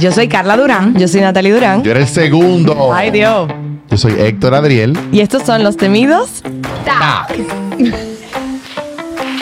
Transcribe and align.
Yo 0.00 0.12
soy 0.12 0.28
Carla 0.28 0.56
Durán. 0.56 0.94
Yo 0.96 1.08
soy 1.08 1.20
Natalie 1.20 1.52
Durán. 1.52 1.82
Yo 1.82 1.90
era 1.90 2.00
el 2.00 2.06
segundo. 2.06 2.92
Ay, 2.94 3.10
Dios. 3.10 3.50
Yo 3.90 3.96
soy 3.96 4.12
Héctor 4.18 4.54
Adriel. 4.54 4.96
Y 5.10 5.20
estos 5.20 5.42
son 5.42 5.64
los 5.64 5.76
temidos. 5.76 6.42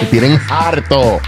Y 0.01 0.05
tienen 0.07 0.41
harto. 0.49 1.21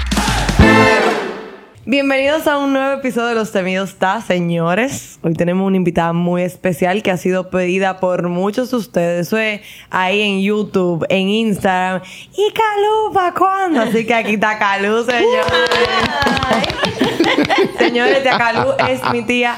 Bienvenidos 1.90 2.46
a 2.46 2.58
un 2.58 2.74
nuevo 2.74 3.00
episodio 3.00 3.28
de 3.28 3.34
Los 3.34 3.50
Temidos 3.50 3.94
Ta, 3.94 4.20
señores. 4.20 5.18
Hoy 5.22 5.32
tenemos 5.32 5.66
una 5.66 5.78
invitada 5.78 6.12
muy 6.12 6.42
especial 6.42 7.02
que 7.02 7.10
ha 7.10 7.16
sido 7.16 7.48
pedida 7.48 7.98
por 7.98 8.28
muchos 8.28 8.70
de 8.72 8.76
ustedes. 8.76 9.28
Eso 9.28 9.38
es 9.38 9.62
ahí 9.88 10.20
en 10.20 10.42
YouTube, 10.42 11.06
en 11.08 11.30
Instagram. 11.30 12.02
¿Y 12.36 12.52
Calú 12.52 13.14
para 13.14 13.32
cuándo? 13.32 13.80
Así 13.80 14.04
que 14.04 14.12
aquí 14.12 14.34
está 14.34 14.58
Calú, 14.58 15.02
señores. 15.02 15.46
señores, 17.78 18.22
tía 18.22 18.36
Calú 18.36 18.74
es 18.86 19.00
mi 19.10 19.22
tía. 19.22 19.56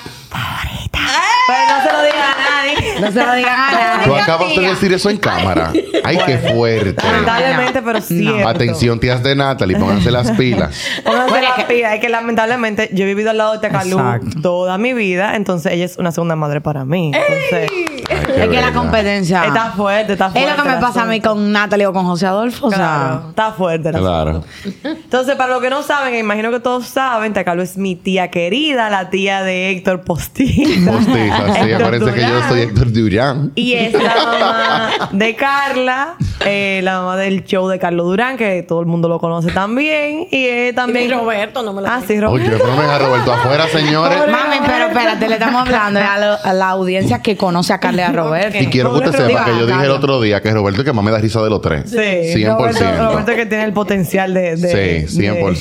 Pero 1.47 1.77
no 1.79 1.85
se 1.85 1.93
lo 1.93 2.03
digan 2.03 2.21
a 2.21 2.51
nadie. 2.51 3.01
No 3.01 3.13
se 3.13 3.27
lo 3.27 3.35
digan 3.35 3.59
a 3.59 3.71
nadie. 3.73 4.05
Tú 4.07 4.15
acabas 4.15 4.55
de 4.55 4.61
decir 4.63 4.93
eso 4.93 5.11
en 5.11 5.17
cámara. 5.17 5.73
Ay, 6.05 6.19
qué 6.27 6.39
fuerte. 6.39 6.95
Lamentablemente, 7.05 7.83
pero 7.83 8.01
cierto. 8.01 8.49
Atención, 8.49 9.01
tías 9.01 9.23
de 9.23 9.35
Natalie, 9.35 9.77
pónganse 9.79 10.11
las 10.11 10.31
pilas. 10.33 10.75
Pónganse 11.05 11.43
las 11.43 11.65
pilas. 11.65 11.95
Es 11.95 12.01
que 12.01 12.09
lamentablemente 12.09 12.91
yo 12.93 13.05
he 13.05 13.07
vivido 13.09 13.31
al 13.31 13.39
lado 13.39 13.53
de 13.53 13.59
Tecalú 13.59 13.99
toda 14.43 14.79
mi 14.79 14.93
vida. 14.93 15.35
Entonces 15.37 15.73
ella 15.73 15.85
es 15.85 15.97
una 15.99 16.13
segunda 16.13 16.37
madre 16.37 16.61
para 16.61 16.85
mí. 16.85 17.13
Entonces, 17.15 17.71
Ay, 17.71 18.43
Es 18.43 18.49
que 18.49 18.61
la 18.61 18.73
competencia. 18.73 19.45
está 19.45 19.73
fuerte, 19.73 20.13
está 20.15 20.31
fuerte. 20.31 20.51
es 20.51 20.57
lo 20.57 20.63
que 20.63 20.69
me 20.69 20.77
pasa 20.79 21.03
a 21.03 21.05
mí 21.05 21.21
con 21.21 21.53
Natalie 21.53 21.87
o 21.87 21.93
con 21.93 22.05
José 22.07 22.27
Adolfo. 22.27 22.67
O 22.67 22.71
sea, 22.71 22.79
Claro, 22.79 23.29
está 23.31 23.53
fuerte. 23.53 23.89
el 23.91 23.97
Claro. 23.97 24.31
asunto. 24.31 24.89
Entonces, 24.89 25.37
para 25.37 25.53
los 25.53 25.61
que 25.63 25.71
no 25.71 25.83
saben, 25.83 26.15
imagino 26.17 26.51
que 26.51 26.61
todos 26.61 26.87
saben, 26.87 27.33
Tecalú 27.33 27.63
es 27.63 27.77
mi 27.77 27.97
tía 27.97 28.31
querida, 28.31 28.89
la 28.91 29.11
tía 29.11 29.43
de 29.43 29.71
Héctor 29.71 30.03
Postiza. 30.03 30.90
Postiza, 30.93 31.55
sí. 31.55 31.61
Héctor 31.71 31.83
Acuérdense 31.87 32.15
que 32.15 32.21
yo 32.21 32.49
soy 32.49 32.61
Héctor 32.63 32.93
Durán. 32.93 33.53
Y 33.55 33.73
es 33.75 33.93
la 33.93 34.15
mamá 34.15 34.91
de 35.13 35.37
Carla, 35.37 36.15
eh, 36.45 36.81
la 36.83 36.99
mamá 37.01 37.17
del 37.17 37.45
show 37.45 37.69
de 37.69 37.79
Carlos 37.79 38.07
Durán, 38.07 38.37
que 38.37 38.63
todo 38.63 38.81
el 38.81 38.87
mundo 38.87 39.09
lo 39.09 39.19
conoce 39.19 39.51
también. 39.53 40.27
Y 40.31 40.45
es 40.47 40.75
también. 40.75 41.07
Y 41.11 41.13
Roberto, 41.13 41.63
no 41.63 41.73
me 41.73 41.83
lo 41.83 41.89
Ah, 41.89 42.01
sí, 42.07 42.13
Oye, 42.15 42.21
Roberto. 42.21 42.51
le 42.51 42.59
ponen 42.73 42.91
a 42.91 42.99
Roberto 42.99 43.33
afuera, 43.33 43.67
señores. 43.69 44.19
Mami, 44.31 44.57
pero 44.67 44.87
espérate, 44.87 45.29
le 45.29 45.35
estamos 45.35 45.61
hablando 45.63 46.01
a, 46.01 46.19
lo- 46.19 46.39
a 46.45 46.53
la 46.53 46.69
audiencia 46.71 47.21
que 47.23 47.37
conoce 47.37 47.73
a 47.73 47.79
Carla 47.79 48.03
y 48.03 48.05
a 48.05 48.13
Roberto. 48.13 48.59
Y 48.59 48.67
quiero 48.67 48.93
que 48.93 49.07
usted 49.09 49.27
sepa 49.27 49.45
que 49.45 49.51
yo 49.59 49.67
dije 49.67 49.85
el 49.85 49.91
otro 49.91 50.21
día 50.21 50.41
que 50.41 50.51
Roberto 50.53 50.81
es 50.83 50.87
que 50.87 50.93
más 50.93 51.05
me 51.05 51.11
da 51.11 51.19
risa 51.19 51.43
de 51.43 51.51
los 51.51 51.61
tres. 51.61 51.91
Sí, 51.91 51.97
100%. 51.97 52.57
Roberto, 52.57 53.05
Roberto 53.13 53.33
que 53.35 53.47
tiene 53.47 53.65
el 53.65 53.73
potencial 53.73 54.35
de... 54.35 54.57
de 54.57 55.07
Sí, 55.09 55.19
100%. 55.21 55.61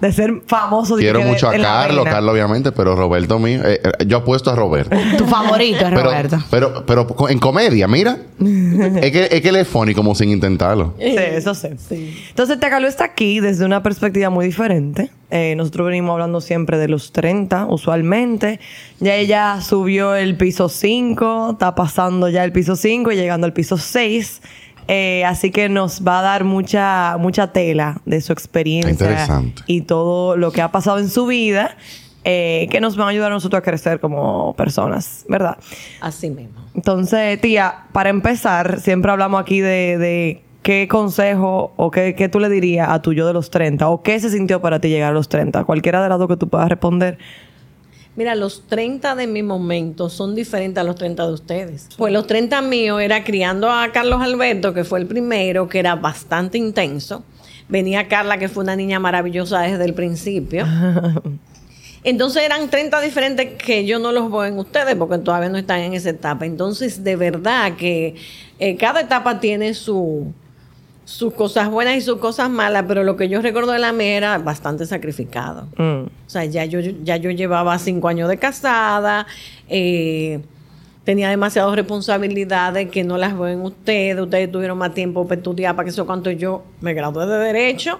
De, 0.00 0.06
de 0.08 0.12
ser 0.12 0.42
famoso. 0.46 0.96
Quiero 0.96 1.20
mucho 1.22 1.48
a 1.48 1.52
Carlos. 1.52 2.04
Carlos 2.04 2.32
obviamente, 2.32 2.72
pero 2.72 2.94
Roberto 2.96 3.38
mío. 3.38 3.60
eh, 3.64 3.80
eh, 3.82 4.04
yo 4.06 4.18
apuesto 4.18 4.50
a 4.50 4.54
Roberto. 4.54 4.69
Tu 5.18 5.26
favorito 5.26 5.78
es 5.78 5.90
Pero, 5.90 6.02
Roberto. 6.02 6.38
pero, 6.86 7.28
en 7.28 7.38
comedia, 7.38 7.88
mira. 7.88 8.18
es, 8.40 9.10
que, 9.12 9.28
es 9.30 9.40
que 9.40 9.48
él 9.48 9.56
es 9.56 9.68
funny 9.68 9.94
como 9.94 10.14
sin 10.14 10.30
intentarlo. 10.30 10.94
Sí, 10.98 11.14
eso 11.16 11.54
sé. 11.54 11.76
Entonces, 12.28 12.58
Tecalú 12.60 12.86
está 12.86 13.04
aquí 13.04 13.40
desde 13.40 13.64
una 13.64 13.82
perspectiva 13.82 14.30
muy 14.30 14.46
diferente. 14.46 15.10
Eh, 15.30 15.54
nosotros 15.56 15.86
venimos 15.86 16.12
hablando 16.12 16.40
siempre 16.40 16.78
de 16.78 16.88
los 16.88 17.12
30, 17.12 17.66
usualmente. 17.66 18.60
Ya 18.98 19.14
ella 19.14 19.60
subió 19.60 20.14
el 20.16 20.36
piso 20.36 20.68
5, 20.68 21.50
está 21.52 21.74
pasando 21.74 22.28
ya 22.28 22.44
el 22.44 22.52
piso 22.52 22.76
5 22.76 23.12
y 23.12 23.16
llegando 23.16 23.46
al 23.46 23.52
piso 23.52 23.76
6. 23.76 24.40
Eh, 24.92 25.24
así 25.24 25.52
que 25.52 25.68
nos 25.68 26.04
va 26.04 26.18
a 26.18 26.22
dar 26.22 26.42
mucha, 26.42 27.16
mucha 27.20 27.52
tela 27.52 28.00
de 28.06 28.20
su 28.20 28.32
experiencia 28.32 28.90
Interesante. 28.90 29.62
y 29.68 29.82
todo 29.82 30.36
lo 30.36 30.50
que 30.50 30.62
ha 30.62 30.72
pasado 30.72 30.98
en 30.98 31.08
su 31.08 31.26
vida, 31.26 31.76
eh, 32.24 32.68
que 32.70 32.80
nos 32.80 32.96
van 32.96 33.08
a 33.08 33.10
ayudar 33.10 33.30
a 33.32 33.34
nosotros 33.34 33.58
a 33.58 33.62
crecer 33.62 34.00
como 34.00 34.54
personas, 34.54 35.24
¿verdad? 35.28 35.56
Así 36.00 36.30
mismo. 36.30 36.60
Entonces, 36.74 37.40
tía, 37.40 37.86
para 37.92 38.10
empezar, 38.10 38.80
siempre 38.80 39.10
hablamos 39.10 39.40
aquí 39.40 39.60
de, 39.60 39.96
de 39.98 40.42
qué 40.62 40.86
consejo 40.88 41.72
o 41.76 41.90
qué, 41.90 42.14
qué 42.14 42.28
tú 42.28 42.38
le 42.38 42.48
dirías 42.48 42.90
a 42.90 43.00
tu 43.00 43.12
yo 43.12 43.26
de 43.26 43.32
los 43.32 43.50
30 43.50 43.88
o 43.88 44.02
qué 44.02 44.20
se 44.20 44.30
sintió 44.30 44.60
para 44.60 44.80
ti 44.80 44.88
llegar 44.88 45.10
a 45.10 45.14
los 45.14 45.28
30. 45.28 45.64
Cualquiera 45.64 46.02
de 46.02 46.08
las 46.08 46.18
dos 46.18 46.28
que 46.28 46.36
tú 46.36 46.48
puedas 46.48 46.68
responder. 46.68 47.18
Mira, 48.16 48.34
los 48.34 48.66
30 48.66 49.14
de 49.14 49.26
mi 49.26 49.42
momento 49.42 50.10
son 50.10 50.34
diferentes 50.34 50.78
a 50.78 50.84
los 50.84 50.96
30 50.96 51.26
de 51.26 51.32
ustedes. 51.32 51.88
Pues 51.96 52.12
los 52.12 52.26
30 52.26 52.60
míos 52.60 53.00
era 53.00 53.24
criando 53.24 53.70
a 53.70 53.90
Carlos 53.92 54.20
Alberto, 54.20 54.74
que 54.74 54.84
fue 54.84 54.98
el 54.98 55.06
primero, 55.06 55.68
que 55.68 55.78
era 55.78 55.94
bastante 55.94 56.58
intenso. 56.58 57.24
Venía 57.68 58.08
Carla, 58.08 58.36
que 58.36 58.48
fue 58.48 58.64
una 58.64 58.76
niña 58.76 58.98
maravillosa 58.98 59.60
desde 59.60 59.84
el 59.84 59.94
principio. 59.94 60.66
Entonces 62.02 62.42
eran 62.42 62.70
30 62.70 63.00
diferentes 63.00 63.62
que 63.62 63.84
yo 63.84 63.98
no 63.98 64.12
los 64.12 64.30
veo 64.30 64.44
en 64.44 64.58
ustedes 64.58 64.94
porque 64.96 65.18
todavía 65.18 65.48
no 65.48 65.58
están 65.58 65.80
en 65.80 65.94
esa 65.94 66.10
etapa. 66.10 66.46
Entonces, 66.46 67.04
de 67.04 67.16
verdad 67.16 67.76
que 67.76 68.14
eh, 68.58 68.76
cada 68.76 69.02
etapa 69.02 69.38
tiene 69.38 69.74
su, 69.74 70.32
sus 71.04 71.34
cosas 71.34 71.68
buenas 71.68 71.96
y 71.96 72.00
sus 72.00 72.18
cosas 72.18 72.48
malas, 72.48 72.84
pero 72.86 73.02
lo 73.02 73.16
que 73.16 73.28
yo 73.28 73.42
recuerdo 73.42 73.72
de 73.72 73.80
la 73.80 73.92
mía 73.92 74.16
era 74.16 74.38
bastante 74.38 74.86
sacrificado. 74.86 75.66
Mm. 75.76 76.06
O 76.06 76.30
sea, 76.30 76.44
ya 76.44 76.64
yo, 76.64 76.80
ya 76.80 77.16
yo 77.16 77.30
llevaba 77.30 77.78
cinco 77.78 78.08
años 78.08 78.28
de 78.28 78.38
casada, 78.38 79.26
eh, 79.68 80.40
tenía 81.04 81.28
demasiadas 81.28 81.74
responsabilidades 81.74 82.90
que 82.90 83.02
no 83.02 83.18
las 83.18 83.36
veo 83.36 83.48
en 83.48 83.60
ustedes, 83.62 84.20
ustedes 84.20 84.52
tuvieron 84.52 84.78
más 84.78 84.94
tiempo 84.94 85.26
para 85.26 85.38
estudiar, 85.38 85.74
para 85.74 85.84
que 85.84 85.90
eso 85.90 86.06
cuanto 86.06 86.30
yo 86.30 86.62
me 86.80 86.94
gradué 86.94 87.26
de 87.26 87.38
Derecho, 87.38 87.98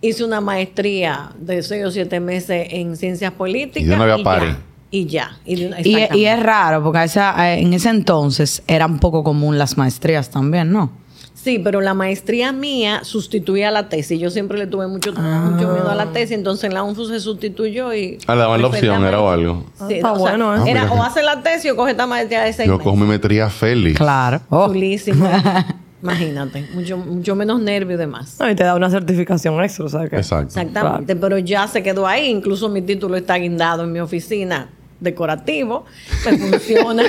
hice 0.00 0.24
una 0.24 0.40
maestría 0.40 1.30
de 1.38 1.62
seis 1.62 1.84
o 1.84 1.90
siete 1.90 2.20
meses 2.20 2.68
en 2.70 2.96
Ciencias 2.96 3.32
Políticas. 3.32 3.82
Y 3.82 3.86
de 3.86 3.94
una 3.94 4.04
vez 4.16 4.26
a. 4.26 4.56
Y 4.90 5.04
ya. 5.06 5.36
Y, 5.44 6.24
es 6.24 6.42
raro, 6.42 6.82
porque 6.82 6.98
a 7.00 7.04
esa- 7.04 7.52
eh, 7.54 7.60
en 7.60 7.74
ese 7.74 7.90
entonces 7.90 8.62
era 8.66 8.86
un 8.86 8.98
poco 8.98 9.22
común 9.22 9.58
las 9.58 9.76
maestrías 9.76 10.30
también, 10.30 10.72
¿no? 10.72 10.90
Sí, 11.34 11.58
pero 11.58 11.80
la 11.80 11.94
maestría 11.94 12.52
mía 12.52 13.00
sustituía 13.04 13.70
la 13.70 13.88
tesis. 13.88 14.18
Yo 14.18 14.28
siempre 14.30 14.58
le 14.58 14.66
tuve 14.66 14.86
mucho, 14.88 15.12
mucho 15.12 15.68
miedo 15.72 15.88
a 15.90 15.94
la 15.94 16.06
tesis, 16.06 16.32
entonces 16.32 16.64
en 16.64 16.74
la 16.74 16.82
UNFU 16.82 17.04
se 17.06 17.20
sustituyó 17.20 17.94
y... 17.94 18.18
Ah, 18.26 18.34
le 18.34 18.40
daban 18.40 18.60
la 18.60 18.66
opción, 18.68 19.04
era 19.04 19.20
o 19.20 19.26
maestría. 19.26 19.50
algo. 19.50 19.64
Ah, 19.78 19.86
está 19.90 20.12
o 20.12 20.16
sea, 20.16 20.20
bueno, 20.30 20.66
¿eh? 20.66 20.70
Era 20.70 20.82
Ah, 20.88 20.92
o 20.92 21.02
hace 21.02 21.22
la 21.22 21.42
tesis 21.42 21.70
o 21.72 21.76
coge 21.76 21.92
esta 21.92 22.06
maestría 22.06 22.42
de 22.42 22.52
seis 22.52 22.66
Yo 22.66 22.72
meses. 22.74 22.84
cojo 22.84 22.96
mi 22.96 23.06
metría 23.06 23.48
feliz. 23.50 23.96
Claro. 23.96 24.40
Oh. 24.50 24.66
Chulísimo. 24.68 25.28
Imagínate, 26.02 26.68
mucho, 26.74 26.96
mucho 26.96 27.34
menos 27.34 27.60
nervio 27.60 27.96
y 27.96 27.98
demás. 27.98 28.36
No, 28.38 28.48
y 28.50 28.54
te 28.54 28.62
da 28.64 28.74
una 28.76 28.88
certificación 28.88 29.60
extra, 29.62 29.84
o 29.84 29.88
sea 29.88 30.08
que... 30.08 30.16
Exacto. 30.16 30.46
Exactamente, 30.60 31.16
pero 31.16 31.38
ya 31.38 31.66
se 31.66 31.82
quedó 31.82 32.06
ahí. 32.06 32.28
Incluso 32.28 32.68
mi 32.68 32.82
título 32.82 33.16
está 33.16 33.34
guindado 33.36 33.82
en 33.84 33.92
mi 33.92 33.98
oficina 34.00 34.68
decorativo. 35.00 35.84
Me 36.24 36.38
funciona. 36.50 37.02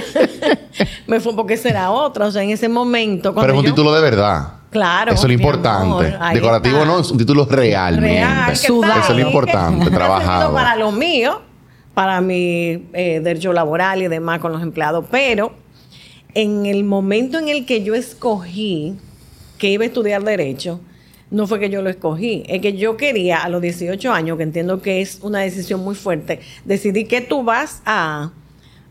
Me 1.08 1.20
fue 1.20 1.36
porque 1.36 1.58
será 1.58 1.92
otra. 1.92 2.26
O 2.28 2.32
sea, 2.32 2.44
en 2.44 2.50
ese 2.52 2.68
momento. 2.70 3.34
Pero 3.36 3.54
es 3.54 3.60
un 3.60 3.66
yo- 3.66 3.72
título 3.72 3.94
de 3.94 4.02
verdad. 4.02 4.54
Claro. 4.72 5.14
Eso 5.14 5.22
es 5.24 5.28
lo 5.28 5.34
importante. 5.34 5.84
amor, 6.16 6.34
Decorativo 6.34 6.78
está. 6.78 6.88
no, 6.88 7.00
es 7.00 7.10
un 7.12 7.18
título 7.18 7.48
realmente. 7.50 8.08
Real, 8.20 8.52
está 8.52 8.52
Eso 8.54 8.84
es 8.84 9.10
lo 9.10 9.20
importante, 9.20 9.90
trabajado. 9.90 10.54
para 10.54 10.76
lo 10.76 10.92
mío, 10.92 11.42
para 11.96 12.22
mi 12.22 12.88
eh, 12.94 13.20
derecho 13.24 13.52
laboral 13.52 14.04
y 14.04 14.08
demás 14.08 14.40
con 14.40 14.52
los 14.52 14.62
empleados. 14.62 15.06
Pero 15.10 15.52
en 16.34 16.66
el 16.66 16.84
momento 16.84 17.40
en 17.40 17.50
el 17.50 17.66
que 17.66 17.84
yo 17.84 17.96
escogí 17.96 18.96
que 19.58 19.70
iba 19.70 19.84
a 19.84 19.88
estudiar 19.88 20.24
derecho, 20.24 20.80
no 21.32 21.48
fue 21.48 21.60
que 21.60 21.70
yo 21.70 21.82
lo 21.82 21.90
escogí, 21.90 22.44
es 22.48 22.62
que 22.62 22.76
yo 22.76 22.98
quería 22.98 23.38
a 23.44 23.50
los 23.50 23.62
18 23.62 24.12
años, 24.12 24.38
que 24.38 24.44
entiendo 24.44 24.82
que 24.82 25.02
es 25.02 25.20
una 25.22 25.40
decisión 25.40 25.84
muy 25.84 25.96
fuerte, 25.96 26.40
decidí 26.66 27.06
que 27.06 27.22
tú 27.22 27.44
vas 27.44 27.82
a 27.86 28.32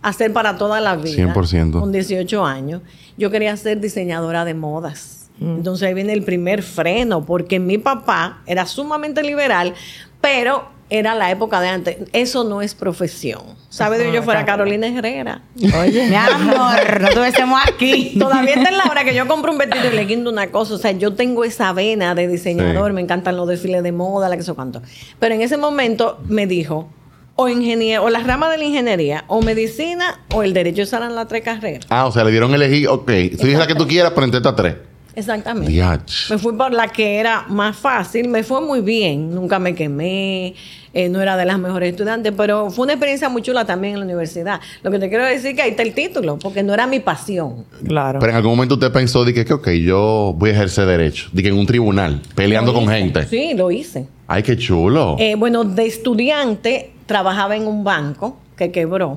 hacer 0.03 0.33
para 0.33 0.57
toda 0.57 0.81
la 0.81 0.97
vida. 0.97 1.35
100%. 1.35 1.81
Con 1.81 1.91
18 1.91 2.45
años. 2.45 2.83
Yo 3.17 3.31
quería 3.31 3.57
ser 3.57 3.81
diseñadora 3.81 4.45
de 4.45 4.55
modas. 4.55 5.31
Entonces 5.41 5.87
ahí 5.87 5.95
viene 5.95 6.13
el 6.15 6.25
primer 6.25 6.65
freno, 6.65 7.25
porque 7.25 7.61
mi 7.61 7.79
papá 7.79 8.43
era 8.47 8.67
sumamente 8.67 9.23
liberal, 9.23 9.73
pero 10.21 10.69
era 10.91 11.15
la 11.15 11.31
época 11.31 11.61
de 11.61 11.69
antes. 11.69 11.97
Eso 12.13 12.43
no 12.43 12.61
es 12.61 12.75
profesión. 12.75 13.43
¿Sabe 13.71 13.99
de 13.99 14.11
yo 14.13 14.23
fuera 14.23 14.47
Carolina 14.47 14.87
Herrera? 14.87 15.43
Oye, 15.81 16.09
Mi 16.09 16.15
amor, 16.15 17.01
no 17.03 17.09
estuviésemos 17.09 17.61
aquí. 17.67 18.15
Todavía 18.19 18.55
está 18.55 18.71
en 18.71 18.79
la 18.79 18.85
hora 18.85 19.05
que 19.05 19.15
yo 19.15 19.27
compro 19.29 19.53
un 19.53 19.59
vestido 19.59 19.93
y 19.93 19.95
le 19.95 20.07
guindo 20.07 20.31
una 20.31 20.47
cosa. 20.47 20.75
O 20.75 20.79
sea, 20.79 20.93
yo 20.93 21.13
tengo 21.15 21.45
esa 21.45 21.73
vena 21.75 22.15
de 22.15 22.29
diseñador, 22.29 22.91
Sí. 22.91 22.95
me 22.95 23.03
encantan 23.03 23.37
los 23.37 23.47
desfiles 23.47 23.83
de 23.83 23.93
moda, 23.93 24.29
la 24.31 24.37
que 24.39 24.43
sé 24.43 24.55
cuánto. 24.55 24.81
Pero 25.19 25.35
en 25.35 25.43
ese 25.43 25.59
momento 25.59 26.19
me 26.29 26.47
dijo, 26.47 26.89
o 27.37 27.49
ingeniero, 27.51 28.05
o 28.05 28.11
la 28.11 28.21
rama 28.21 28.51
de 28.51 28.57
la 28.59 28.65
ingeniería, 28.65 29.25
o 29.29 29.43
medicina, 29.43 30.21
o 30.35 30.43
el 30.43 30.55
derecho. 30.55 30.81
Esas 30.83 31.01
eran 31.01 31.15
las 31.15 31.29
tres 31.29 31.43
carreras. 31.43 31.85
Ah, 31.91 32.07
o 32.07 32.11
sea, 32.13 32.25
le 32.25 32.31
dieron 32.31 32.55
elegir, 32.55 32.89
ok, 32.89 33.05
tú 33.39 33.47
dices 33.47 33.59
la 33.59 33.67
que 33.67 33.75
tú 33.75 33.87
quieras, 33.87 34.13
pero 34.15 34.25
entre 34.25 34.39
estas 34.39 34.57
tres. 34.57 34.77
Exactamente. 35.19 35.73
Diach. 35.73 36.31
Me 36.31 36.39
fui 36.39 36.53
por 36.53 36.73
la 36.73 36.87
que 36.89 37.19
era 37.19 37.45
más 37.49 37.77
fácil, 37.77 38.29
me 38.29 38.45
fue 38.45 38.61
muy 38.61 38.81
bien, 38.81 39.35
nunca 39.35 39.59
me 39.59 39.75
quemé, 39.75 40.55
eh, 40.95 41.09
no 41.09 41.21
era 41.21 41.37
de 41.37 41.45
las 41.45 41.59
mejores 41.59 41.91
estudiantes, 41.91 42.33
pero 42.37 42.71
fue 42.71 42.85
una 42.85 42.93
experiencia 42.93 43.29
muy 43.29 43.43
chula 43.43 43.65
también 43.65 43.95
en 43.95 44.01
la 44.01 44.07
universidad. 44.07 44.61
Lo 44.85 44.93
que 44.93 45.01
te 45.01 45.09
quiero 45.09 45.25
decir 45.25 45.51
es 45.51 45.57
que 45.57 45.63
ahí 45.63 45.71
está 45.71 45.83
el 45.83 45.93
título, 45.93 46.39
porque 46.39 46.63
no 46.63 46.73
era 46.73 46.87
mi 46.87 47.01
pasión. 47.01 47.65
Claro. 47.85 48.21
Pero 48.21 48.31
en 48.31 48.37
algún 48.37 48.53
momento 48.53 48.75
usted 48.75 48.93
pensó, 48.93 49.25
dije 49.25 49.45
que, 49.45 49.55
ok, 49.55 49.71
yo 49.71 50.35
voy 50.37 50.51
a 50.51 50.53
ejercer 50.53 50.87
derecho. 50.87 51.29
Dije 51.33 51.49
en 51.49 51.59
un 51.59 51.67
tribunal, 51.67 52.23
peleando 52.37 52.73
con 52.73 52.87
gente. 52.89 53.27
Sí, 53.27 53.55
lo 53.57 53.73
hice. 53.73 54.07
Ay, 54.29 54.45
qué 54.45 54.57
chulo. 54.57 55.17
Eh, 55.19 55.35
bueno, 55.35 55.65
de 55.65 55.85
estudiante 55.85 56.93
trabajaba 57.07 57.57
en 57.57 57.67
un 57.67 57.83
banco 57.83 58.39
que 58.59 58.73
quebró. 58.73 59.17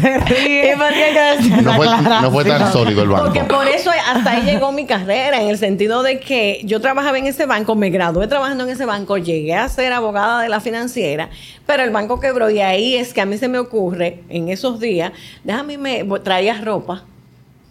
Se 0.00 0.18
ríe. 0.18 0.72
¿Y 0.72 0.78
por 0.78 0.88
qué 0.88 1.10
que 1.12 1.20
decir 1.36 1.62
No 1.62 1.74
fue, 1.74 1.86
no 1.86 2.30
fue 2.32 2.44
tan 2.44 2.72
sólido 2.72 3.02
el 3.02 3.08
banco. 3.10 3.24
Porque 3.26 3.44
por 3.44 3.68
eso 3.68 3.90
hasta 3.90 4.30
ahí 4.32 4.42
llegó 4.42 4.72
mi 4.72 4.86
carrera, 4.86 5.40
en 5.42 5.48
el 5.48 5.58
sentido 5.58 6.02
de 6.02 6.18
que 6.18 6.62
yo 6.64 6.80
trabajaba 6.80 7.18
en 7.18 7.26
ese 7.26 7.44
banco, 7.44 7.76
me 7.76 7.90
gradué 7.90 8.26
trabajando 8.26 8.64
en 8.64 8.70
ese 8.70 8.86
banco, 8.86 9.18
llegué 9.18 9.54
a 9.54 9.68
ser 9.68 9.92
abogada 9.92 10.40
de 10.40 10.48
la 10.48 10.60
financiera, 10.60 11.28
pero 11.66 11.82
el 11.82 11.90
banco 11.90 12.18
quebró 12.18 12.48
y 12.48 12.60
ahí 12.60 12.96
es 12.96 13.12
que 13.12 13.20
a 13.20 13.26
mí 13.26 13.36
se 13.36 13.48
me 13.48 13.58
ocurre, 13.58 14.22
en 14.30 14.48
esos 14.48 14.80
días, 14.80 15.12
déjame, 15.44 15.76
me 15.76 16.04
traía 16.20 16.60
ropa, 16.62 17.04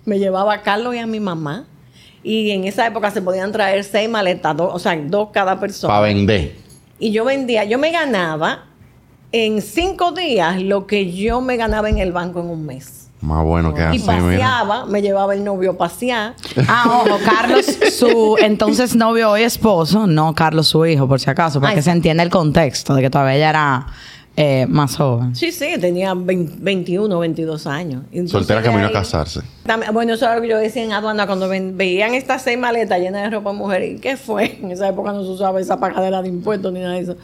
me 0.05 0.19
llevaba 0.19 0.53
a 0.53 0.61
Carlos 0.61 0.95
y 0.95 0.99
a 0.99 1.07
mi 1.07 1.19
mamá, 1.19 1.65
y 2.21 2.51
en 2.51 2.65
esa 2.65 2.85
época 2.85 3.09
se 3.09 3.23
podían 3.23 3.51
traer 3.51 3.83
seis 3.83 4.07
maletas, 4.07 4.55
dos, 4.55 4.69
o 4.71 4.77
sea, 4.77 4.95
dos 4.95 5.29
cada 5.33 5.59
persona. 5.59 5.91
Para 5.91 6.05
vender. 6.05 6.53
Y 6.99 7.11
yo 7.11 7.25
vendía, 7.25 7.63
yo 7.63 7.79
me 7.79 7.91
ganaba 7.91 8.68
en 9.31 9.61
cinco 9.61 10.11
días 10.11 10.61
lo 10.61 10.87
que 10.87 11.11
yo 11.13 11.41
me 11.41 11.57
ganaba 11.57 11.89
en 11.89 11.97
el 11.99 12.11
banco 12.11 12.39
en 12.39 12.47
un 12.49 12.65
mes. 12.65 13.07
Más 13.21 13.43
bueno 13.43 13.73
que 13.73 13.81
Y 13.81 13.83
así, 13.83 13.99
mira. 13.99 14.17
paseaba, 14.21 14.85
me 14.85 15.01
llevaba 15.01 15.33
el 15.33 15.43
novio 15.43 15.71
a 15.71 15.77
pasear. 15.77 16.35
Ah, 16.69 17.03
ojo, 17.05 17.17
Carlos, 17.25 17.65
su 17.93 18.37
entonces 18.41 18.95
novio 18.95 19.31
hoy 19.31 19.41
esposo, 19.43 20.07
no 20.07 20.33
Carlos 20.33 20.67
su 20.69 20.85
hijo, 20.85 21.05
por 21.07 21.19
si 21.19 21.29
acaso, 21.29 21.59
para 21.59 21.71
Ay, 21.71 21.75
que 21.75 21.81
se 21.81 21.91
entienda 21.91 22.23
el 22.23 22.29
contexto 22.29 22.95
de 22.95 23.01
que 23.01 23.09
todavía 23.09 23.35
ella 23.35 23.49
era 23.49 23.87
eh, 24.37 24.65
más 24.69 24.95
joven. 24.95 25.35
Sí, 25.35 25.51
sí, 25.51 25.67
tenía 25.81 26.13
20 26.13 26.55
21, 26.59 27.19
22 27.19 27.67
años. 27.67 28.03
Entonces, 28.13 28.31
Soltera 28.31 28.61
camino 28.63 28.85
a 28.85 28.87
ahí- 28.87 28.93
casarse. 28.93 29.41
Bueno, 29.93 30.13
eso 30.13 30.25
era 30.25 30.35
lo 30.35 30.41
que 30.41 30.47
yo 30.47 30.57
decía 30.57 30.83
en 30.83 30.91
aduana 30.93 31.25
cuando 31.27 31.47
ven- 31.49 31.77
veían 31.77 32.13
estas 32.13 32.41
seis 32.41 32.57
maletas 32.57 32.99
llenas 32.99 33.23
de 33.23 33.29
ropa 33.29 33.51
de 33.51 33.57
mujer. 33.57 33.83
¿Y 33.83 33.99
qué 33.99 34.17
fue? 34.17 34.57
En 34.63 34.71
esa 34.71 34.87
época 34.87 35.11
no 35.11 35.23
se 35.23 35.29
usaba 35.29 35.59
esa 35.59 35.79
pagadera 35.79 36.21
de 36.21 36.27
impuestos 36.29 36.71
ni 36.73 36.79
nada 36.79 36.93
de 36.95 37.01
eso. 37.01 37.15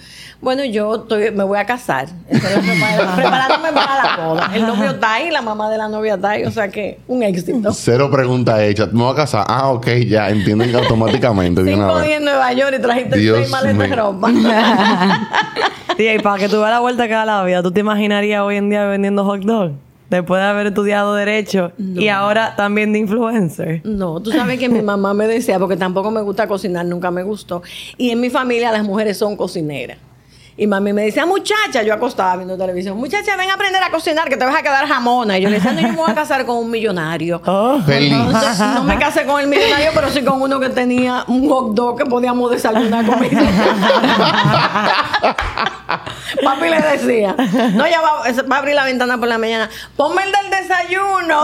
Bueno, 0.41 0.63
yo 0.65 0.95
estoy, 0.95 1.31
me 1.31 1.43
voy 1.43 1.57
a 1.57 1.65
casar. 1.65 2.07
Esa 2.29 2.47
es 2.49 2.55
la 2.55 2.61
prepa- 2.73 3.15
preparándome 3.15 3.71
para 3.73 4.03
la 4.17 4.25
boda. 4.27 4.51
El 4.53 4.67
novio 4.67 4.89
está 4.91 5.13
ahí, 5.13 5.31
la 5.31 5.41
mamá 5.41 5.69
de 5.69 5.77
la 5.77 5.87
novia 5.87 6.15
está 6.15 6.31
ahí. 6.31 6.43
O 6.45 6.51
sea 6.51 6.67
que 6.69 6.99
un 7.07 7.23
éxito. 7.23 7.71
Cero 7.73 8.09
pregunta 8.11 8.63
hecha. 8.63 8.87
Me 8.91 9.01
voy 9.03 9.13
a 9.13 9.15
casar. 9.15 9.45
Ah, 9.47 9.69
ok, 9.71 9.87
ya. 10.07 10.29
Entienden 10.29 10.71
que 10.71 10.77
automáticamente 10.77 11.63
Cinco 11.63 12.01
días 12.01 12.17
en 12.17 12.25
Nueva 12.25 12.51
York 12.53 12.75
y 12.77 12.81
trajiste 12.81 13.17
Dios 13.19 13.37
seis 13.37 13.49
maletas 13.49 13.89
de 13.89 13.95
ropa. 13.95 14.29
Tía, 15.97 16.13
y 16.15 16.19
para 16.19 16.37
que 16.39 16.49
tú 16.49 16.57
veas 16.59 16.71
la 16.71 16.79
vuelta 16.79 17.07
que 17.07 17.13
da 17.13 17.23
la 17.25 17.43
vida, 17.45 17.63
¿tú 17.63 17.71
te 17.71 17.79
imaginarías 17.79 18.41
hoy 18.41 18.57
en 18.57 18.69
día 18.69 18.85
vendiendo 18.85 19.23
hot 19.23 19.41
dog? 19.43 19.71
Después 20.09 20.39
de 20.39 20.47
haber 20.47 20.67
estudiado 20.67 21.15
Derecho 21.15 21.71
y 21.77 22.07
ahora 22.09 22.55
también 22.55 22.93
de 22.93 22.99
influencer. 22.99 23.81
No, 23.83 24.19
tú 24.21 24.31
sabes 24.31 24.59
que 24.59 24.69
mi 24.69 24.81
mamá 24.81 25.13
me 25.13 25.27
decía, 25.27 25.57
porque 25.59 25.77
tampoco 25.77 26.11
me 26.11 26.21
gusta 26.21 26.47
cocinar, 26.47 26.85
nunca 26.85 27.09
me 27.11 27.23
gustó. 27.23 27.63
Y 27.97 28.11
en 28.11 28.21
mi 28.21 28.29
familia 28.29 28.71
las 28.71 28.83
mujeres 28.83 29.17
son 29.17 29.35
cocineras. 29.35 29.97
Y 30.57 30.67
mami 30.67 30.93
me 30.93 31.03
decía, 31.03 31.25
muchacha, 31.25 31.83
yo 31.83 31.93
acostaba 31.93 32.37
viendo 32.37 32.57
televisión, 32.57 32.97
muchacha, 32.97 33.35
ven 33.35 33.49
a 33.49 33.55
aprender 33.55 33.83
a 33.83 33.89
cocinar, 33.91 34.29
que 34.29 34.37
te 34.37 34.45
vas 34.45 34.55
a 34.55 34.61
quedar 34.61 34.87
jamona. 34.87 35.37
Y 35.37 35.41
yo 35.41 35.49
le 35.49 35.55
decía, 35.55 35.73
no, 35.73 35.81
yo 35.81 35.89
me 35.89 35.97
voy 35.97 36.09
a 36.09 36.15
casar 36.15 36.45
con 36.45 36.55
un 36.55 36.71
millonario. 36.71 37.41
Oh. 37.45 37.81
Feliz. 37.85 38.13
Entonces, 38.13 38.59
no 38.59 38.85
me 38.85 38.97
casé 38.97 39.25
con 39.25 39.41
el 39.41 39.47
millonario, 39.47 39.91
pero 39.93 40.09
sí 40.09 40.23
con 40.23 40.41
uno 40.41 40.57
que 40.61 40.69
tenía 40.69 41.25
un 41.27 41.49
hot 41.49 41.73
dog 41.73 41.97
que 41.97 42.05
podíamos 42.05 42.51
desayunar 42.51 43.05
con 43.05 43.15
Papi 46.43 46.69
le 46.69 46.81
decía, 46.81 47.35
no, 47.73 47.87
ya 47.87 47.99
va, 48.01 48.23
va 48.49 48.55
a 48.55 48.59
abrir 48.59 48.75
la 48.75 48.85
ventana 48.85 49.17
por 49.17 49.27
la 49.27 49.37
mañana, 49.37 49.69
ponme 49.97 50.23
el 50.23 50.31
del 50.31 50.49
desayuno. 50.51 51.43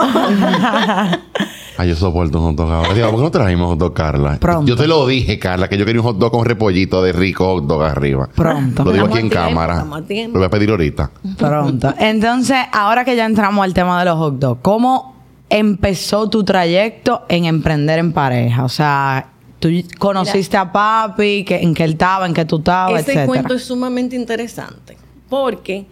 Ay, 1.82 1.90
yo 1.90 1.96
soporto 1.96 2.38
un 2.40 2.46
hot 2.46 2.56
dog 2.56 2.72
ahora. 2.72 2.94
Digo, 2.94 3.10
¿por 3.10 3.16
qué 3.18 3.24
no 3.24 3.32
trajimos 3.32 3.70
hot 3.70 3.80
dog, 3.80 3.94
Carla? 3.94 4.38
Pronto. 4.40 4.68
Yo 4.68 4.76
te 4.76 4.88
lo 4.88 5.08
dije, 5.08 5.40
Carla, 5.40 5.68
que 5.68 5.80
yo 5.80 5.86
quería 5.86 6.00
un 6.00 6.08
hot 6.08 6.18
dog 6.18 6.32
con 6.32 6.46
repollito 6.46 7.02
de 7.02 7.12
rico 7.12 7.56
hot 7.56 7.66
dog 7.66 7.84
arriba. 7.84 8.30
Pronto. 8.36 8.84
Lo 8.84 8.92
digo 8.92 9.06
aquí 9.08 9.18
en 9.18 9.30
tiempo, 9.30 9.48
cámara. 9.48 9.84
Lo 9.84 10.32
voy 10.34 10.44
a 10.44 10.50
pedir 10.50 10.70
ahorita. 10.70 11.10
Pronto. 11.38 11.94
Entonces, 11.98 12.58
ahora 12.72 13.04
que 13.04 13.16
ya 13.16 13.26
entramos 13.26 13.64
al 13.64 13.74
tema 13.74 13.98
de 13.98 14.06
los 14.06 14.18
hot 14.18 14.38
dogs, 14.38 14.62
¿cómo 14.62 15.16
empezó 15.50 16.30
tu 16.30 16.44
trayecto 16.44 17.24
en 17.28 17.46
emprender 17.46 17.98
en 17.98 18.14
pareja? 18.14 18.64
O 18.64 18.70
sea, 18.70 19.32
tú 19.60 19.70
conociste 19.98 20.58
a 20.58 20.72
papi, 20.72 21.44
que, 21.44 21.62
en 21.62 21.74
qué 21.74 21.84
él 21.84 21.94
estaba, 21.94 22.28
en 22.28 22.36
qué 22.36 22.46
tú 22.46 22.58
estabas, 22.58 23.02
etcétera. 23.02 23.26
cuento 23.26 23.56
es 23.56 23.64
sumamente 23.64 24.16
interesante 24.16 24.98
porque 25.32 25.86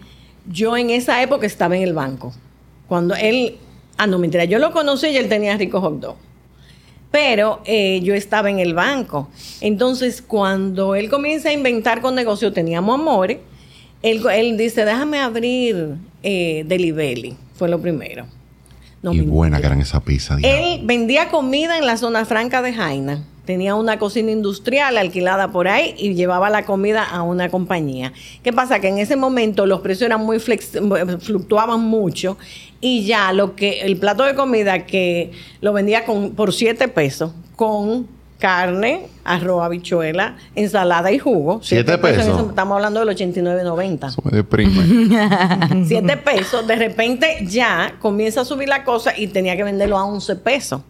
yo 0.45 0.75
en 0.75 0.89
esa 0.89 1.23
época 1.23 1.47
estaba 1.47 1.75
en 1.77 1.83
el 1.83 1.93
banco. 1.93 2.33
Cuando 2.87 3.15
él, 3.15 3.57
ah, 3.99 4.07
no, 4.07 4.17
mentira, 4.17 4.45
yo 4.45 4.59
lo 4.59 4.71
conocí 4.71 5.07
y 5.07 5.17
él 5.17 5.29
tenía 5.29 5.55
rico 5.57 5.81
hot 5.81 5.99
dog. 5.99 6.15
Pero 7.11 7.61
eh, 7.65 8.01
yo 8.03 8.13
estaba 8.13 8.49
en 8.49 8.59
el 8.59 8.73
banco. 8.73 9.29
Entonces, 9.61 10.21
cuando 10.21 10.95
él 10.95 11.09
comienza 11.09 11.49
a 11.49 11.53
inventar 11.53 12.01
con 12.01 12.15
negocio, 12.15 12.53
teníamos 12.53 12.99
amores, 12.99 13.39
él, 14.01 14.21
él 14.31 14.57
dice, 14.57 14.85
déjame 14.85 15.19
abrir 15.19 15.95
eh, 16.23 16.63
Delivery. 16.67 17.35
Fue 17.55 17.67
lo 17.67 17.81
primero. 17.81 18.25
No, 19.01 19.13
y 19.13 19.21
buena 19.21 19.59
que 19.59 19.65
eran 19.65 19.81
esa 19.81 20.01
pizza. 20.01 20.37
Él 20.41 20.81
vendía 20.83 21.29
comida 21.29 21.77
en 21.77 21.85
la 21.85 21.97
zona 21.97 22.25
franca 22.25 22.61
de 22.61 22.73
Jaina. 22.73 23.23
Tenía 23.49 23.73
una 23.73 23.97
cocina 23.97 24.29
industrial 24.29 24.95
alquilada 24.95 25.47
por 25.51 25.67
ahí 25.67 25.95
y 25.97 26.13
llevaba 26.13 26.51
la 26.51 26.65
comida 26.65 27.03
a 27.03 27.23
una 27.23 27.49
compañía. 27.49 28.13
¿Qué 28.43 28.53
pasa? 28.53 28.79
Que 28.79 28.89
en 28.89 28.99
ese 28.99 29.15
momento 29.15 29.65
los 29.65 29.81
precios 29.81 30.05
eran 30.05 30.23
muy 30.23 30.37
flex- 30.37 31.19
fluctuaban 31.19 31.79
mucho 31.81 32.37
y 32.79 33.05
ya 33.07 33.33
lo 33.33 33.55
que 33.55 33.81
el 33.81 33.97
plato 33.97 34.21
de 34.21 34.35
comida 34.35 34.85
que 34.85 35.31
lo 35.61 35.73
vendía 35.73 36.05
con 36.05 36.35
por 36.35 36.53
7 36.53 36.89
pesos 36.89 37.31
con 37.55 38.05
carne, 38.37 39.07
arroz, 39.23 39.63
habichuela, 39.63 40.37
ensalada 40.53 41.11
y 41.11 41.17
jugo. 41.17 41.59
¿Siete 41.63 41.93
Siete 41.93 41.93
en 41.93 42.15
pesos? 42.17 42.37
ese- 42.39 42.49
estamos 42.49 42.75
hablando 42.75 42.99
del 43.03 43.09
89.90. 43.17 44.09
Eso 44.09 44.21
me 44.25 44.29
deprime. 44.37 45.85
7 45.87 46.17
pesos, 46.17 46.67
de 46.67 46.75
repente 46.75 47.47
ya 47.47 47.95
comienza 47.99 48.41
a 48.41 48.45
subir 48.45 48.69
la 48.69 48.83
cosa 48.83 49.17
y 49.17 49.25
tenía 49.25 49.57
que 49.57 49.63
venderlo 49.63 49.97
a 49.97 50.05
11 50.05 50.35
pesos. 50.35 50.81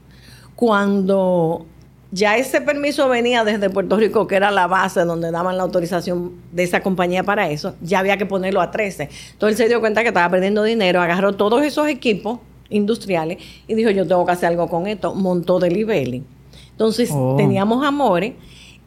Cuando 0.57 1.65
ya 2.11 2.37
ese 2.37 2.61
permiso 2.61 3.07
venía 3.07 3.43
desde 3.43 3.69
Puerto 3.69 3.97
Rico, 3.97 4.25
que 4.27 4.35
era 4.35 4.49
la 4.51 4.67
base 4.67 5.01
donde 5.01 5.31
daban 5.31 5.57
la 5.57 5.63
autorización 5.63 6.33
de 6.51 6.63
esa 6.63 6.81
compañía 6.81 7.23
para 7.23 7.49
eso, 7.49 7.75
ya 7.81 7.99
había 7.99 8.17
que 8.17 8.25
ponerlo 8.25 8.61
a 8.61 8.71
13. 8.71 9.09
Entonces 9.33 9.59
él 9.59 9.65
se 9.65 9.69
dio 9.69 9.79
cuenta 9.79 10.01
que 10.01 10.07
estaba 10.09 10.29
perdiendo 10.29 10.63
dinero, 10.63 11.01
agarró 11.01 11.33
todos 11.35 11.63
esos 11.63 11.87
equipos 11.87 12.39
industriales 12.69 13.37
y 13.67 13.75
dijo, 13.75 13.89
yo 13.91 14.07
tengo 14.07 14.25
que 14.25 14.31
hacer 14.31 14.49
algo 14.49 14.67
con 14.69 14.87
esto. 14.87 15.13
Montó 15.13 15.59
Delivery. 15.59 16.23
Entonces 16.71 17.09
Oh. 17.13 17.35
teníamos 17.37 17.85
amores. 17.85 18.33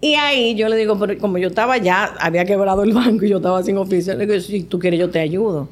Y 0.01 0.15
ahí 0.15 0.57
yo 0.57 0.69
le 0.69 0.77
digo, 0.77 0.99
pero 0.99 1.17
como 1.19 1.39
yo 1.39 1.49
estaba 1.49 1.77
ya, 1.79 2.15
había 2.19 2.45
quebrado 2.45 2.83
el 2.83 2.93
banco 2.93 3.25
y 3.25 3.29
yo 3.29 3.37
estaba 3.37 3.63
sin 3.63 3.77
oficio, 3.79 4.15
le 4.17 4.27
digo, 4.27 4.41
si 4.41 4.65
tú 4.65 4.81
quieres 4.81 4.99
yo 4.99 5.11
te 5.11 5.21
ayudo. 5.21 5.69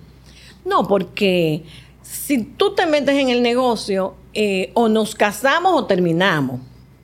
No, 0.64 0.87
porque 0.87 1.64
si 2.02 2.45
tú 2.45 2.75
te 2.75 2.87
metes 2.87 3.16
en 3.16 3.28
el 3.30 3.42
negocio, 3.42 4.14
eh, 4.35 4.71
o 4.75 4.88
nos 4.88 5.16
casamos 5.16 5.73
o 5.75 5.87
terminamos. 5.87 6.61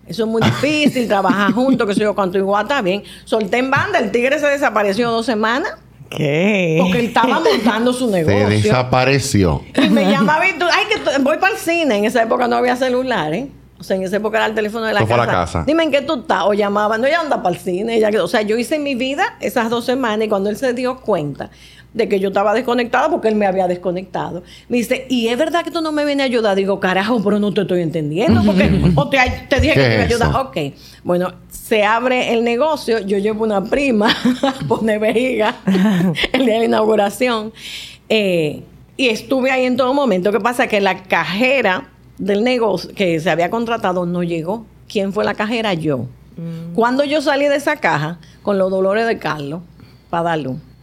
Eso 0.07 0.23
es 0.25 0.29
muy 0.29 0.41
difícil, 0.43 1.09
trabajar 1.09 1.53
juntos, 1.53 1.87
que 1.87 1.95
sé 1.95 2.01
yo, 2.01 2.15
cuánto 2.15 2.39
igual 2.39 2.65
está 2.65 2.81
bien. 2.83 3.03
Solté 3.25 3.59
en 3.59 3.71
banda, 3.71 3.99
el 3.99 4.11
tigre 4.11 4.39
se 4.39 4.47
desapareció 4.47 5.11
dos 5.11 5.27
semanas 5.27 5.73
¿Qué? 6.09 6.79
porque 6.81 7.01
él 7.01 7.07
estaba 7.07 7.41
montando 7.41 7.93
su 7.93 8.07
Se 8.11 8.23
negocio. 8.25 8.49
desapareció. 8.49 9.63
Y 9.83 9.89
me 9.91 10.11
llamaba 10.11 10.49
y 10.49 10.59
tú, 10.59 10.65
ay, 10.73 10.85
que 10.89 11.19
voy 11.23 11.39
para 11.39 11.55
el 11.55 11.59
cine. 11.59 11.97
En 11.99 12.05
esa 12.05 12.23
época 12.23 12.47
no 12.47 12.57
había 12.57 12.77
celulares. 12.77 13.49
O 13.79 13.83
sea, 13.83 13.97
en 13.97 14.05
esa 14.05 14.17
época 14.17 14.39
era 14.39 14.47
el 14.47 14.55
teléfono 14.55 14.87
de 14.87 14.95
la 14.95 15.01
casa. 15.01 15.17
la 15.17 15.27
casa. 15.27 15.65
Dime 15.67 15.83
en 15.83 15.91
qué 15.91 16.01
tú 16.01 16.21
estás. 16.21 16.45
O 16.45 16.55
llamaba, 16.55 16.97
no, 16.97 17.07
ella 17.07 17.21
anda 17.21 17.43
para 17.43 17.55
el 17.55 17.61
cine. 17.61 17.97
Ella, 17.97 18.11
o 18.23 18.29
sea, 18.29 18.41
yo 18.43 18.57
hice 18.57 18.79
mi 18.79 18.95
vida 18.95 19.37
esas 19.41 19.69
dos 19.69 19.85
semanas 19.85 20.27
y 20.27 20.29
cuando 20.31 20.49
él 20.49 20.57
se 20.57 20.73
dio 20.73 21.01
cuenta 21.01 21.51
de 21.97 22.11
que 22.11 22.21
yo 22.21 22.29
estaba 22.29 22.53
desconectada 22.53 23.09
porque 23.09 23.29
él 23.29 23.37
me 23.37 23.47
había 23.47 23.67
desconectado, 23.67 24.43
me 24.69 24.77
dice, 24.77 25.07
¿y 25.09 25.29
es 25.29 25.39
verdad 25.39 25.65
que 25.65 25.71
tú 25.71 25.81
no 25.81 25.93
me 25.93 26.05
vienes 26.05 26.25
a 26.25 26.27
ayudar? 26.27 26.55
Digo, 26.55 26.79
carajo, 26.79 27.23
pero 27.25 27.39
no 27.39 27.55
te 27.55 27.63
estoy 27.63 27.81
entendiendo. 27.81 28.43
Porque 28.45 28.71
o 28.95 29.09
te, 29.09 29.19
te 29.49 29.61
dije 29.61 29.75
que 29.75 29.81
¿Qué 29.81 29.87
te 29.87 29.95
iba 29.95 30.03
a 30.03 30.07
ayudar. 30.07 30.37
Ok. 30.37 30.57
Bueno, 31.05 31.33
se 31.49 31.85
abre 31.85 32.35
el 32.35 32.45
negocio. 32.45 32.99
Yo 33.01 33.17
llevo 33.17 33.45
una 33.45 33.65
prima 33.65 34.11
a 34.43 34.69
poner 34.69 35.01
vejiga 35.01 35.57
el 36.33 36.45
día 36.45 36.55
de 36.55 36.59
la 36.61 36.65
inauguración. 36.67 37.55
Eh, 38.11 38.63
y 38.99 39.09
estuve 39.09 39.51
ahí 39.51 39.65
en 39.65 39.79
todo 39.79 39.95
momento. 39.95 40.33
¿Qué 40.33 40.41
pasa? 40.41 40.67
Que 40.67 40.83
la 40.83 41.03
cajera 41.05 41.89
del 42.19 42.45
negocio 42.45 42.91
que 42.95 43.19
se 43.21 43.31
había 43.31 43.49
contratado 43.49 44.05
no 44.05 44.23
llegó. 44.23 44.67
¿Quién 44.87 45.15
fue 45.15 45.25
la 45.25 45.35
cajera? 45.35 45.73
Yo. 45.73 46.07
Cuando 46.75 47.03
yo 47.05 47.23
salí 47.23 47.47
de 47.47 47.57
esa 47.57 47.77
caja, 47.77 48.19
con 48.43 48.59
los 48.59 48.71
dolores 48.71 49.07
de 49.07 49.19
Carlos, 49.19 49.63
para 50.11 50.25
dar 50.25 50.39
luz. 50.41 50.57
O 50.57 50.76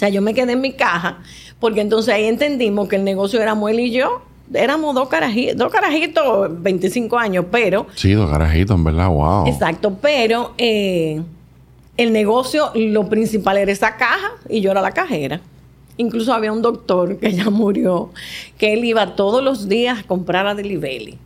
sea, 0.00 0.08
yo 0.08 0.22
me 0.22 0.34
quedé 0.34 0.52
en 0.52 0.60
mi 0.60 0.72
caja, 0.72 1.18
porque 1.58 1.80
entonces 1.80 2.12
ahí 2.14 2.24
entendimos 2.24 2.88
que 2.88 2.96
el 2.96 3.04
negocio 3.04 3.40
era 3.40 3.54
Muel 3.54 3.80
y 3.80 3.90
yo. 3.90 4.22
Éramos 4.52 4.94
dos 4.96 5.08
carajitos, 5.08 5.56
dos 5.56 5.70
carajitos, 5.70 6.62
25 6.62 7.16
años, 7.18 7.44
pero 7.52 7.86
Sí, 7.94 8.12
dos 8.14 8.28
carajitos, 8.28 8.76
en 8.76 8.82
verdad, 8.84 9.08
wow. 9.08 9.46
Exacto, 9.46 9.96
pero 10.02 10.54
eh, 10.58 11.22
el 11.96 12.12
negocio, 12.12 12.72
lo 12.74 13.08
principal 13.08 13.58
era 13.58 13.70
esa 13.70 13.96
caja 13.96 14.32
y 14.48 14.60
yo 14.60 14.72
era 14.72 14.80
la 14.80 14.90
cajera. 14.90 15.40
Incluso 15.98 16.32
había 16.32 16.50
un 16.50 16.62
doctor 16.62 17.18
que 17.18 17.32
ya 17.32 17.50
murió, 17.50 18.10
que 18.58 18.72
él 18.72 18.84
iba 18.84 19.14
todos 19.14 19.44
los 19.44 19.68
días 19.68 20.00
a 20.00 20.02
comprar 20.04 20.46
a 20.46 20.54
Delivery. 20.54 21.18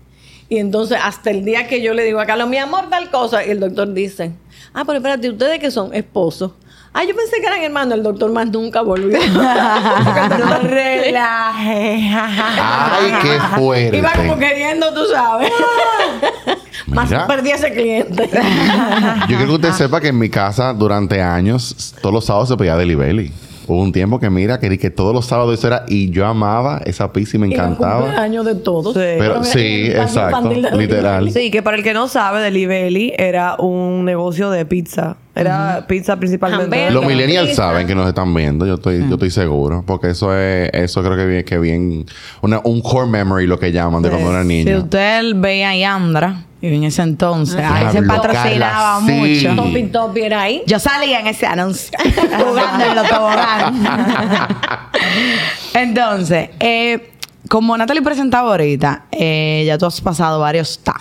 Y 0.49 0.59
entonces, 0.59 0.99
hasta 1.03 1.31
el 1.31 1.45
día 1.45 1.67
que 1.69 1.81
yo 1.81 1.95
le 1.95 2.03
digo 2.05 2.21
a 2.21 2.27
Carlos, 2.27 2.49
mi 2.49 2.59
amor, 2.59 2.91
tal 2.91 3.11
cosa, 3.11 3.47
y 3.47 3.51
el 3.51 3.61
doctor 3.61 3.95
dice, 3.95 4.33
ah, 4.75 4.85
pero 4.85 4.99
espérate, 4.99 5.31
¿ustedes 5.31 5.59
que 5.59 5.71
son 5.71 5.95
esposos? 5.95 6.53
Ah, 6.97 7.03
yo 7.03 7.15
pensé 7.17 7.41
que 7.41 7.47
eran 7.47 7.61
hermanos. 7.61 7.95
El 7.95 8.05
doctor 8.05 8.31
más 8.33 8.49
nunca 8.51 8.81
volvió. 8.81 9.19
No 10.39 10.59
relaje. 10.61 12.11
Ay, 12.15 13.13
qué 13.21 13.41
fuerte. 13.57 13.99
Iba 13.99 14.13
como 14.13 14.39
queriendo, 14.39 14.95
tú 14.95 15.01
sabes. 15.13 15.51
Más 16.87 17.11
perdí 17.27 17.51
ese 17.51 17.73
cliente. 17.73 18.29
Yo 18.29 19.37
quiero 19.37 19.47
que 19.47 19.53
usted 19.53 19.73
sepa 19.73 20.01
que 20.01 20.09
en 20.09 20.19
mi 20.19 20.29
casa 20.29 20.73
durante 20.73 21.21
años, 21.23 21.95
todos 22.01 22.15
los 22.15 22.25
sábados 22.25 22.49
se 22.49 22.57
pedía 22.57 22.77
delivery. 22.77 23.33
Hubo 23.67 23.81
un 23.81 23.93
tiempo 23.93 24.21
que 24.21 24.29
mira, 24.29 24.61
que, 24.61 24.77
que 24.79 24.91
todos 24.91 25.15
los 25.15 25.25
sábados 25.25 25.59
eso 25.59 25.67
era, 25.69 25.85
y 25.89 26.11
yo 26.11 26.27
amaba 26.27 26.83
esa 26.85 27.13
pizza 27.13 27.37
y 27.37 27.41
me 27.41 27.47
encantaba. 27.47 28.03
cumpleaños 28.03 28.45
de 28.45 28.55
todos. 28.57 28.93
Sí. 28.93 29.01
Pero 29.01 29.43
sí, 29.43 29.87
exacto, 29.87 30.53
literal. 30.77 31.31
Sí, 31.33 31.51
que 31.51 31.63
para 31.63 31.79
el 31.79 31.83
que 31.83 31.95
no 31.95 32.07
sabe, 32.07 32.41
Delibelli 32.43 33.15
era 33.17 33.57
un 33.59 34.05
negocio 34.05 34.51
de 34.51 34.67
pizza. 34.67 35.17
Era 35.35 35.85
pizza 35.89 36.17
principalmente. 36.17 36.91
Los 36.91 37.03
Lo- 37.03 37.09
millennials 37.09 37.49
pizza. 37.51 37.63
saben 37.71 37.87
que 37.87 37.95
nos 37.95 38.07
están 38.07 38.33
viendo, 38.35 38.67
yo 38.67 38.75
estoy, 38.75 39.01
yo 39.09 39.15
estoy 39.15 39.31
seguro, 39.31 39.83
porque 39.87 40.11
eso 40.11 40.37
es, 40.39 40.71
eso 40.73 41.03
creo 41.03 41.17
que 41.17 41.27
bien, 41.27 41.45
que 41.45 41.59
bien, 41.59 42.07
una, 42.41 42.61
un 42.63 42.81
core 42.81 43.09
memory 43.09 43.47
lo 43.47 43.59
que 43.59 43.73
llaman 43.73 44.01
de 44.03 44.11
cuando 44.11 44.31
era 44.31 44.43
Si 44.43 44.49
niño. 44.49 44.79
usted 44.79 45.23
veía 45.35 45.71
a 45.71 45.77
Yandra, 45.77 46.45
y 46.63 46.69
en 46.75 46.85
ese 46.85 47.03
entonces, 47.03 47.61
ahí 47.63 47.93
se 47.93 48.03
patrocinaba 48.03 49.01
sí. 49.05 49.13
mucho. 49.13 49.55
Topi 49.63 49.83
Topi 49.89 50.21
era 50.23 50.43
ahí. 50.43 50.63
Yo 50.67 50.79
salía 50.79 51.21
en 51.21 51.27
ese 51.27 51.47
anuncio 51.47 51.91
jugando 52.39 52.85
en 52.87 52.95
los 52.95 53.09
tobogán. 53.09 53.85
Entonces, 55.75 56.51
eh, 56.61 57.11
como 57.49 57.77
Natalie 57.77 58.03
presentaba 58.03 58.51
ahorita, 58.51 59.05
eh, 59.13 59.65
ya 59.67 59.77
tú 59.79 59.87
has 59.87 60.01
pasado 60.01 60.41
varios 60.41 60.79
TA. 60.83 60.95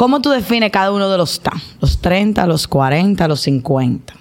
¿Cómo 0.00 0.22
tú 0.22 0.30
defines 0.30 0.70
cada 0.70 0.92
uno 0.92 1.10
de 1.10 1.18
los 1.18 1.40
TA? 1.40 1.52
Los 1.78 2.00
30, 2.00 2.46
los 2.46 2.66
40, 2.66 3.28
los 3.28 3.42
50. 3.42 4.14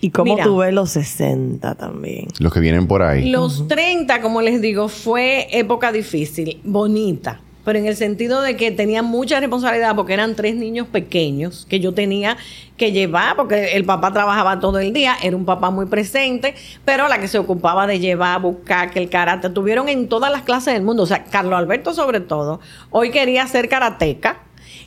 Y 0.00 0.10
como 0.10 0.34
Mira. 0.34 0.42
tú 0.42 0.56
ves 0.56 0.74
los 0.74 0.90
60 0.90 1.76
también. 1.76 2.26
Los 2.40 2.52
que 2.52 2.58
vienen 2.58 2.88
por 2.88 3.00
ahí. 3.00 3.30
Los 3.30 3.68
30, 3.68 4.20
como 4.20 4.42
les 4.42 4.60
digo, 4.60 4.88
fue 4.88 5.46
época 5.56 5.92
difícil, 5.92 6.60
bonita, 6.64 7.40
pero 7.64 7.78
en 7.78 7.86
el 7.86 7.94
sentido 7.94 8.42
de 8.42 8.56
que 8.56 8.72
tenía 8.72 9.04
mucha 9.04 9.38
responsabilidad 9.38 9.94
porque 9.94 10.14
eran 10.14 10.34
tres 10.34 10.56
niños 10.56 10.88
pequeños 10.88 11.64
que 11.70 11.78
yo 11.78 11.94
tenía 11.94 12.36
que 12.76 12.90
llevar, 12.90 13.36
porque 13.36 13.76
el 13.76 13.84
papá 13.84 14.12
trabajaba 14.12 14.58
todo 14.58 14.80
el 14.80 14.92
día, 14.92 15.14
era 15.22 15.36
un 15.36 15.44
papá 15.44 15.70
muy 15.70 15.86
presente, 15.86 16.56
pero 16.84 17.06
la 17.06 17.20
que 17.20 17.28
se 17.28 17.38
ocupaba 17.38 17.86
de 17.86 18.00
llevar, 18.00 18.40
buscar, 18.40 18.90
que 18.90 18.98
el 18.98 19.08
karate, 19.08 19.48
tuvieron 19.48 19.88
en 19.88 20.08
todas 20.08 20.32
las 20.32 20.42
clases 20.42 20.74
del 20.74 20.82
mundo, 20.82 21.04
o 21.04 21.06
sea, 21.06 21.22
Carlos 21.22 21.56
Alberto 21.56 21.94
sobre 21.94 22.18
todo, 22.18 22.58
hoy 22.90 23.12
quería 23.12 23.46
ser 23.46 23.68
karateca. 23.68 24.40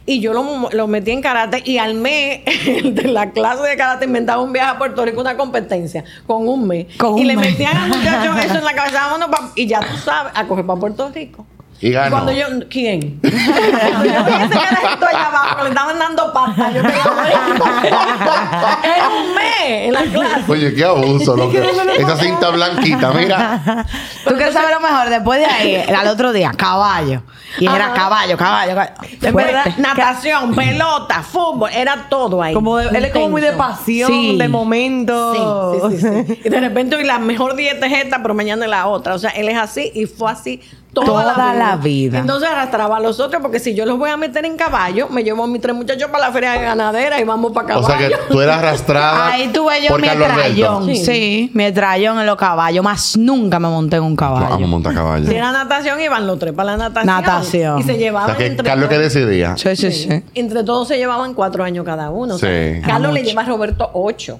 Y 0.10 0.22
yo 0.22 0.32
lo, 0.34 0.70
lo 0.72 0.88
metí 0.88 1.12
en 1.12 1.22
karate 1.22 1.62
y 1.66 1.78
al 1.80 1.94
mes 1.94 2.40
de 2.84 3.04
la 3.10 3.32
clase 3.32 3.62
de 3.64 3.76
karate 3.76 4.06
inventaba 4.06 4.42
un 4.42 4.54
viaje 4.54 4.72
a 4.72 4.78
Puerto 4.78 5.04
Rico, 5.06 5.20
una 5.22 5.36
competencia, 5.36 6.04
con 6.26 6.48
un 6.48 6.66
mes. 6.66 6.88
Con 6.98 7.18
y 7.18 7.22
un 7.22 7.28
le 7.28 7.36
mes. 7.36 7.52
metían 7.52 7.76
al 7.76 7.90
muchacho 7.90 8.34
eso 8.46 8.58
en 8.58 8.64
la 8.64 8.74
cabeza, 8.74 9.06
vámonos 9.08 9.30
pa- 9.30 9.52
y 9.56 9.68
ya 9.68 9.82
tú 9.82 9.98
sabes, 9.98 10.32
a 10.34 10.46
coger 10.48 10.66
para 10.66 10.80
Puerto 10.80 11.10
Rico. 11.14 11.46
Y 11.80 11.92
ganó. 11.92 12.10
cuando 12.12 12.32
yo, 12.32 12.46
¿quién? 12.70 13.20
cuando 13.22 13.38
yo 14.06 14.24
vi 14.26 14.34
ese 14.44 14.50
carajito 14.50 15.06
allá 15.06 15.28
abajo, 15.28 15.58
que 15.58 15.64
le 15.64 15.70
estaban 15.70 16.00
dando 16.00 16.34
patas, 16.34 16.74
yo 16.74 16.82
quería 16.82 17.04
Era 18.84 19.10
un 19.22 19.36
mes 19.36 19.44
en 19.70 19.94
la 19.94 20.02
clase. 20.04 20.52
Oye, 20.52 20.74
qué 20.74 20.84
abuso, 20.86 21.36
loco. 21.36 21.56
Esa 21.98 22.18
cinta 22.18 22.50
blanquita, 22.50 23.12
mira. 23.12 23.86
¿Tú 24.28 24.34
quieres 24.36 24.54
saber 24.54 24.72
lo 24.74 24.80
mejor? 24.80 25.10
Después 25.10 25.40
de 25.40 25.46
ahí, 25.46 25.76
al 25.96 26.08
otro 26.08 26.34
día, 26.34 26.52
caballo. 26.56 27.22
Y 27.60 27.66
era 27.66 27.86
Ajá. 27.86 27.94
caballo, 27.94 28.38
caballo, 28.38 28.72
caballo. 28.76 28.94
De 29.20 29.32
Fuerte. 29.32 29.54
verdad, 29.54 29.74
natación, 29.78 30.54
pelota, 30.56 31.24
fútbol, 31.24 31.70
era 31.74 32.08
todo 32.10 32.42
ahí. 32.42 32.54
Como 32.54 32.78
de- 32.78 32.90
él 32.98 33.06
es 33.06 33.14
como 33.14 33.30
muy 33.30 33.42
de 33.42 33.54
pasión, 33.54 34.10
Sí. 34.10 34.38
de 34.38 34.48
momento. 34.48 35.74
Sí, 35.90 35.98
sí, 35.98 36.02
sí, 36.02 36.26
sí. 36.28 36.42
Y 36.46 36.50
de 36.50 36.60
repente 36.60 36.96
hoy 36.96 37.04
la 37.04 37.20
mejor 37.20 37.56
dieta 37.56 37.86
es 37.88 38.04
esta, 38.04 38.22
pero 38.22 38.34
mañana 38.34 38.66
es 38.66 38.70
la 38.72 38.88
otra. 38.88 39.14
O 39.16 39.20
sea, 39.20 39.30
él 39.32 39.48
es 39.50 39.58
así 39.58 39.92
y 39.96 40.06
fue 40.06 40.32
así 40.32 40.62
toda, 41.02 41.34
Toda 41.34 41.54
la 41.54 41.76
vida. 41.78 42.20
Entonces 42.20 42.50
arrastraba 42.50 42.98
a 42.98 43.00
los 43.00 43.20
otros 43.20 43.42
porque 43.42 43.60
si 43.60 43.74
yo 43.76 43.86
los 43.86 43.98
voy 43.98 44.10
a 44.10 44.18
meter 44.18 44.46
en 44.46 44.56
caballo, 44.58 45.08
me 45.10 45.24
llevo 45.24 45.44
a 45.44 45.48
mis 45.48 45.62
tres 45.62 45.76
muchachos 45.76 46.10
para 46.12 46.28
la 46.28 46.32
feria 46.34 46.52
de 46.54 46.62
ganadera 46.64 47.20
y 47.20 47.24
vamos 47.24 47.52
para 47.52 47.78
O 47.78 47.82
caballo. 47.82 47.98
sea 48.00 48.08
que 48.10 48.16
tú 48.30 48.42
eras 48.42 48.58
arrastrada. 48.60 49.28
Ahí 49.32 49.48
tuve 49.50 49.82
yo 49.88 49.98
mi 49.98 50.08
estrellón. 50.08 50.86
Sí. 50.86 50.96
Sí. 51.06 51.52
mi 51.54 51.64
estrellón 51.66 52.20
en 52.20 52.26
los 52.26 52.36
caballos. 52.36 52.84
Más 52.84 53.18
nunca 53.18 53.60
me 53.60 53.68
monté 53.68 53.98
en 53.98 54.04
un 54.04 54.16
caballo. 54.16 54.54
amo 54.56 54.68
montar 54.68 54.94
caballo. 54.94 55.28
Si 55.28 55.36
era 55.36 55.52
natación, 55.52 56.00
iban 56.02 56.26
los 56.28 56.38
tres 56.40 56.54
para 56.54 56.72
la 56.72 56.78
natación. 56.78 57.06
Natación. 57.16 57.80
Y 57.80 57.84
se 57.84 57.94
O 57.94 57.98
llevaban 57.98 58.28
sea 58.30 58.38
que 58.38 58.46
entre 58.48 58.66
Carlos 58.68 58.90
que 58.90 58.98
decidía. 58.98 59.56
Sí, 59.58 59.76
sí, 59.76 59.92
sí. 59.92 60.24
Entre 60.36 60.64
todos 60.64 60.88
se 60.88 60.98
llevaban 60.98 61.34
cuatro 61.34 61.64
años 61.64 61.86
cada 61.86 62.10
uno. 62.10 62.36
O 62.36 62.38
sea, 62.38 62.48
Sí. 62.50 62.82
Carlos 62.86 63.12
Ah, 63.12 63.14
le 63.14 63.24
lleva 63.24 63.42
a 63.42 63.46
Roberto 63.46 63.90
ocho. 63.94 64.40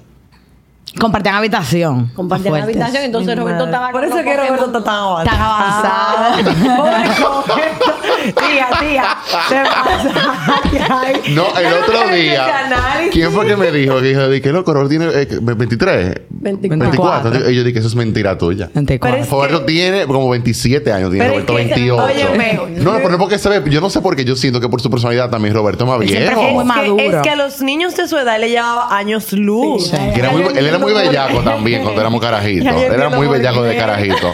Compartían 0.98 1.34
habitación. 1.36 2.08
Compartían 2.14 2.52
Fuertes. 2.54 2.74
habitación, 2.76 3.04
entonces 3.04 3.34
Mi 3.34 3.40
Roberto 3.40 3.66
madre. 3.66 3.72
estaba 3.72 3.90
Por 3.92 4.04
eso 4.04 4.18
es 4.18 4.24
que 4.24 4.36
Roberto 4.36 4.66
está 4.66 4.84
tan 4.84 4.94
avanzado. 4.94 5.36
Tan 5.36 5.40
avanzado. 5.40 6.76
Pobre 6.76 7.04
Roberto. 7.04 7.94
Tía, 8.34 8.68
tía. 8.80 9.04
Se 9.48 9.54
pasa. 9.64 10.50
Ay. 11.00 11.34
No, 11.34 11.46
el 11.58 11.72
otro 11.72 12.08
día. 12.14 12.66
análisis. 12.66 13.12
¿Quién 13.12 13.32
fue 13.32 13.46
que 13.46 13.56
me 13.56 13.70
dijo? 13.70 13.96
Que 14.00 14.02
dijo, 14.08 14.20
¿qué 14.42 14.52
loco? 14.52 14.72
Roberto 14.74 14.88
tiene 14.90 15.06
eh, 15.14 15.28
23. 15.40 16.20
24. 16.30 16.90
24. 17.30 17.50
Y 17.50 17.54
yo 17.56 17.64
dije, 17.64 17.78
eso 17.78 17.88
es 17.88 17.94
mentira 17.94 18.36
tuya. 18.36 18.70
24. 18.74 18.98
Pero 19.10 19.24
es- 19.24 19.30
Roberto 19.30 19.64
tiene 19.64 20.06
como 20.06 20.28
27 20.30 20.92
años, 20.92 21.10
tiene 21.10 21.24
Pero 21.26 21.40
es 21.40 21.46
Roberto 21.46 21.56
que- 21.56 21.74
28. 21.84 22.04
óyeme. 22.04 22.60
no, 22.82 22.92
pero 22.96 23.10
no 23.10 23.18
porque 23.18 23.38
se 23.38 23.48
ve, 23.48 23.62
yo 23.70 23.80
no 23.80 23.90
sé 23.90 24.00
por 24.00 24.16
qué 24.16 24.24
yo 24.24 24.36
siento 24.36 24.60
que 24.60 24.68
por 24.68 24.80
su 24.80 24.90
personalidad 24.90 25.30
también 25.30 25.54
Roberto 25.54 25.84
es 25.84 25.90
más 25.90 26.00
Él 26.02 26.08
siempre 26.08 26.34
viejo. 26.34 26.42
muy 26.42 26.64
Es 26.64 26.72
que, 26.72 26.78
maduro. 26.80 27.16
es 27.18 27.22
que 27.22 27.30
a 27.30 27.36
los 27.36 27.60
niños 27.62 27.96
de 27.96 28.08
su 28.08 28.16
edad 28.16 28.38
le 28.40 28.50
llevaba 28.50 28.96
años 28.96 29.32
luz. 29.32 29.88
Sí. 29.88 29.96
Que 30.14 30.20
era 30.20 30.30
muy- 30.30 30.42
él 30.42 30.66
era 30.66 30.77
muy 30.78 30.92
bellaco 30.92 31.40
también 31.42 31.82
cuando 31.82 32.00
éramos 32.00 32.20
carajitos. 32.20 32.66
Era 32.82 33.08
muy 33.10 33.26
bellaco 33.26 33.62
de 33.62 33.76
carajito. 33.76 34.32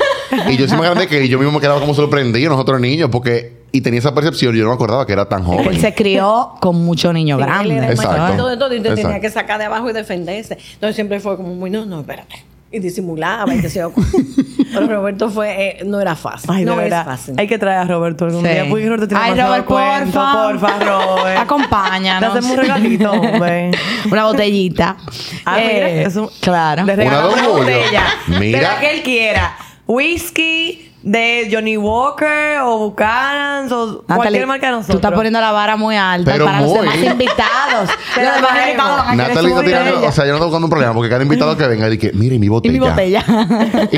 Y 0.48 0.56
yo 0.56 0.66
soy 0.68 0.76
más 0.78 0.86
grande 0.86 1.06
que 1.06 1.18
él, 1.18 1.24
y 1.24 1.28
yo 1.28 1.38
mismo 1.38 1.52
me 1.52 1.60
quedaba 1.60 1.80
como 1.80 1.94
sorprendido 1.94 2.50
nosotros 2.50 2.80
niños 2.80 3.08
porque 3.10 3.64
y 3.72 3.80
tenía 3.80 3.98
esa 3.98 4.14
percepción 4.14 4.54
yo 4.54 4.62
no 4.62 4.68
me 4.70 4.74
acordaba 4.76 5.04
que 5.04 5.12
era 5.12 5.28
tan 5.28 5.40
Él 5.40 5.46
joven. 5.46 5.80
se 5.80 5.92
crió 5.94 6.52
con 6.60 6.76
mucho 6.84 7.12
niño 7.12 7.36
Sí, 7.36 7.42
él 7.42 7.48
grande. 7.48 7.76
era 7.76 7.86
el 7.86 7.92
Exacto. 7.92 8.48
de 8.48 8.56
todo 8.56 8.72
y 8.74 8.80
te 8.80 8.94
tenía 8.94 9.20
que 9.20 9.30
sacar 9.30 9.58
de 9.58 9.64
abajo 9.64 9.90
y 9.90 9.92
defenderse. 9.92 10.56
Entonces 10.74 10.94
siempre 10.94 11.18
fue 11.20 11.36
como 11.36 11.54
muy, 11.54 11.70
no, 11.70 11.84
no, 11.84 12.00
espérate. 12.00 12.44
Y 12.74 12.80
disimulaba 12.80 13.54
y 13.54 13.60
que 13.60 13.70
se 13.70 13.78
yo. 13.78 13.92
Pero 14.74 14.88
Roberto 14.88 15.30
fue, 15.30 15.78
eh, 15.80 15.84
no 15.84 16.00
era 16.00 16.16
fácil. 16.16 16.50
Ay, 16.52 16.64
de 16.64 16.64
no 16.66 16.72
es 16.72 16.78
verdad. 16.78 17.04
fácil. 17.04 17.34
Hay 17.38 17.46
que 17.46 17.56
traer 17.58 17.78
a 17.78 17.84
Roberto 17.84 18.24
algún 18.24 18.42
Sí. 18.42 18.48
día. 18.48 18.66
Porque 18.68 18.86
Roberto 18.86 19.06
tiene 19.08 19.22
Ay, 19.22 19.40
Robert, 19.40 19.64
cuento. 19.64 20.18
porfa. 20.20 20.32
Porfa, 20.32 20.78
Robert. 21.18 21.38
Acompáñanos. 21.38 22.32
Te 22.32 22.38
hacemos 22.38 22.56
un 22.56 22.62
regalito, 22.62 23.12
hombre. 23.12 23.70
Una 24.10 24.24
botellita. 24.24 24.96
Ah, 25.44 25.56
mira, 25.58 25.88
Eh, 25.90 26.02
es 26.02 26.16
un- 26.16 26.28
Claro. 26.40 26.84
Le 26.84 26.96
regalamos 26.96 27.34
Una 27.34 27.42
una 27.48 27.58
botella. 27.58 28.04
Mira. 28.40 28.58
De 28.58 28.64
la 28.64 28.80
que 28.80 28.90
él 28.96 29.02
quiera. 29.04 29.56
Whisky 29.86 30.90
de 31.06 31.48
Johnny 31.52 31.76
Walker 31.76 32.60
o 32.62 32.78
Buchanan's 32.78 33.70
o 33.70 33.86
Natalie, 34.08 34.16
cualquier 34.16 34.46
marca 34.46 34.66
de 34.66 34.72
nosotros. 34.72 34.92
Tú 34.94 35.06
estás 35.06 35.12
poniendo 35.12 35.38
la 35.40 35.52
vara 35.52 35.76
muy 35.76 35.96
alta 35.96 36.32
Pero 36.32 36.46
para 36.46 36.60
los 36.62 36.72
demás 36.72 36.96
invitados. 36.96 37.90
Te 38.14 38.22
los 38.22 38.30
la 38.30 38.36
demás 38.36 38.42
bajemos. 38.42 38.70
invitados 38.70 38.96
van 38.96 39.08
a 39.08 39.10
querer 39.12 39.28
Natalie 39.28 39.50
está 39.50 39.64
tirando, 39.64 40.06
o 40.08 40.12
sea, 40.12 40.24
yo 40.24 40.30
no 40.30 40.36
estoy 40.36 40.46
buscando 40.48 40.66
un 40.66 40.70
problema 40.70 40.94
porque 40.94 41.10
cada 41.10 41.22
invitado 41.22 41.56
que 41.58 41.66
venga 41.66 41.88
dice, 41.90 42.10
mire 42.14 42.38
mi 42.38 42.46
y 42.46 42.48
botella. 42.48 42.72
mi 42.72 42.78
botella. 42.78 43.24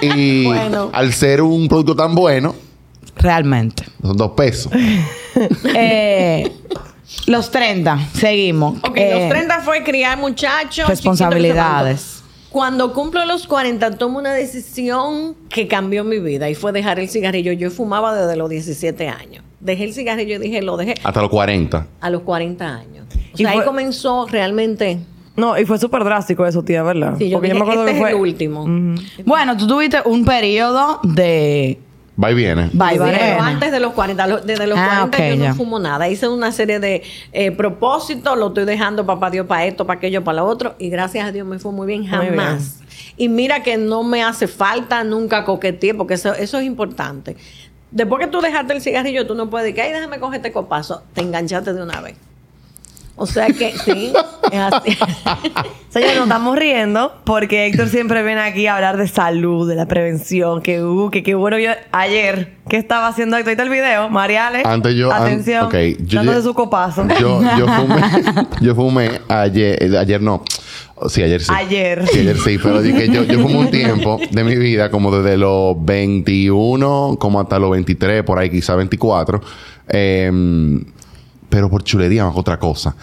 Y, 0.00 0.08
y 0.10 0.46
Bueno. 0.46 0.90
al 0.92 1.12
ser 1.12 1.42
un 1.42 1.68
producto 1.68 1.94
tan 1.94 2.14
bueno, 2.14 2.54
Realmente. 3.16 3.84
son 4.02 4.16
dos 4.16 4.30
pesos. 4.32 4.72
Eh, 5.74 6.50
los 7.26 7.50
30, 7.50 7.98
seguimos. 8.14 8.78
Ok, 8.82 8.96
Eh, 8.96 9.18
los 9.20 9.28
30 9.28 9.60
fue 9.60 9.82
criar 9.84 10.16
muchachos. 10.16 10.88
Responsabilidades. 10.88 12.15
Cuando 12.56 12.94
cumplo 12.94 13.22
los 13.26 13.46
40, 13.46 13.98
tomo 13.98 14.18
una 14.18 14.32
decisión 14.32 15.34
que 15.50 15.68
cambió 15.68 16.04
mi 16.04 16.20
vida 16.20 16.48
y 16.48 16.54
fue 16.54 16.72
dejar 16.72 16.98
el 16.98 17.10
cigarrillo. 17.10 17.52
Yo 17.52 17.70
fumaba 17.70 18.14
desde 18.16 18.34
los 18.34 18.48
17 18.48 19.08
años. 19.08 19.44
Dejé 19.60 19.84
el 19.84 19.92
cigarrillo 19.92 20.36
y 20.36 20.38
dije, 20.38 20.62
lo 20.62 20.78
dejé 20.78 20.94
Hasta 21.04 21.20
los 21.20 21.28
40. 21.28 21.86
a 22.00 22.08
los 22.08 22.22
40 22.22 22.66
años. 22.66 23.04
O 23.14 23.18
Y 23.34 23.42
sea, 23.42 23.50
ahí 23.50 23.56
fue- 23.58 23.66
comenzó 23.66 24.26
realmente. 24.26 24.98
No, 25.36 25.58
y 25.58 25.66
fue 25.66 25.76
súper 25.78 26.02
drástico 26.02 26.46
eso, 26.46 26.62
tía, 26.62 26.82
¿verdad? 26.82 27.16
Sí, 27.18 27.28
yo 27.28 27.36
Porque 27.36 27.48
dije, 27.52 27.58
yo 27.58 27.64
me 27.66 27.70
acuerdo 27.70 27.82
este 27.82 27.92
que 27.92 27.98
es 27.98 28.02
fue. 28.02 28.10
el 28.12 28.16
último. 28.16 28.64
Bueno, 29.26 29.54
tú 29.58 29.66
tuviste 29.66 29.98
un 30.06 30.24
periodo 30.24 31.00
de 31.02 31.78
Va 32.22 32.30
y 32.30 32.34
viene. 32.34 32.70
Va 32.80 32.94
y 32.94 32.98
viene. 32.98 33.18
pero 33.18 33.42
antes 33.42 33.72
de 33.72 33.78
los 33.80 33.92
40, 33.92 34.26
lo- 34.26 34.40
desde 34.40 34.66
los 34.66 34.78
Ah, 34.78 35.06
40 35.10 35.16
ok, 35.18 35.24
yo 35.38 35.44
ya. 35.44 35.48
no 35.50 35.54
fumo 35.54 35.78
nada. 35.78 36.08
Hice 36.08 36.28
una 36.28 36.50
serie 36.50 36.80
de 36.80 37.02
eh, 37.32 37.50
propósitos, 37.50 38.38
lo 38.38 38.48
estoy 38.48 38.64
dejando 38.64 39.04
papá 39.04 39.30
Dios 39.30 39.46
para 39.46 39.66
esto, 39.66 39.86
para 39.86 39.98
aquello, 39.98 40.24
para 40.24 40.36
lo 40.38 40.46
otro, 40.46 40.74
y 40.78 40.88
gracias 40.88 41.26
a 41.28 41.32
Dios 41.32 41.46
me 41.46 41.58
fue 41.58 41.72
muy 41.72 41.86
bien, 41.86 42.00
Muy 42.02 42.08
jamás. 42.10 42.80
Y 43.18 43.28
mira 43.28 43.62
que 43.62 43.76
no 43.76 44.02
me 44.02 44.22
hace 44.22 44.46
falta, 44.48 45.04
nunca 45.04 45.44
coqueteé, 45.44 45.94
porque 45.94 46.14
eso, 46.14 46.34
eso 46.34 46.58
es 46.58 46.64
importante. 46.64 47.36
Después 47.90 48.20
que 48.24 48.30
tú 48.30 48.40
dejaste 48.40 48.72
el 48.74 48.80
cigarrillo, 48.82 49.26
tú 49.26 49.34
no 49.34 49.48
puedes 49.48 49.66
decir, 49.66 49.80
ay, 49.82 49.92
déjame 49.92 50.18
coger 50.18 50.38
este 50.38 50.52
copazo, 50.52 51.02
te 51.14 51.20
enganchaste 51.22 51.72
de 51.72 51.82
una 51.82 52.00
vez. 52.00 52.16
O 53.18 53.24
sea 53.26 53.46
que 53.46 53.72
sí, 53.78 54.12
es 54.52 54.58
así. 54.60 54.90
Señores, 55.88 56.16
nos 56.16 56.24
estamos 56.26 56.56
riendo 56.58 57.14
porque 57.24 57.64
Héctor 57.66 57.88
siempre 57.88 58.22
viene 58.22 58.42
aquí 58.42 58.66
a 58.66 58.74
hablar 58.76 58.98
de 58.98 59.08
salud, 59.08 59.66
de 59.66 59.74
la 59.74 59.86
prevención, 59.86 60.60
que 60.60 60.82
uh, 60.84 61.08
que 61.08 61.22
qué 61.22 61.34
bueno 61.34 61.58
yo 61.58 61.70
ayer, 61.92 62.56
¿qué 62.68 62.76
estaba 62.76 63.08
haciendo 63.08 63.38
Héctor? 63.38 63.58
El 63.58 63.70
video, 63.70 64.10
Mariale. 64.10 64.60
Antes 64.66 64.94
yo- 64.94 65.10
an- 65.10 65.22
Atención. 65.22 65.64
ok, 65.64 65.74
yo- 66.00 66.18
dándose 66.18 66.38
yo- 66.40 66.42
su 66.44 66.54
copazo. 66.54 67.06
Yo, 67.18 67.40
yo 67.58 67.66
fumé, 67.76 68.00
yo 68.60 68.74
fumé 68.74 69.10
ayer, 69.28 69.82
eh, 69.82 69.96
ayer 69.98 70.20
no. 70.20 70.42
Sí, 71.08 71.22
ayer 71.22 71.42
sí. 71.42 71.52
Ayer. 71.54 72.06
Sí, 72.08 72.18
ayer 72.20 72.36
sí. 72.38 72.58
Pero 72.62 72.82
dije, 72.82 73.08
yo, 73.10 73.22
yo 73.24 73.40
como 73.42 73.60
un 73.60 73.70
tiempo 73.70 74.18
de 74.30 74.44
mi 74.44 74.56
vida, 74.56 74.90
como 74.90 75.10
desde 75.10 75.38
los 75.38 75.74
21, 75.84 77.16
como 77.18 77.40
hasta 77.40 77.58
los 77.58 77.70
23, 77.70 78.22
por 78.24 78.38
ahí 78.38 78.50
quizá 78.50 78.74
24. 78.76 79.40
em, 79.88 80.84
pero 81.48 81.70
por 81.70 81.84
chulería 81.84 82.24
más 82.24 82.36
otra 82.36 82.58
cosa. 82.58 82.96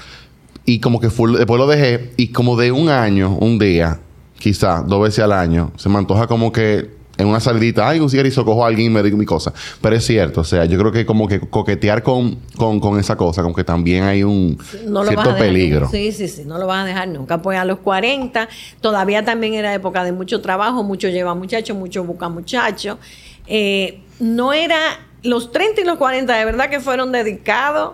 Y 0.65 0.79
como 0.79 0.99
que 0.99 1.09
fue, 1.09 1.37
después 1.37 1.59
lo 1.59 1.67
dejé. 1.67 2.13
Y 2.17 2.29
como 2.29 2.55
de 2.55 2.71
un 2.71 2.89
año, 2.89 3.37
un 3.39 3.59
día, 3.59 3.99
quizá 4.39 4.81
dos 4.81 5.03
veces 5.03 5.19
al 5.19 5.31
año, 5.31 5.71
se 5.75 5.89
me 5.89 5.97
antoja 5.97 6.27
como 6.27 6.51
que 6.51 7.03
en 7.17 7.27
una 7.27 7.39
salidita, 7.39 7.87
ay, 7.87 7.99
un 7.99 8.09
cigarrillo, 8.09 8.43
cojo 8.43 8.63
a 8.63 8.67
alguien 8.67 8.87
y 8.87 8.89
me 8.89 9.03
digo 9.03 9.17
mi 9.17 9.25
cosa. 9.25 9.53
Pero 9.81 9.95
es 9.95 10.05
cierto, 10.05 10.41
o 10.41 10.43
sea, 10.43 10.65
yo 10.65 10.79
creo 10.79 10.91
que 10.91 11.05
como 11.05 11.27
que 11.27 11.39
coquetear 11.39 12.01
con, 12.01 12.39
con, 12.57 12.79
con 12.79 12.99
esa 12.99 13.15
cosa, 13.15 13.43
como 13.43 13.53
que 13.53 13.63
también 13.63 14.03
hay 14.03 14.23
un 14.23 14.57
no 14.87 15.05
cierto 15.05 15.35
peligro. 15.35 15.81
nunca. 15.81 15.91
Sí, 15.91 16.11
sí, 16.11 16.27
sí, 16.27 16.43
no 16.45 16.57
lo 16.57 16.65
vas 16.65 16.83
a 16.83 16.87
dejar 16.87 17.07
nunca. 17.09 17.41
Pues 17.41 17.57
a 17.59 17.65
los 17.65 17.79
40, 17.79 18.49
todavía 18.81 19.23
también 19.23 19.53
era 19.53 19.73
época 19.73 20.03
de 20.03 20.11
mucho 20.11 20.41
trabajo, 20.41 20.83
mucho 20.83 21.07
lleva 21.09 21.35
muchacho, 21.35 21.75
mucho 21.75 22.03
busca 22.03 22.29
muchacho. 22.29 22.97
Eh, 23.45 24.01
no 24.19 24.53
era, 24.53 24.79
los 25.21 25.51
30 25.51 25.81
y 25.81 25.83
los 25.83 25.97
40 25.97 26.35
de 26.35 26.45
verdad 26.45 26.69
que 26.69 26.79
fueron 26.79 27.11
dedicados 27.11 27.93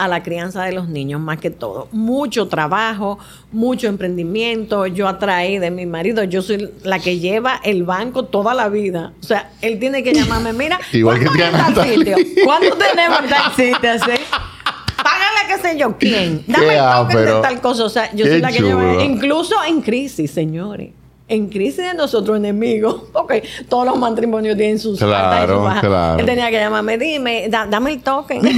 a 0.00 0.08
la 0.08 0.22
crianza 0.22 0.64
de 0.64 0.72
los 0.72 0.88
niños 0.88 1.20
más 1.20 1.38
que 1.38 1.50
todo. 1.50 1.88
Mucho 1.92 2.48
trabajo, 2.48 3.18
mucho 3.52 3.86
emprendimiento. 3.86 4.86
Yo 4.86 5.06
atraí 5.08 5.58
de 5.58 5.70
mi 5.70 5.86
marido, 5.86 6.24
yo 6.24 6.42
soy 6.42 6.70
la 6.82 6.98
que 6.98 7.18
lleva 7.18 7.60
el 7.62 7.84
banco 7.84 8.24
toda 8.24 8.54
la 8.54 8.68
vida. 8.68 9.12
O 9.20 9.22
sea, 9.24 9.50
él 9.60 9.78
tiene 9.78 10.02
que 10.02 10.12
llamarme, 10.12 10.52
mira, 10.52 10.78
Igual 10.92 11.18
que 11.18 11.26
¿cuánto 11.26 11.38
Triana 11.38 11.58
es 11.58 11.64
tal 11.64 11.74
Natalie. 11.74 12.14
sitio? 12.16 12.44
¿Cuánto 12.44 12.76
tenemos 12.76 13.18
Existe 13.48 13.88
así. 13.88 14.10
Págale 14.96 15.40
qué 15.48 15.58
sé 15.68 15.78
yo 15.78 15.96
quién. 15.98 16.44
Dame 16.46 16.74
el 16.74 16.78
token 16.78 17.16
de 17.16 17.22
ápero. 17.22 17.40
tal 17.40 17.60
cosa. 17.60 17.84
O 17.84 17.88
sea, 17.88 18.12
yo 18.14 18.26
soy 18.26 18.40
la 18.40 18.50
que 18.52 18.58
chulo. 18.58 18.68
lleva. 18.80 19.02
Incluso 19.04 19.54
en 19.66 19.80
crisis, 19.82 20.30
señores. 20.30 20.90
En 21.30 21.48
crisis 21.48 21.78
de 21.78 21.94
nosotros 21.94 22.36
enemigos. 22.36 23.02
Porque 23.12 23.42
todos 23.68 23.86
los 23.86 23.98
matrimonios 23.98 24.56
tienen 24.56 24.78
sus 24.78 24.98
Claro, 24.98 25.16
altas 25.16 25.44
y 25.44 25.52
sus 25.52 25.62
bajas. 25.62 25.80
claro. 25.80 26.18
Él 26.20 26.26
tenía 26.26 26.50
que 26.50 26.56
llamarme, 26.58 26.98
dime, 26.98 27.48
da- 27.48 27.66
dame 27.66 27.92
el 27.92 28.02
token. 28.02 28.42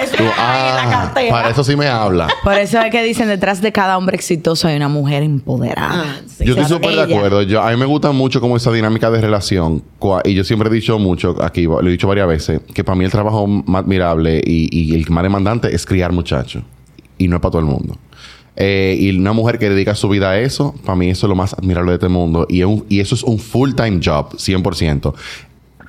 Eso 0.00 0.16
Tú, 0.16 0.22
en 0.22 0.28
la 0.28 0.82
ah, 0.82 0.88
cartera. 0.90 1.30
para 1.30 1.48
eso 1.50 1.64
sí 1.64 1.76
me 1.76 1.86
habla. 1.86 2.28
Por 2.42 2.54
eso 2.54 2.80
es 2.80 2.90
que 2.90 3.02
dicen 3.02 3.28
detrás 3.28 3.60
de 3.62 3.72
cada 3.72 3.96
hombre 3.96 4.16
exitoso 4.16 4.68
hay 4.68 4.76
una 4.76 4.88
mujer 4.88 5.22
empoderada. 5.22 6.04
Ah, 6.04 6.20
sí. 6.26 6.44
yo 6.44 6.54
estoy 6.54 6.66
súper 6.66 6.94
de 6.96 7.02
acuerdo. 7.14 7.42
Yo, 7.42 7.62
a 7.62 7.70
mí 7.70 7.76
me 7.76 7.86
gusta 7.86 8.12
mucho 8.12 8.40
como 8.40 8.56
esa 8.56 8.70
dinámica 8.72 9.10
de 9.10 9.20
relación. 9.20 9.82
Y 10.24 10.34
yo 10.34 10.44
siempre 10.44 10.68
he 10.68 10.72
dicho 10.72 10.98
mucho, 10.98 11.36
aquí 11.42 11.62
lo 11.64 11.80
he 11.80 11.90
dicho 11.90 12.08
varias 12.08 12.26
veces, 12.28 12.60
que 12.74 12.82
para 12.84 12.96
mí 12.96 13.04
el 13.04 13.10
trabajo 13.10 13.46
más 13.46 13.82
admirable 13.84 14.40
y, 14.44 14.68
y 14.76 14.94
el 14.94 15.08
más 15.10 15.22
demandante 15.22 15.74
es 15.74 15.86
criar 15.86 16.12
muchachos. 16.12 16.62
Y 17.18 17.28
no 17.28 17.36
es 17.36 17.42
para 17.42 17.52
todo 17.52 17.60
el 17.60 17.66
mundo. 17.68 17.96
Eh, 18.56 18.96
y 19.00 19.16
una 19.18 19.32
mujer 19.32 19.58
que 19.58 19.68
dedica 19.68 19.94
su 19.94 20.08
vida 20.08 20.30
a 20.30 20.38
eso, 20.38 20.74
para 20.84 20.94
mí 20.96 21.10
eso 21.10 21.26
es 21.26 21.28
lo 21.28 21.34
más 21.34 21.54
admirable 21.54 21.90
de 21.90 21.96
este 21.96 22.08
mundo. 22.08 22.46
Y, 22.48 22.60
es 22.60 22.66
un- 22.66 22.84
y 22.88 23.00
eso 23.00 23.14
es 23.14 23.22
un 23.24 23.38
full-time 23.38 24.00
job, 24.04 24.36
100%. 24.36 25.14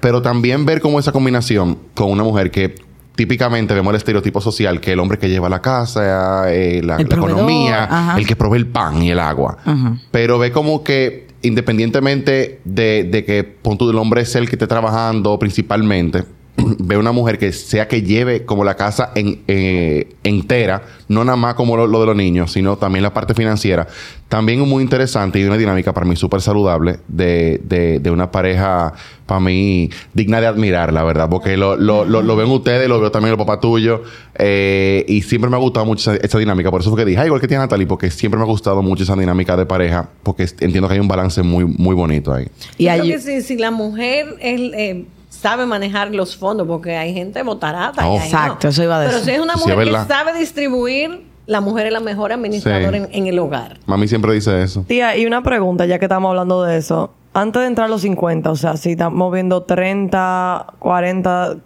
Pero 0.01 0.21
también 0.21 0.65
ver 0.65 0.81
como 0.81 0.99
esa 0.99 1.11
combinación 1.11 1.77
con 1.93 2.09
una 2.11 2.23
mujer 2.23 2.49
que 2.51 2.75
típicamente 3.15 3.73
vemos 3.73 3.91
el 3.91 3.97
estereotipo 3.97 4.41
social, 4.41 4.81
que 4.81 4.91
el 4.91 4.99
hombre 4.99 5.17
que 5.17 5.29
lleva 5.29 5.47
la 5.47 5.61
casa, 5.61 6.51
eh, 6.51 6.81
la, 6.83 6.97
El 6.97 7.03
la 7.03 7.09
proveedor, 7.09 7.29
economía, 7.29 7.83
ajá. 7.85 8.17
el 8.17 8.27
que 8.27 8.35
provee 8.35 8.57
el 8.57 8.67
pan 8.67 9.01
y 9.01 9.11
el 9.11 9.19
agua. 9.19 9.57
Ajá. 9.63 9.97
Pero 10.11 10.37
ve 10.37 10.51
como 10.51 10.83
que 10.83 11.27
independientemente 11.43 12.59
de, 12.65 13.03
de 13.03 13.23
que 13.23 13.43
pon 13.43 13.77
tú, 13.77 13.89
el 13.89 13.97
hombre 13.97 14.21
es 14.21 14.35
el 14.35 14.49
que 14.49 14.55
esté 14.55 14.67
trabajando 14.67 15.37
principalmente, 15.39 16.23
ve 16.79 16.97
una 16.97 17.11
mujer 17.11 17.37
que 17.37 17.51
sea 17.51 17.87
que 17.87 18.01
lleve 18.01 18.45
como 18.45 18.63
la 18.63 18.75
casa 18.75 19.11
en, 19.15 19.41
eh, 19.47 20.15
entera, 20.23 20.83
no 21.07 21.23
nada 21.23 21.35
más 21.35 21.55
como 21.55 21.75
lo, 21.77 21.87
lo 21.87 21.99
de 21.99 22.05
los 22.07 22.15
niños, 22.15 22.51
sino 22.51 22.77
también 22.77 23.03
la 23.03 23.13
parte 23.13 23.33
financiera. 23.33 23.87
También 24.29 24.61
es 24.61 24.67
muy 24.67 24.83
interesante 24.83 25.39
y 25.39 25.43
una 25.43 25.57
dinámica 25.57 25.93
para 25.93 26.05
mí 26.05 26.15
súper 26.15 26.41
saludable 26.41 26.99
de, 27.07 27.61
de, 27.63 27.99
de 27.99 28.11
una 28.11 28.31
pareja, 28.31 28.93
para 29.25 29.39
mí, 29.39 29.89
digna 30.13 30.41
de 30.41 30.47
admirar, 30.47 30.91
la 30.91 31.03
verdad, 31.03 31.29
porque 31.29 31.57
lo, 31.57 31.75
lo, 31.75 32.05
lo, 32.05 32.21
lo 32.21 32.35
ven 32.35 32.49
ustedes, 32.49 32.87
lo 32.89 32.99
veo 32.99 33.11
también 33.11 33.33
el 33.33 33.37
papá 33.37 33.59
tuyo, 33.59 34.03
eh, 34.35 35.05
y 35.07 35.21
siempre 35.21 35.49
me 35.49 35.57
ha 35.57 35.59
gustado 35.59 35.85
mucho 35.85 36.11
esa, 36.11 36.25
esa 36.25 36.39
dinámica. 36.39 36.71
Por 36.71 36.81
eso 36.81 36.89
fue 36.89 36.99
que 36.99 37.05
dije, 37.05 37.19
ah, 37.19 37.25
igual 37.25 37.39
que 37.39 37.47
tiene 37.47 37.63
Natalie, 37.63 37.85
porque 37.87 38.09
siempre 38.09 38.37
me 38.37 38.43
ha 38.43 38.47
gustado 38.47 38.81
mucho 38.81 39.03
esa 39.03 39.15
dinámica 39.15 39.55
de 39.55 39.65
pareja, 39.65 40.09
porque 40.23 40.43
entiendo 40.59 40.87
que 40.87 40.95
hay 40.95 40.99
un 40.99 41.07
balance 41.07 41.43
muy, 41.43 41.65
muy 41.65 41.95
bonito 41.95 42.33
ahí. 42.33 42.47
Y 42.77 42.85
Yo 42.85 42.93
creo 42.93 43.03
que 43.05 43.19
si, 43.19 43.41
si 43.41 43.57
la 43.57 43.71
mujer 43.71 44.35
es, 44.41 44.59
eh, 44.73 45.05
sabe 45.29 45.65
manejar 45.65 46.13
los 46.13 46.35
fondos, 46.37 46.67
porque 46.67 46.95
hay 46.97 47.13
gente 47.13 47.41
botarata. 47.43 48.07
Oh. 48.07 48.17
Exacto, 48.17 48.67
no. 48.67 48.69
eso 48.69 48.83
iba 48.83 48.97
a 49.01 49.05
Pero 49.05 49.17
decir. 49.17 49.25
si 49.25 49.35
es 49.35 49.41
una 49.41 49.53
Sí, 49.55 49.59
mujer 49.69 49.87
es 49.87 49.95
que 49.95 50.07
sabe 50.07 50.37
distribuir, 50.37 51.25
la 51.45 51.61
mujer 51.61 51.87
es 51.87 51.93
la 51.93 51.99
mejor 51.99 52.31
administradora 52.31 52.91
Sí. 52.97 52.97
en, 52.97 53.09
en 53.11 53.27
el 53.27 53.39
hogar. 53.39 53.79
Mami 53.85 54.07
siempre 54.07 54.33
dice 54.33 54.61
eso. 54.63 54.83
Tía, 54.87 55.15
y 55.17 55.25
una 55.25 55.43
pregunta, 55.43 55.85
ya 55.85 55.99
que 55.99 56.05
estamos 56.05 56.29
hablando 56.29 56.63
de 56.63 56.77
eso. 56.77 57.13
Antes 57.33 57.61
de 57.61 57.67
entrar 57.67 57.85
a 57.87 57.89
los 57.89 58.01
50, 58.01 58.49
o 58.49 58.55
sea, 58.55 58.77
si 58.77 58.91
estamos 58.91 59.31
viendo 59.33 59.63
30, 59.63 60.67
40, 60.79 61.57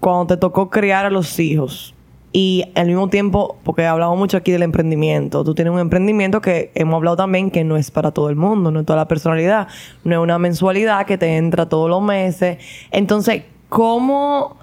cuando 0.00 0.26
te 0.26 0.36
tocó 0.38 0.70
criar 0.70 1.04
a 1.06 1.10
los 1.10 1.38
hijos. 1.38 1.94
Y 2.40 2.66
al 2.76 2.86
mismo 2.86 3.08
tiempo, 3.08 3.56
porque 3.64 3.84
hablamos 3.84 4.16
mucho 4.16 4.36
aquí 4.36 4.52
del 4.52 4.62
emprendimiento. 4.62 5.42
Tú 5.42 5.56
tienes 5.56 5.74
un 5.74 5.80
emprendimiento 5.80 6.40
que 6.40 6.70
hemos 6.76 6.94
hablado 6.94 7.16
también 7.16 7.50
que 7.50 7.64
no 7.64 7.76
es 7.76 7.90
para 7.90 8.12
todo 8.12 8.30
el 8.30 8.36
mundo, 8.36 8.70
no 8.70 8.78
es 8.78 8.86
toda 8.86 8.96
la 8.96 9.08
personalidad. 9.08 9.66
No 10.04 10.14
es 10.14 10.20
una 10.20 10.38
mensualidad 10.38 11.04
que 11.04 11.18
te 11.18 11.36
entra 11.36 11.68
todos 11.68 11.90
los 11.90 12.00
meses. 12.00 12.58
Entonces, 12.92 13.42
¿cómo, 13.68 14.56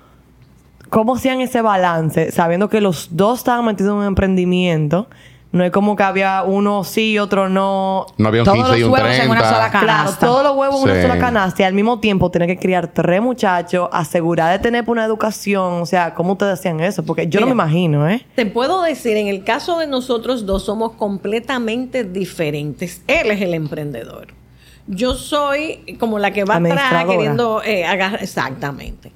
cómo 0.89 1.15
hacían 1.15 1.41
ese 1.41 1.61
balance? 1.61 2.31
Sabiendo 2.31 2.69
que 2.69 2.79
los 2.79 3.09
dos 3.11 3.39
estaban 3.39 3.65
metidos 3.65 3.91
en 3.91 3.97
un 3.97 4.05
emprendimiento. 4.05 5.09
No 5.55 5.63
es 5.63 5.71
como 5.71 5.95
que 5.95 6.03
había 6.03 6.43
uno 6.43 6.83
sí 6.83 7.11
y 7.13 7.19
otro 7.19 7.47
no. 7.47 8.07
No 8.17 8.27
había 8.27 8.41
un 8.41 8.45
Todos 8.45 8.57
15 8.57 8.77
y 8.77 8.81
los 8.81 8.87
un 8.89 8.93
huevos 8.93 9.09
en 9.09 9.15
30. 9.15 9.31
una 9.31 9.49
sola 9.49 9.71
ca- 9.71 9.79
Claro, 9.79 9.87
Canasta. 10.03 10.25
todos 10.25 10.43
los 10.43 10.55
huevos 10.57 10.83
en 10.83 10.89
una 10.91 11.01
sola 11.01 11.17
canasta 11.17 11.61
y 11.61 11.65
al 11.65 11.73
mismo 11.73 11.99
tiempo 12.01 12.29
tener 12.29 12.49
que 12.49 12.57
criar 12.57 12.87
tres 12.89 13.21
muchachos, 13.21 13.87
asegurar 13.93 14.51
de 14.51 14.59
tener 14.61 14.83
una 14.87 15.05
educación. 15.05 15.81
O 15.81 15.85
sea, 15.85 16.13
¿cómo 16.13 16.33
ustedes 16.33 16.59
hacían 16.59 16.81
eso? 16.81 17.03
Porque 17.03 17.27
yo 17.27 17.39
no 17.39 17.45
me 17.47 17.53
Mira. 17.53 17.63
imagino, 17.63 18.09
¿eh? 18.09 18.25
Te 18.35 18.45
puedo 18.45 18.81
decir, 18.81 19.15
en 19.15 19.27
el 19.29 19.45
caso 19.45 19.79
de 19.79 19.87
nosotros 19.87 20.45
dos 20.45 20.65
somos 20.65 20.91
completamente 20.91 22.03
diferentes. 22.03 23.01
Él 23.07 23.31
es 23.31 23.41
el 23.41 23.53
emprendedor. 23.53 24.27
Yo 24.87 25.13
soy 25.15 25.97
como 25.99 26.19
la 26.19 26.31
que 26.31 26.43
va 26.43 26.57
atrás 26.57 27.05
queriendo 27.05 27.63
eh, 27.63 27.85
agarrar. 27.85 28.21
Exactamente. 28.21 29.11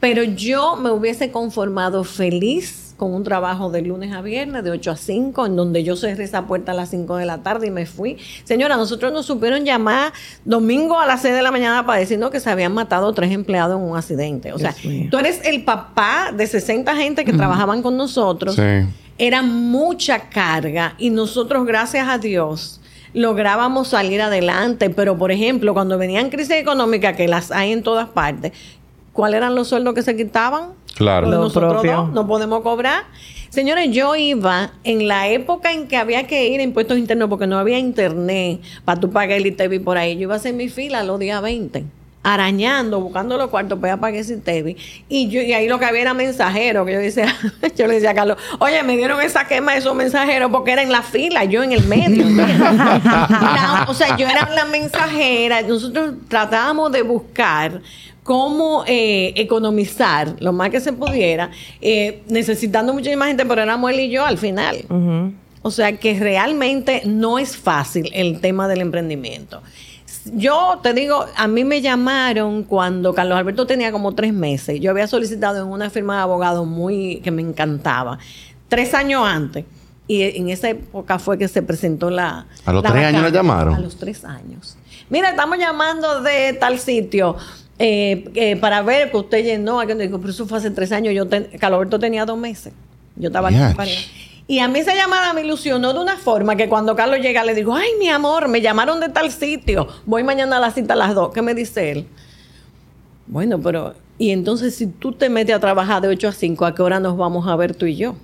Pero 0.00 0.24
yo 0.24 0.74
me 0.76 0.90
hubiese 0.90 1.30
conformado 1.30 2.02
feliz 2.02 2.81
con 2.96 3.14
un 3.14 3.24
trabajo 3.24 3.70
de 3.70 3.82
lunes 3.82 4.12
a 4.12 4.20
viernes, 4.22 4.62
de 4.64 4.70
8 4.70 4.90
a 4.92 4.96
5, 4.96 5.46
en 5.46 5.56
donde 5.56 5.82
yo 5.82 5.96
cerré 5.96 6.24
esa 6.24 6.46
puerta 6.46 6.72
a 6.72 6.74
las 6.74 6.90
5 6.90 7.16
de 7.16 7.26
la 7.26 7.38
tarde 7.38 7.66
y 7.66 7.70
me 7.70 7.86
fui. 7.86 8.18
Señora, 8.44 8.76
nosotros 8.76 9.12
nos 9.12 9.26
supieron 9.26 9.64
llamar 9.64 10.12
domingo 10.44 10.98
a 11.00 11.06
las 11.06 11.22
6 11.22 11.34
de 11.34 11.42
la 11.42 11.50
mañana 11.50 11.84
para 11.86 11.98
decirnos 11.98 12.30
que 12.30 12.40
se 12.40 12.50
habían 12.50 12.74
matado 12.74 13.12
tres 13.12 13.32
empleados 13.32 13.80
en 13.80 13.86
un 13.88 13.96
accidente. 13.96 14.52
O 14.52 14.58
sea, 14.58 14.74
tú 15.10 15.18
eres 15.18 15.40
el 15.44 15.64
papá 15.64 16.30
de 16.36 16.46
60 16.46 16.94
gente 16.96 17.24
que 17.24 17.32
trabajaban 17.32 17.82
con 17.82 17.96
nosotros 17.96 18.54
Sí. 18.54 18.86
era 19.18 19.42
mucha 19.42 20.28
carga 20.30 20.94
y 20.98 21.10
nosotros, 21.10 21.66
gracias 21.66 22.08
a 22.08 22.18
Dios, 22.18 22.80
lográbamos 23.14 23.88
salir 23.88 24.20
adelante. 24.22 24.90
Pero, 24.90 25.18
por 25.18 25.32
ejemplo, 25.32 25.74
cuando 25.74 25.98
venían 25.98 26.30
crisis 26.30 26.56
económicas, 26.56 27.16
que 27.16 27.28
las 27.28 27.50
hay 27.50 27.72
en 27.72 27.82
todas 27.82 28.08
partes, 28.08 28.52
¿cuáles 29.12 29.38
eran 29.38 29.54
los 29.54 29.68
sueldos 29.68 29.94
que 29.94 30.02
se 30.02 30.16
quitaban? 30.16 30.70
Claro. 30.96 31.28
Lo 31.28 31.38
nosotros 31.40 31.72
propio. 31.74 31.96
dos, 31.96 32.12
no 32.12 32.26
podemos 32.26 32.62
cobrar. 32.62 33.04
Señores, 33.48 33.90
yo 33.90 34.16
iba 34.16 34.70
en 34.84 35.08
la 35.08 35.28
época 35.28 35.72
en 35.72 35.86
que 35.86 35.96
había 35.96 36.26
que 36.26 36.48
ir 36.48 36.60
a 36.60 36.62
impuestos 36.62 36.96
internos 36.98 37.28
porque 37.28 37.46
no 37.46 37.58
había 37.58 37.78
internet 37.78 38.60
para 38.84 38.98
tú 39.00 39.10
pagar 39.10 39.38
el 39.38 39.46
ITV 39.46 39.82
por 39.84 39.98
ahí. 39.98 40.14
Yo 40.16 40.22
iba 40.22 40.34
a 40.34 40.36
hacer 40.38 40.54
mi 40.54 40.68
fila 40.68 41.02
los 41.04 41.18
días 41.18 41.42
20 41.42 41.84
arañando, 42.24 43.00
buscando 43.00 43.36
los 43.36 43.50
cuartos 43.50 43.80
para 43.80 43.96
pagar 43.96 44.20
ese 44.20 44.34
ITV. 44.34 44.76
Y, 45.08 45.28
yo, 45.28 45.42
y 45.42 45.52
ahí 45.54 45.66
lo 45.68 45.80
que 45.80 45.86
había 45.86 46.02
era 46.02 46.14
mensajero, 46.14 46.86
que 46.86 46.92
yo 46.92 46.98
decía, 47.00 47.26
yo 47.76 47.86
le 47.88 47.94
decía 47.94 48.10
a 48.10 48.14
Carlos, 48.14 48.36
oye, 48.60 48.80
me 48.84 48.96
dieron 48.96 49.20
esa 49.20 49.46
quema 49.48 49.72
de 49.72 49.78
esos 49.78 49.94
mensajeros 49.96 50.50
porque 50.52 50.70
era 50.70 50.82
en 50.82 50.92
la 50.92 51.02
fila, 51.02 51.44
yo 51.44 51.62
en 51.64 51.72
el 51.72 51.82
medio. 51.84 52.24
La- 52.36 53.86
o 53.88 53.94
sea, 53.94 54.16
yo 54.16 54.26
era 54.28 54.48
la 54.54 54.64
mensajera. 54.66 55.62
Nosotros 55.62 56.14
tratábamos 56.28 56.92
de 56.92 57.02
buscar 57.02 57.80
cómo 58.22 58.84
eh, 58.86 59.32
economizar 59.36 60.36
lo 60.40 60.52
más 60.52 60.70
que 60.70 60.80
se 60.80 60.92
pudiera, 60.92 61.50
eh, 61.80 62.22
necesitando 62.28 62.92
muchísima 62.92 63.26
gente, 63.26 63.44
pero 63.46 63.62
éramos 63.62 63.90
él 63.90 64.00
y 64.00 64.10
yo 64.10 64.24
al 64.24 64.38
final. 64.38 64.84
O 65.62 65.70
sea 65.70 65.96
que 65.96 66.18
realmente 66.18 67.02
no 67.04 67.38
es 67.38 67.56
fácil 67.56 68.10
el 68.14 68.40
tema 68.40 68.68
del 68.68 68.80
emprendimiento. 68.80 69.62
Yo 70.24 70.78
te 70.82 70.92
digo, 70.92 71.26
a 71.36 71.48
mí 71.48 71.64
me 71.64 71.80
llamaron 71.80 72.62
cuando 72.62 73.12
Carlos 73.12 73.36
Alberto 73.38 73.66
tenía 73.66 73.90
como 73.90 74.12
tres 74.12 74.32
meses. 74.32 74.78
Yo 74.80 74.90
había 74.90 75.06
solicitado 75.06 75.60
en 75.62 75.68
una 75.68 75.90
firma 75.90 76.16
de 76.16 76.22
abogados 76.22 76.66
muy 76.66 77.20
que 77.24 77.30
me 77.32 77.42
encantaba. 77.42 78.18
Tres 78.68 78.94
años 78.94 79.26
antes. 79.26 79.64
Y 80.06 80.22
en 80.22 80.48
esa 80.50 80.70
época 80.70 81.18
fue 81.18 81.38
que 81.38 81.48
se 81.48 81.62
presentó 81.62 82.10
la. 82.10 82.46
¿A 82.64 82.72
los 82.72 82.82
la 82.82 82.92
tres 82.92 83.06
años 83.06 83.22
la 83.22 83.30
llamaron? 83.30 83.74
A 83.74 83.80
los 83.80 83.96
tres 83.96 84.24
años. 84.24 84.76
Mira, 85.10 85.30
estamos 85.30 85.58
llamando 85.58 86.22
de 86.22 86.52
tal 86.54 86.78
sitio. 86.78 87.36
Eh, 87.78 88.30
eh, 88.34 88.56
para 88.56 88.82
ver 88.82 89.10
que 89.10 89.16
usted 89.16 89.44
llenó. 89.44 89.80
Digo, 89.84 90.18
pero 90.18 90.30
eso 90.30 90.46
fue 90.46 90.58
hace 90.58 90.70
tres 90.70 90.92
años. 90.92 91.14
Yo 91.14 91.26
ten- 91.26 91.48
Carlos 91.58 91.78
Alberto 91.78 91.98
tenía 91.98 92.24
dos 92.24 92.38
meses. 92.38 92.72
Yo 93.16 93.28
estaba 93.28 93.48
aquí 93.48 93.56
en. 93.70 93.76
París. 93.76 94.10
Y 94.48 94.58
a 94.58 94.68
mí 94.68 94.80
esa 94.80 94.94
llamada 94.94 95.32
me 95.32 95.42
ilusionó 95.42 95.92
de 95.92 96.00
una 96.00 96.16
forma 96.16 96.56
que 96.56 96.68
cuando 96.68 96.96
Carlos 96.96 97.20
llega 97.20 97.44
le 97.44 97.54
digo, 97.54 97.74
ay, 97.74 97.88
mi 97.98 98.08
amor, 98.08 98.48
me 98.48 98.60
llamaron 98.60 98.98
de 99.00 99.08
tal 99.08 99.30
sitio, 99.30 99.86
voy 100.04 100.24
mañana 100.24 100.56
a 100.56 100.60
la 100.60 100.70
cita 100.72 100.94
a 100.94 100.96
las 100.96 101.14
dos. 101.14 101.32
¿Qué 101.32 101.40
me 101.42 101.54
dice 101.54 101.92
él? 101.92 102.06
Bueno, 103.26 103.60
pero, 103.60 103.94
y 104.18 104.30
entonces 104.30 104.74
si 104.74 104.86
tú 104.88 105.12
te 105.12 105.28
metes 105.30 105.54
a 105.54 105.60
trabajar 105.60 106.02
de 106.02 106.08
8 106.08 106.28
a 106.28 106.32
5, 106.32 106.66
¿a 106.66 106.74
qué 106.74 106.82
hora 106.82 107.00
nos 107.00 107.16
vamos 107.16 107.46
a 107.46 107.54
ver 107.56 107.74
tú 107.74 107.86
y 107.86 107.96
yo? 107.96 108.14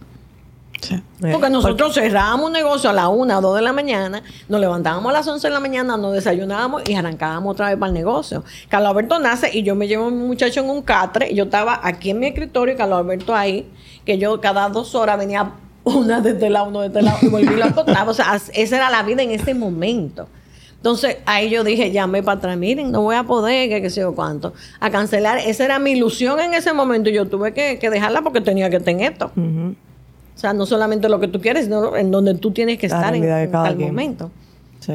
Porque 1.21 1.51
nosotros 1.51 1.95
cerrábamos 1.95 2.47
un 2.47 2.53
negocio 2.53 2.91
a 2.91 2.93
las 2.93 3.09
1 3.09 3.39
o 3.39 3.41
2 3.41 3.57
de 3.57 3.63
la 3.63 3.73
mañana, 3.73 4.23
nos 4.49 4.61
levantábamos 4.61 5.11
a 5.11 5.13
las 5.13 5.27
11 5.27 5.49
de 5.49 5.53
la 5.53 5.61
mañana, 5.61 5.97
nos 5.97 6.13
desayunábamos 6.13 6.89
y 6.89 6.95
arrancábamos 6.95 7.53
otra 7.53 7.69
vez 7.69 7.79
para 7.79 7.89
el 7.89 7.95
negocio. 7.95 8.45
Carlos 8.69 8.91
Alberto 8.91 9.19
nace 9.19 9.51
y 9.53 9.63
yo 9.63 9.75
me 9.75 9.89
llevo 9.89 10.07
a 10.07 10.11
mi 10.11 10.27
muchacho 10.27 10.61
en 10.61 10.71
un 10.71 10.83
catre 10.83 11.31
y 11.31 11.35
yo 11.35 11.45
estaba 11.45 11.81
aquí 11.83 12.11
en 12.11 12.21
mi 12.21 12.27
escritorio 12.27 12.75
y 12.75 12.77
Carlos 12.77 12.99
Alberto 12.99 13.35
ahí, 13.35 13.71
que 14.05 14.19
yo 14.19 14.41
cada 14.41 14.69
dos 14.69 14.95
horas 14.95 15.19
venía 15.19 15.53
una 15.85 16.21
de 16.21 16.31
este 16.31 16.51
lado, 16.51 16.69
uno 16.69 16.81
de 16.81 16.89
este 16.89 17.03
lado 17.03 17.19
y 17.23 17.29
volví 17.29 17.57
lo 17.57 17.65
acostaba. 17.65 18.11
O 18.11 18.15
sea, 18.15 18.41
esa 18.55 18.77
era 18.77 18.91
la 18.91 19.03
vida 19.03 19.23
en 19.23 19.31
ese 19.31 19.55
momento. 19.55 20.29
Entonces 20.77 21.17
ahí 21.27 21.51
yo 21.51 21.65
dije, 21.65 21.91
llamé 21.91 22.23
para 22.23 22.39
atrás, 22.39 22.57
miren, 22.57 22.93
no 22.93 23.03
voy 23.03 23.17
a 23.17 23.25
poder, 23.25 23.69
que 23.69 23.83
qué 23.83 23.91
sé 23.91 24.01
yo 24.01 24.15
cuánto, 24.15 24.53
a 24.79 24.91
cancelar. 24.91 25.39
Esa 25.39 25.65
era 25.65 25.81
mi 25.81 25.93
ilusión 25.93 26.39
en 26.39 26.55
ese 26.55 26.73
momento 26.73 27.11
y 27.11 27.15
yo 27.15 27.27
tuve 27.27 27.53
que, 27.53 27.81
que 27.81 27.91
dejarla 27.91 28.23
porque 28.23 28.41
tenía 28.41 28.71
que 28.71 28.79
tener 28.79 29.13
esto. 29.13 29.33
O 30.39 30.41
sea, 30.41 30.53
no 30.53 30.67
solamente 30.67 31.09
lo 31.09 31.19
que 31.19 31.27
tú 31.27 31.41
quieres, 31.41 31.65
sino 31.65 31.97
en 31.97 32.13
donde 32.13 32.35
tú 32.37 32.53
tienes 32.53 32.79
que 32.79 32.87
La 32.89 32.95
estar 32.97 33.15
en, 33.17 33.25
en 33.25 33.51
cada 33.51 33.65
tal 33.65 33.77
quien. 33.77 33.89
momento. 33.89 34.31
Sí. 34.79 34.93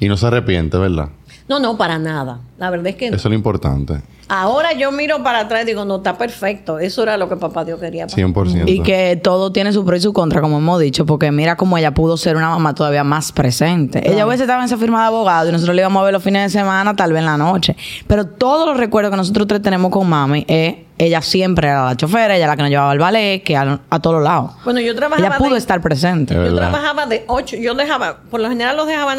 Y 0.00 0.08
no 0.08 0.16
se 0.16 0.26
arrepiente, 0.26 0.78
¿verdad? 0.78 1.10
No, 1.46 1.60
no, 1.60 1.76
para 1.76 1.98
nada. 1.98 2.40
La 2.58 2.70
verdad 2.70 2.86
es 2.86 2.96
que 2.96 3.10
no. 3.10 3.16
Eso 3.16 3.28
es 3.28 3.32
lo 3.32 3.36
importante. 3.36 4.00
ahora 4.28 4.72
yo 4.72 4.92
miro 4.92 5.22
para 5.22 5.40
atrás 5.40 5.64
y 5.64 5.66
digo, 5.66 5.84
no, 5.84 5.96
está 5.96 6.16
perfecto. 6.16 6.78
Eso 6.78 7.02
era 7.02 7.18
lo 7.18 7.28
que 7.28 7.36
papá 7.36 7.66
Dios 7.66 7.78
quería. 7.78 8.06
para 8.06 8.16
mí. 8.26 8.32
100%. 8.32 8.64
Y 8.66 8.80
que 8.82 9.20
todo 9.22 9.52
tiene 9.52 9.74
su 9.74 9.84
pro 9.84 9.94
y 9.96 10.00
su 10.00 10.14
contra, 10.14 10.40
como 10.40 10.56
hemos 10.56 10.80
dicho, 10.80 11.04
porque 11.04 11.30
mira 11.30 11.56
cómo 11.58 11.76
ella 11.76 11.92
pudo 11.92 12.16
ser 12.16 12.36
una 12.36 12.48
mamá 12.48 12.74
todavía 12.74 13.04
más 13.04 13.32
presente. 13.32 14.10
Ella 14.10 14.26
hubiese 14.26 14.44
estado 14.44 14.60
en 14.60 14.64
esa 14.64 14.78
firma 14.78 15.00
de 15.02 15.08
abogado 15.08 15.50
y 15.50 15.52
nosotros 15.52 15.76
le 15.76 15.82
íbamos 15.82 16.00
a 16.00 16.04
ver 16.04 16.14
los 16.14 16.22
fines 16.22 16.44
de 16.50 16.58
semana, 16.58 16.96
tal 16.96 17.12
vez 17.12 17.20
en 17.20 17.26
la 17.26 17.36
noche. 17.36 17.76
Pero 18.06 18.24
todos 18.26 18.66
los 18.66 18.78
recuerdos 18.78 19.10
que 19.10 19.18
nosotros 19.18 19.46
tres 19.48 19.60
tenemos 19.60 19.90
con 19.90 20.08
mami 20.08 20.46
es 20.48 20.76
ella 21.02 21.22
siempre 21.22 21.68
era 21.68 21.84
la 21.86 21.96
chofera, 21.96 22.36
ella 22.36 22.46
la 22.46 22.56
que 22.56 22.62
nos 22.62 22.70
llevaba 22.70 22.90
al 22.90 22.98
ballet, 22.98 23.42
que 23.42 23.56
a, 23.56 23.80
a 23.88 24.00
todos 24.00 24.22
lados. 24.22 24.52
Bueno, 24.64 24.80
yo 24.80 24.94
trabajaba. 24.94 25.26
Ella 25.28 25.38
pudo 25.38 25.52
de- 25.54 25.58
estar 25.58 25.80
presente. 25.80 26.34
Es 26.34 26.38
Yo 26.38 26.42
verdad. 26.54 26.70
trabajaba 26.70 27.06
de 27.06 27.24
8, 27.26 27.56
yo 27.56 27.74
dejaba, 27.74 28.18
por 28.30 28.40
lo 28.40 28.48
general 28.50 28.76
los 28.76 28.86
dejaba 28.86 29.14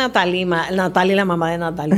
ma- 0.45 0.69
Natalia 0.71 1.13
y 1.13 1.15
la 1.15 1.25
mamá 1.25 1.51
de 1.51 1.57
Natalia. 1.57 1.97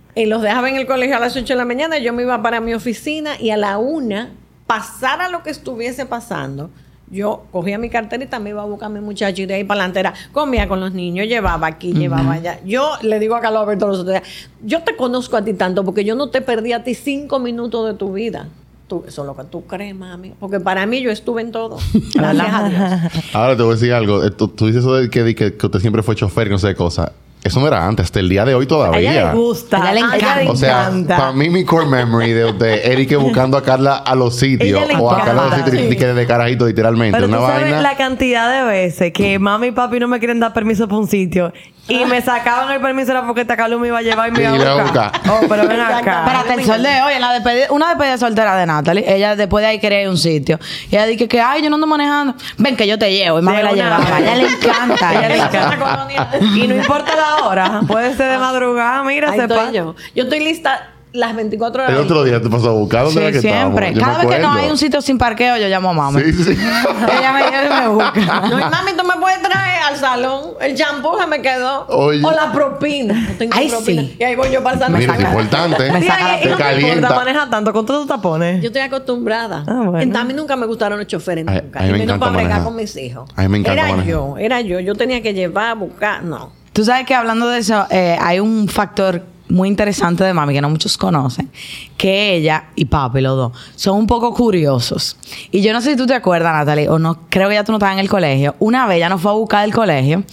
y 0.14 0.26
los 0.26 0.40
dejaba 0.42 0.68
en 0.70 0.76
el 0.76 0.86
colegio 0.86 1.16
a 1.16 1.20
las 1.20 1.36
8 1.36 1.44
de 1.46 1.54
la 1.56 1.64
mañana, 1.64 1.98
yo 1.98 2.12
me 2.12 2.22
iba 2.22 2.40
para 2.42 2.60
mi 2.60 2.72
oficina 2.74 3.32
y 3.38 3.50
a 3.50 3.56
la 3.56 3.76
una, 3.78 4.30
pasara 4.66 5.28
lo 5.28 5.42
que 5.42 5.50
estuviese 5.50 6.06
pasando, 6.06 6.70
yo 7.10 7.44
cogía 7.52 7.76
mi 7.76 7.90
carterita, 7.90 8.38
me 8.38 8.50
iba 8.50 8.62
a 8.62 8.64
buscar 8.64 8.86
a 8.86 8.88
mi 8.88 9.00
muchacho 9.00 9.42
y 9.42 9.46
de 9.46 9.54
ahí 9.54 9.64
para 9.64 9.80
adelante 9.80 10.00
era, 10.00 10.14
comía 10.32 10.66
con 10.66 10.80
los 10.80 10.92
niños, 10.94 11.26
llevaba 11.28 11.66
aquí, 11.66 11.92
llevaba 11.92 12.32
allá. 12.32 12.58
Yo 12.64 12.92
le 13.02 13.18
digo 13.18 13.36
a 13.36 13.40
Carlos 13.42 13.62
Alberto 13.62 13.86
los 13.86 13.98
otros 14.00 14.12
días, 14.14 14.22
yo 14.62 14.82
te 14.82 14.96
conozco 14.96 15.36
a 15.36 15.44
ti 15.44 15.52
tanto 15.52 15.84
porque 15.84 16.04
yo 16.04 16.14
no 16.14 16.30
te 16.30 16.40
perdí 16.40 16.72
a 16.72 16.82
ti 16.82 16.94
cinco 16.94 17.38
minutos 17.38 17.86
de 17.86 17.94
tu 17.94 18.12
vida. 18.14 18.48
Tú, 18.86 19.02
eso 19.08 19.22
es 19.22 19.26
lo 19.26 19.34
que 19.34 19.44
tú 19.44 19.64
crees, 19.66 19.94
mami. 19.94 20.34
Porque 20.38 20.60
para 20.60 20.84
mí 20.84 21.00
yo 21.00 21.10
estuve 21.10 21.40
en 21.42 21.52
todo. 21.52 21.78
Gracias 22.14 22.48
a 22.52 22.68
Dios. 22.68 23.24
Ahora 23.34 23.56
te 23.56 23.62
voy 23.62 23.72
a 23.72 23.74
decir 23.76 23.92
algo. 23.94 24.22
Eh, 24.22 24.30
Tú, 24.30 24.48
tú 24.48 24.66
dices 24.66 24.82
eso 24.82 24.94
de 24.94 25.08
que, 25.08 25.22
de 25.22 25.34
que, 25.34 25.54
que 25.56 25.66
usted 25.66 25.80
siempre 25.80 26.02
fue 26.02 26.14
chofer 26.14 26.48
y 26.48 26.50
no 26.50 26.58
sé 26.58 26.68
qué 26.68 26.74
cosa. 26.74 27.12
Eso 27.42 27.60
no 27.60 27.66
era 27.66 27.86
antes, 27.86 28.04
hasta 28.04 28.20
el 28.20 28.28
día 28.30 28.44
de 28.46 28.54
hoy 28.54 28.64
A 28.64 28.68
todavía. 28.68 29.10
ella 29.12 29.32
le 29.34 29.38
gusta. 29.38 29.76
A 29.82 29.92
ella 29.92 29.94
le 29.94 30.00
A 30.12 30.16
ella 30.16 30.36
le 30.36 30.42
encanta. 30.44 30.52
O 30.52 30.56
sea, 30.56 31.16
para 31.18 31.32
mí 31.32 31.50
mi 31.50 31.62
core 31.64 31.86
memory 31.86 32.32
de, 32.32 32.52
de 32.54 32.74
Eric 32.92 33.18
buscando 33.18 33.58
a 33.58 33.62
Carla 33.62 33.96
a 33.96 34.14
los 34.14 34.36
sitios 34.36 34.82
Ella 34.82 34.86
le 34.96 35.02
o 35.02 35.10
a 35.10 35.22
Carla 35.24 35.42
a 35.42 35.56
los 35.58 35.64
sitios 35.64 35.92
y 35.92 35.96
que 35.96 36.06
de 36.06 36.26
carajito 36.26 36.66
literalmente. 36.66 37.16
Pero 37.18 37.28
una 37.28 37.36
tú 37.38 37.42
sabes 37.44 37.62
vaina. 37.62 37.80
la 37.82 37.96
cantidad 37.98 38.50
de 38.50 38.70
veces 38.70 39.12
que 39.12 39.38
mami 39.38 39.66
y 39.68 39.72
papi 39.72 39.98
no 40.00 40.08
me 40.08 40.18
quieren 40.18 40.40
dar 40.40 40.54
permiso 40.54 40.88
para 40.88 40.98
un 41.00 41.06
sitio 41.08 41.52
y 41.88 42.04
me 42.06 42.22
sacaban 42.22 42.72
el 42.72 42.80
permiso 42.80 43.10
era 43.10 43.26
porque 43.26 43.44
Tacalu 43.44 43.78
me 43.78 43.88
iba 43.88 43.98
a 43.98 44.02
llevar 44.02 44.28
y 44.28 44.32
me 44.32 44.40
Y 44.40 44.42
iba 44.44 44.72
a 44.72 44.82
buscar. 44.82 45.12
Oh, 45.28 45.40
pero 45.48 45.68
ven 45.68 45.80
acá. 45.80 46.24
Espérate, 46.24 46.54
el 46.54 46.64
sol 46.64 46.82
de 46.82 47.02
hoy, 47.02 47.12
en 47.14 47.20
la 47.20 47.32
despedida, 47.32 47.66
una 47.70 47.88
despedida 47.88 48.18
soltera 48.18 48.56
de 48.56 48.66
Natalie, 48.66 49.04
ella 49.06 49.36
después 49.36 49.62
de 49.62 49.68
ahí 49.68 49.78
quería 49.78 50.00
ir 50.00 50.08
a 50.08 50.10
un 50.10 50.16
sitio. 50.16 50.58
Y 50.90 50.96
ella 50.96 51.06
dice 51.06 51.28
que, 51.28 51.40
ay, 51.40 51.62
yo 51.62 51.68
no 51.68 51.76
ando 51.76 51.86
manejando. 51.86 52.34
Ven 52.56 52.76
que 52.76 52.86
yo 52.86 52.98
te 52.98 53.12
llevo. 53.12 53.38
Y 53.38 53.42
mami 53.42 53.58
De 53.58 53.62
la 53.64 53.72
llevaba. 53.72 54.16
A 54.16 54.20
ella 54.20 54.36
le 54.36 54.46
encanta. 54.46 55.12
Ella 55.12 55.28
le 55.28 55.36
encanta. 55.36 56.28
y 56.40 56.66
no 56.66 56.74
importa 56.74 57.14
la 57.16 57.46
hora, 57.46 57.80
puede 57.86 58.14
ser 58.16 58.30
de 58.30 58.38
madrugada, 58.38 59.02
mira, 59.02 59.34
estoy 59.34 59.72
yo. 59.72 59.94
Yo 60.14 60.24
estoy 60.24 60.40
lista 60.40 60.93
las 61.14 61.34
24 61.36 61.82
horas. 61.84 61.94
El 61.96 62.02
otro 62.04 62.24
día 62.24 62.42
te 62.42 62.48
pasó 62.48 62.70
a 62.70 62.72
buscar. 62.72 63.04
¿Dónde 63.04 63.20
Sí, 63.20 63.24
era 63.26 63.32
que 63.32 63.40
siempre. 63.40 63.88
estábamos? 63.90 64.16
Cada 64.18 64.26
vez 64.28 64.36
que 64.36 64.42
no 64.42 64.52
hay 64.52 64.68
un 64.68 64.76
sitio 64.76 65.00
sin 65.00 65.16
parqueo, 65.16 65.56
yo 65.56 65.68
llamo 65.68 65.90
a 65.90 65.92
mami. 65.92 66.20
Sí, 66.22 66.32
sí. 66.44 66.50
Ella 67.18 67.32
me 67.32 67.42
lleva 67.44 67.64
y 67.64 67.82
me 67.82 67.88
busca. 67.88 68.40
No, 68.50 68.58
y 68.58 68.62
mami, 68.64 68.92
tú 68.98 69.04
me 69.06 69.14
puedes 69.20 69.40
traer 69.40 69.82
al 69.88 69.96
salón. 69.96 70.40
El 70.60 70.74
champú 70.74 71.10
se 71.20 71.26
me 71.28 71.40
quedó. 71.40 71.86
Oye. 71.88 72.20
O 72.24 72.32
la 72.32 72.50
propina. 72.52 73.14
No 73.14 73.34
tengo 73.38 73.52
Ay, 73.56 73.68
propina. 73.68 74.02
sí. 74.02 74.16
Y 74.18 74.24
ahí 74.24 74.34
voy 74.34 74.50
yo 74.50 74.60
para 74.62 74.74
el 74.74 74.80
salón. 74.80 74.98
Mira, 74.98 75.14
es 75.14 75.20
importante. 75.20 75.92
Me 75.92 76.02
saca 76.02 76.24
la 76.28 76.34
y- 76.36 76.40
y 76.40 76.42
Te 76.42 76.48
no 76.50 76.56
te 76.56 76.62
calienta. 76.64 77.14
manejar 77.14 77.48
tanto 77.50 77.72
con 77.72 77.86
todos 77.86 78.00
tus 78.00 78.08
tapones. 78.08 78.60
Yo 78.60 78.66
estoy 78.68 78.82
acostumbrada. 78.82 79.62
Ah, 79.68 79.82
bueno. 79.86 80.00
En- 80.00 80.16
A 80.16 80.24
mí 80.24 80.32
nunca 80.34 80.56
me 80.56 80.66
gustaron 80.66 80.98
los 80.98 81.06
choferes, 81.06 81.44
Ay, 81.46 81.60
nunca. 81.62 81.78
a 81.78 81.82
mí 81.82 81.88
y 81.88 81.92
me 81.92 81.98
menos 82.00 82.14
encanta 82.16 82.26
para 82.26 82.32
bregar 82.32 82.50
manejar. 82.50 82.64
con 82.64 82.76
mis 82.76 82.96
hijos. 82.96 83.30
A 83.36 83.42
mí 83.42 83.48
me 83.48 83.58
encanta 83.58 83.72
Era 83.80 83.90
manejar. 83.90 84.10
yo, 84.10 84.34
era 84.38 84.60
yo. 84.62 84.80
Yo 84.80 84.94
tenía 84.96 85.22
que 85.22 85.32
llevar, 85.32 85.76
buscar. 85.76 86.24
No. 86.24 86.50
Tú 86.72 86.84
sabes 86.84 87.06
que 87.06 87.14
hablando 87.14 87.48
de 87.48 87.60
eso, 87.60 87.86
eh, 87.90 88.18
hay 88.20 88.40
un 88.40 88.66
factor 88.68 89.22
muy 89.48 89.68
interesante 89.68 90.24
de 90.24 90.32
mami 90.32 90.54
que 90.54 90.60
no 90.60 90.70
muchos 90.70 90.96
conocen, 90.96 91.50
que 91.96 92.34
ella 92.36 92.66
y 92.74 92.86
papi, 92.86 93.20
los 93.20 93.36
dos, 93.36 93.52
son 93.76 93.98
un 93.98 94.06
poco 94.06 94.32
curiosos. 94.32 95.16
Y 95.50 95.62
yo 95.62 95.72
no 95.72 95.80
sé 95.80 95.92
si 95.92 95.96
tú 95.96 96.06
te 96.06 96.14
acuerdas, 96.14 96.52
Natalie, 96.52 96.88
o 96.88 96.98
no, 96.98 97.28
creo 97.28 97.48
que 97.48 97.54
ya 97.54 97.64
tú 97.64 97.72
no 97.72 97.78
estabas 97.78 97.94
en 97.94 98.00
el 98.00 98.08
colegio. 98.08 98.56
Una 98.58 98.86
vez 98.86 98.96
ella 98.96 99.08
nos 99.08 99.20
fue 99.20 99.30
a 99.30 99.34
buscar 99.34 99.62
del 99.62 99.74
colegio 99.74 100.24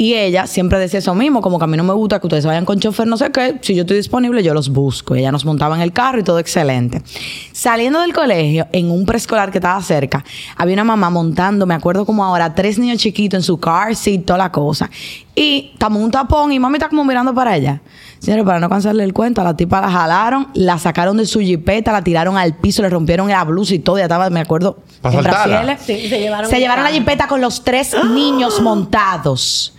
y 0.00 0.14
ella 0.14 0.46
siempre 0.46 0.78
decía 0.78 1.00
eso 1.00 1.12
mismo, 1.12 1.42
como 1.42 1.58
que 1.58 1.64
a 1.64 1.66
mí 1.66 1.76
no 1.76 1.82
me 1.82 1.92
gusta 1.92 2.20
que 2.20 2.28
ustedes 2.28 2.46
vayan 2.46 2.64
con 2.64 2.78
chofer, 2.78 3.08
no 3.08 3.16
sé 3.16 3.32
qué, 3.32 3.58
si 3.62 3.74
yo 3.74 3.80
estoy 3.80 3.96
disponible 3.96 4.44
yo 4.44 4.54
los 4.54 4.68
busco. 4.68 5.16
Y 5.16 5.18
ella 5.18 5.32
nos 5.32 5.44
montaba 5.44 5.74
en 5.74 5.82
el 5.82 5.92
carro 5.92 6.20
y 6.20 6.22
todo 6.22 6.38
excelente. 6.38 7.02
Saliendo 7.50 8.00
del 8.00 8.12
colegio, 8.12 8.68
en 8.70 8.92
un 8.92 9.04
preescolar 9.04 9.50
que 9.50 9.58
estaba 9.58 9.82
cerca, 9.82 10.24
había 10.56 10.74
una 10.74 10.84
mamá 10.84 11.10
montando, 11.10 11.66
me 11.66 11.74
acuerdo 11.74 12.06
como 12.06 12.24
ahora, 12.24 12.54
tres 12.54 12.78
niños 12.78 12.98
chiquitos 12.98 13.38
en 13.38 13.42
su 13.42 13.58
car 13.58 13.96
seat, 13.96 14.24
toda 14.24 14.38
la 14.38 14.52
cosa. 14.52 14.88
Y 15.34 15.70
estamos 15.72 16.00
un 16.00 16.12
tapón 16.12 16.52
y 16.52 16.60
mami 16.60 16.76
está 16.76 16.88
como 16.88 17.04
mirando 17.04 17.34
para 17.34 17.50
allá. 17.50 17.82
Señores, 18.18 18.44
para 18.44 18.60
no 18.60 18.68
cansarle 18.68 19.04
el 19.04 19.12
cuento, 19.12 19.40
a 19.40 19.44
la 19.44 19.56
tipa 19.56 19.80
la 19.80 19.90
jalaron, 19.90 20.48
la 20.54 20.78
sacaron 20.78 21.16
de 21.16 21.26
su 21.26 21.40
jipeta, 21.40 21.92
la 21.92 22.02
tiraron 22.02 22.36
al 22.36 22.54
piso, 22.54 22.82
le 22.82 22.90
rompieron 22.90 23.28
la 23.28 23.44
blusa 23.44 23.74
y 23.74 23.78
todo, 23.78 23.98
ya 23.98 24.04
estaba, 24.04 24.28
me 24.30 24.40
acuerdo, 24.40 24.78
¿Pa' 25.00 25.12
en 25.12 25.22
brasieles. 25.22 25.80
Sí, 25.80 26.08
se 26.08 26.20
llevaron 26.20 26.50
se 26.50 26.56
el 26.56 26.62
llevaron 26.62 26.84
la 26.84 26.90
jipeta 26.90 27.28
con 27.28 27.40
los 27.40 27.62
tres 27.62 27.94
niños 28.12 28.60
montados. 28.60 29.74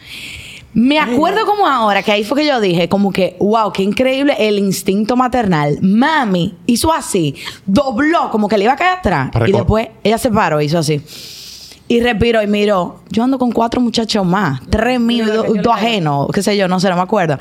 Me 0.74 1.00
acuerdo 1.00 1.46
como 1.46 1.68
ahora, 1.68 2.04
que 2.04 2.12
ahí 2.12 2.24
fue 2.24 2.42
que 2.42 2.48
yo 2.48 2.62
dije, 2.62 2.88
como 2.88 3.12
que, 3.12 3.36
wow, 3.40 3.74
qué 3.74 3.82
increíble 3.82 4.36
el 4.38 4.60
instinto 4.60 5.16
maternal. 5.16 5.80
Mami 5.82 6.56
hizo 6.68 6.94
así, 6.94 7.36
dobló, 7.66 8.30
como 8.30 8.48
que 8.48 8.58
le 8.58 8.66
iba 8.66 8.74
a 8.74 8.78
caer 8.78 9.00
atrás. 9.00 9.30
Para 9.32 9.50
y 9.50 9.52
después 9.52 9.90
ella 10.04 10.18
se 10.18 10.30
paró, 10.30 10.62
hizo 10.62 10.78
así. 10.78 11.02
Y 11.90 12.02
respiró 12.02 12.42
y 12.44 12.48
miró. 12.48 13.02
Yo 13.10 13.24
ando 13.24 13.40
con 13.40 13.52
cuatro 13.52 13.82
muchachos 13.82 14.24
más, 14.24 14.62
tres 14.70 15.00
míos 15.00 15.28
y 15.54 15.58
dos 15.58 15.74
ajenos, 15.74 16.28
qué 16.32 16.44
sé 16.44 16.56
yo, 16.56 16.68
no 16.68 16.80
sé, 16.80 16.88
no 16.88 16.96
me 16.96 17.02
acuerdo. 17.02 17.40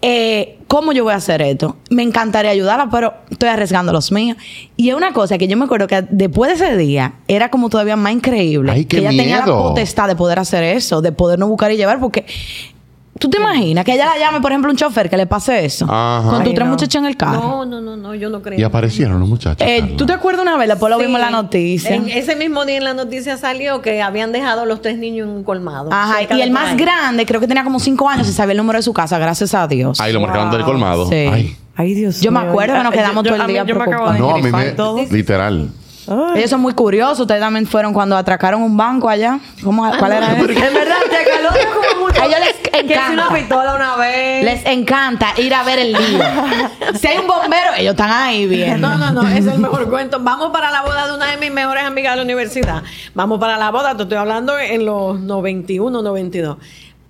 Eh, 0.00 0.58
¿Cómo 0.68 0.92
yo 0.92 1.04
voy 1.04 1.12
a 1.12 1.16
hacer 1.16 1.42
esto? 1.42 1.76
Me 1.90 2.02
encantaría 2.02 2.50
ayudarla, 2.50 2.88
pero 2.90 3.12
estoy 3.30 3.50
arriesgando 3.50 3.92
los 3.92 4.10
míos. 4.10 4.38
Y 4.76 4.88
es 4.88 4.94
una 4.94 5.12
cosa 5.12 5.36
que 5.36 5.46
yo 5.48 5.56
me 5.58 5.66
acuerdo 5.66 5.86
que 5.86 6.02
después 6.10 6.58
de 6.58 6.64
ese 6.64 6.76
día 6.78 7.16
era 7.28 7.50
como 7.50 7.68
todavía 7.68 7.94
más 7.94 8.14
increíble. 8.14 8.72
Ay, 8.72 8.86
qué 8.86 8.96
que 8.96 8.98
ella 9.02 9.10
tenía 9.10 9.38
la 9.40 9.44
miedo. 9.44 9.62
potestad 9.68 10.08
de 10.08 10.16
poder 10.16 10.38
hacer 10.38 10.64
eso, 10.64 11.02
de 11.02 11.12
podernos 11.12 11.50
buscar 11.50 11.70
y 11.70 11.76
llevar, 11.76 12.00
porque 12.00 12.24
tú 13.18 13.30
te 13.30 13.38
imaginas 13.38 13.84
que 13.84 13.94
ella 13.94 14.06
la 14.06 14.18
llame, 14.18 14.40
por 14.40 14.50
ejemplo, 14.52 14.70
un 14.70 14.76
chofer 14.76 15.08
que 15.08 15.16
le 15.16 15.26
pase 15.26 15.64
eso, 15.64 15.86
Ajá. 15.88 16.28
con 16.30 16.38
tus 16.40 16.48
Ay, 16.48 16.54
tres 16.54 16.66
no. 16.66 16.72
muchachos 16.72 16.94
en 16.96 17.06
el 17.06 17.16
carro. 17.16 17.40
No, 17.40 17.64
no, 17.64 17.80
no, 17.80 17.96
no, 17.96 18.14
yo 18.14 18.28
no 18.30 18.42
creo. 18.42 18.58
Y 18.58 18.62
aparecieron 18.62 19.18
los 19.20 19.28
muchachos. 19.28 19.66
Eh, 19.66 19.80
Carla. 19.80 19.96
¿Tú 19.96 20.06
te 20.06 20.12
acuerdas 20.12 20.42
una 20.42 20.56
vez? 20.56 20.68
Después 20.68 20.90
lo 20.90 20.98
vimos 20.98 21.16
en 21.16 21.20
la 21.26 21.30
noticia. 21.30 21.94
En 21.94 22.08
ese 22.08 22.36
mismo 22.36 22.64
día 22.64 22.76
en 22.78 22.84
la 22.84 22.94
noticia 22.94 23.36
salió 23.36 23.80
que 23.82 24.02
habían 24.02 24.32
dejado 24.32 24.66
los 24.66 24.82
tres 24.82 24.98
niños 24.98 25.28
en 25.28 25.34
un 25.34 25.44
colmado. 25.44 25.92
Ajá, 25.92 26.18
cerca 26.18 26.34
y 26.34 26.38
de 26.38 26.42
el 26.44 26.50
por 26.50 26.60
más 26.60 26.70
ahí. 26.72 26.76
grande, 26.78 27.26
creo 27.26 27.40
que 27.40 27.46
tenía 27.48 27.64
como 27.64 27.78
cinco 27.80 28.08
años 28.08 28.28
y 28.28 28.32
sabía 28.32 28.52
el 28.52 28.58
número 28.58 28.78
de 28.78 28.82
su 28.82 28.92
casa, 28.92 29.18
gracias 29.18 29.54
a 29.54 29.66
Dios. 29.68 30.00
Ay, 30.00 30.12
lo 30.12 30.20
marcaron 30.20 30.50
del 30.50 30.64
colmado. 30.64 31.08
Sí. 31.08 31.14
Ay. 31.14 31.56
Ay, 31.76 31.92
Dios 31.94 32.20
Yo 32.20 32.30
me 32.30 32.38
mío. 32.40 32.50
acuerdo 32.50 32.74
que 32.76 32.82
nos 32.84 32.92
quedamos 32.92 33.24
todo 33.24 33.34
el 33.34 33.40
a 33.40 33.46
mí- 33.48 33.52
día 33.52 33.64
Yo 33.64 33.74
me 33.74 33.82
acabo 33.82 34.12
de 34.12 34.18
No, 34.20 34.30
a 34.30 34.38
mí 34.38 34.50
me. 34.52 34.70
todo. 34.72 35.00
Literal. 35.10 35.70
Ay. 36.08 36.38
Ellos 36.38 36.50
son 36.50 36.60
muy 36.60 36.74
curiosos. 36.74 37.20
Ustedes 37.20 37.40
también 37.40 37.66
fueron 37.66 37.92
cuando 37.92 38.16
atracaron 38.16 38.62
un 38.62 38.76
banco 38.76 39.08
allá. 39.08 39.38
¿Cómo, 39.62 39.90
¿Cuál 39.98 40.12
era? 40.12 40.36
En 40.36 40.46
verdad, 40.46 40.96
te 41.10 41.30
caló 41.30 41.48
como 41.48 42.06
mucho. 42.06 42.22
A 42.22 42.26
ellos 42.26 42.38
les 42.40 42.64
si 42.74 42.92
una 42.92 43.02
encanta. 43.02 43.34
pistola 43.34 43.74
una 43.74 43.96
vez. 43.96 44.44
Les 44.44 44.66
encanta 44.66 45.28
ir 45.38 45.54
a 45.54 45.62
ver 45.62 45.78
el 45.78 45.92
lío. 45.92 46.18
si 47.00 47.06
hay 47.06 47.18
un 47.18 47.26
bombero, 47.26 47.74
ellos 47.76 47.92
están 47.92 48.10
ahí 48.10 48.46
viendo. 48.46 48.88
No, 48.88 48.98
no, 48.98 49.12
no, 49.12 49.28
ese 49.28 49.38
es 49.38 49.46
el 49.54 49.58
mejor 49.60 49.88
cuento. 49.88 50.18
Vamos 50.20 50.50
para 50.50 50.70
la 50.70 50.82
boda 50.82 51.06
de 51.06 51.14
una 51.14 51.26
de 51.26 51.36
mis 51.36 51.52
mejores 51.52 51.84
amigas 51.84 52.12
de 52.12 52.16
la 52.16 52.22
universidad. 52.22 52.82
Vamos 53.14 53.38
para 53.38 53.56
la 53.56 53.70
boda, 53.70 53.96
te 53.96 54.02
estoy 54.02 54.18
hablando 54.18 54.58
en 54.58 54.84
los 54.84 55.20
91, 55.20 56.02
92. 56.02 56.58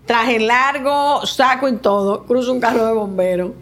Traje 0.06 0.38
largo, 0.38 1.24
saco 1.26 1.66
y 1.68 1.76
todo, 1.76 2.24
cruzo 2.24 2.52
un 2.52 2.60
carro 2.60 2.86
de 2.86 2.92
bomberos. 2.92 3.52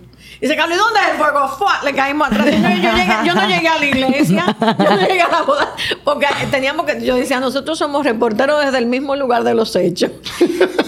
Dice, 0.43 0.57
Carlos, 0.57 0.77
¿y 0.77 0.81
dónde 0.81 0.99
es 1.01 1.09
el 1.13 1.17
fuego? 1.19 1.49
¡Fua! 1.57 1.81
Le 1.85 1.95
caímos 1.95 2.27
atrás. 2.27 2.47
Yo, 2.47 2.53
yo 2.53 2.91
llegué- 2.91 3.27
yo 3.27 3.35
no 3.35 3.47
llegué 3.49 3.69
a 3.69 3.79
la 3.79 3.87
iglesia, 3.87 4.57
yo 4.61 4.91
no 4.91 5.01
llegué 5.01 5.23
a 5.23 5.29
la 5.29 5.43
boda, 5.43 5.73
porque 6.05 6.27
teníamos 6.51 6.85
que, 6.85 7.01
yo 7.05 7.15
decía, 7.15 7.39
nosotros 7.39 7.79
somos 7.79 8.05
reporteros 8.05 8.65
desde 8.65 8.79
el 8.79 8.87
mismo 8.87 9.15
lugar 9.15 9.45
de 9.45 9.55
los 9.55 9.75
hechos. 9.77 10.11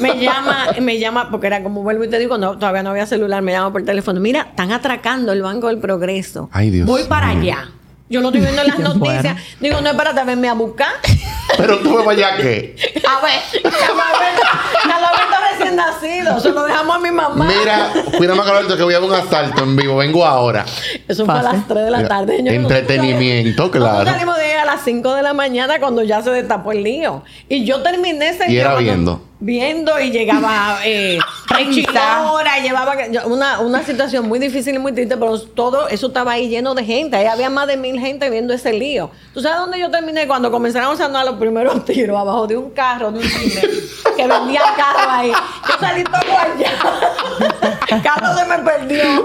Me 0.01 0.19
llama, 0.19 0.67
me 0.83 0.99
llama, 0.99 1.31
porque 1.31 1.47
era 1.47 1.62
como 1.62 1.83
vuelvo 1.85 2.03
y 2.03 2.09
te 2.11 2.19
digo, 2.19 2.37
no, 2.37 2.59
todavía 2.59 2.83
no 2.83 2.90
había 2.90 3.07
celular, 3.07 3.43
me 3.43 3.53
llama 3.53 3.73
por 3.73 3.85
teléfono. 3.85 4.19
Mira, 4.21 4.49
están 4.51 4.73
atracando 4.73 5.31
el 5.33 5.40
Banco 5.43 5.69
del 5.69 5.79
Progreso. 5.79 6.51
Ay, 6.53 6.71
Dios 6.71 6.87
Voy 6.88 7.05
para 7.05 7.29
allá. 7.29 7.69
Yo 8.09 8.21
lo 8.21 8.29
estoy 8.29 8.43
viendo 8.43 8.61
en 8.61 8.67
las 8.69 8.77
Qué 8.77 8.83
noticias. 8.83 9.23
bueno. 9.23 9.40
Digo, 9.61 9.81
no, 9.81 9.90
espérate, 9.90 10.25
venme 10.25 10.49
a 10.49 10.55
buscar. 10.55 10.93
Pero 11.57 11.79
tú 11.79 11.90
me 11.90 12.05
vayas 12.05 12.37
que. 12.40 12.77
A 13.09 13.25
ver, 13.25 13.40
Carlos 13.62 15.11
Alberto 15.11 15.37
recién 15.53 15.77
nacido, 15.77 16.40
se 16.40 16.51
lo 16.51 16.64
dejamos 16.64 16.97
a 16.97 16.99
mi 16.99 17.11
mamá. 17.11 17.47
Mira, 17.47 17.93
cuídame 18.17 18.43
Carlos 18.43 18.77
que 18.77 18.83
voy 18.83 18.95
a 18.95 18.99
ver 19.01 19.09
un 19.09 19.14
asalto 19.14 19.62
en 19.62 19.77
vivo. 19.77 19.97
Vengo 19.97 20.25
ahora. 20.25 20.64
Eso 21.09 21.25
fue 21.25 21.35
a 21.38 21.43
las 21.43 21.67
3 21.67 21.85
de 21.85 21.90
la 21.90 22.09
tarde. 22.09 22.37
señor. 22.37 22.55
Entretenimiento, 22.55 23.62
Nosotros 23.64 23.83
claro. 23.90 24.11
salimos 24.11 24.37
de 24.37 24.43
ahí 24.45 24.53
a 24.53 24.64
las 24.64 24.81
5 24.85 25.14
de 25.14 25.23
la 25.23 25.33
mañana 25.35 25.79
cuando 25.81 26.03
ya 26.03 26.23
se 26.23 26.31
destapó 26.31 26.73
el 26.73 26.83
lío. 26.83 27.23
Y 27.49 27.64
yo 27.64 27.83
terminé 27.83 28.31
ese 28.31 28.45
Y 28.47 28.53
día 28.53 28.61
era 28.62 28.71
cuando- 28.73 28.85
viendo. 28.85 29.25
Viendo 29.44 30.00
y 30.00 30.11
llegaba 30.11 30.78
eh, 30.87 31.18
Chilora, 31.70 32.59
llevaba 32.62 32.94
una, 33.26 33.61
una 33.61 33.83
situación 33.85 34.26
muy 34.26 34.38
difícil 34.38 34.74
y 34.74 34.78
muy 34.78 34.92
triste, 34.92 35.18
pero 35.18 35.38
todo 35.38 35.87
eso 35.88 36.07
estaba 36.07 36.33
ahí 36.33 36.48
lleno 36.48 36.74
de 36.74 36.83
gente. 36.83 37.16
Ahí 37.18 37.26
había 37.26 37.50
más 37.50 37.66
de 37.66 37.76
mil 37.76 38.00
gente 38.00 38.30
viendo 38.30 38.54
ese 38.54 38.72
lío. 38.72 39.11
¿Tú 39.35 39.42
sabes 39.42 39.59
dónde 39.59 39.78
yo 39.78 39.90
terminé? 39.90 40.26
Cuando 40.26 40.50
comenzaron 40.50 40.94
a 40.94 40.96
sonar 40.96 41.26
los 41.26 41.37
primeros 41.37 41.85
tiros 41.85 42.18
abajo 42.18 42.46
de 42.46 42.57
un 42.57 42.70
carro, 42.70 43.12
de 43.12 43.18
un 43.18 43.24
cine, 43.24 43.61
que 44.16 44.26
vendía 44.26 44.62
carro 44.76 45.11
ahí. 45.11 45.30
Yo 45.30 45.74
salí 45.78 46.04
todo 46.04 46.38
allá. 46.38 46.72
Carlos 48.02 48.37
se 48.38 48.44
me 48.46 48.59
perdió. 48.59 49.24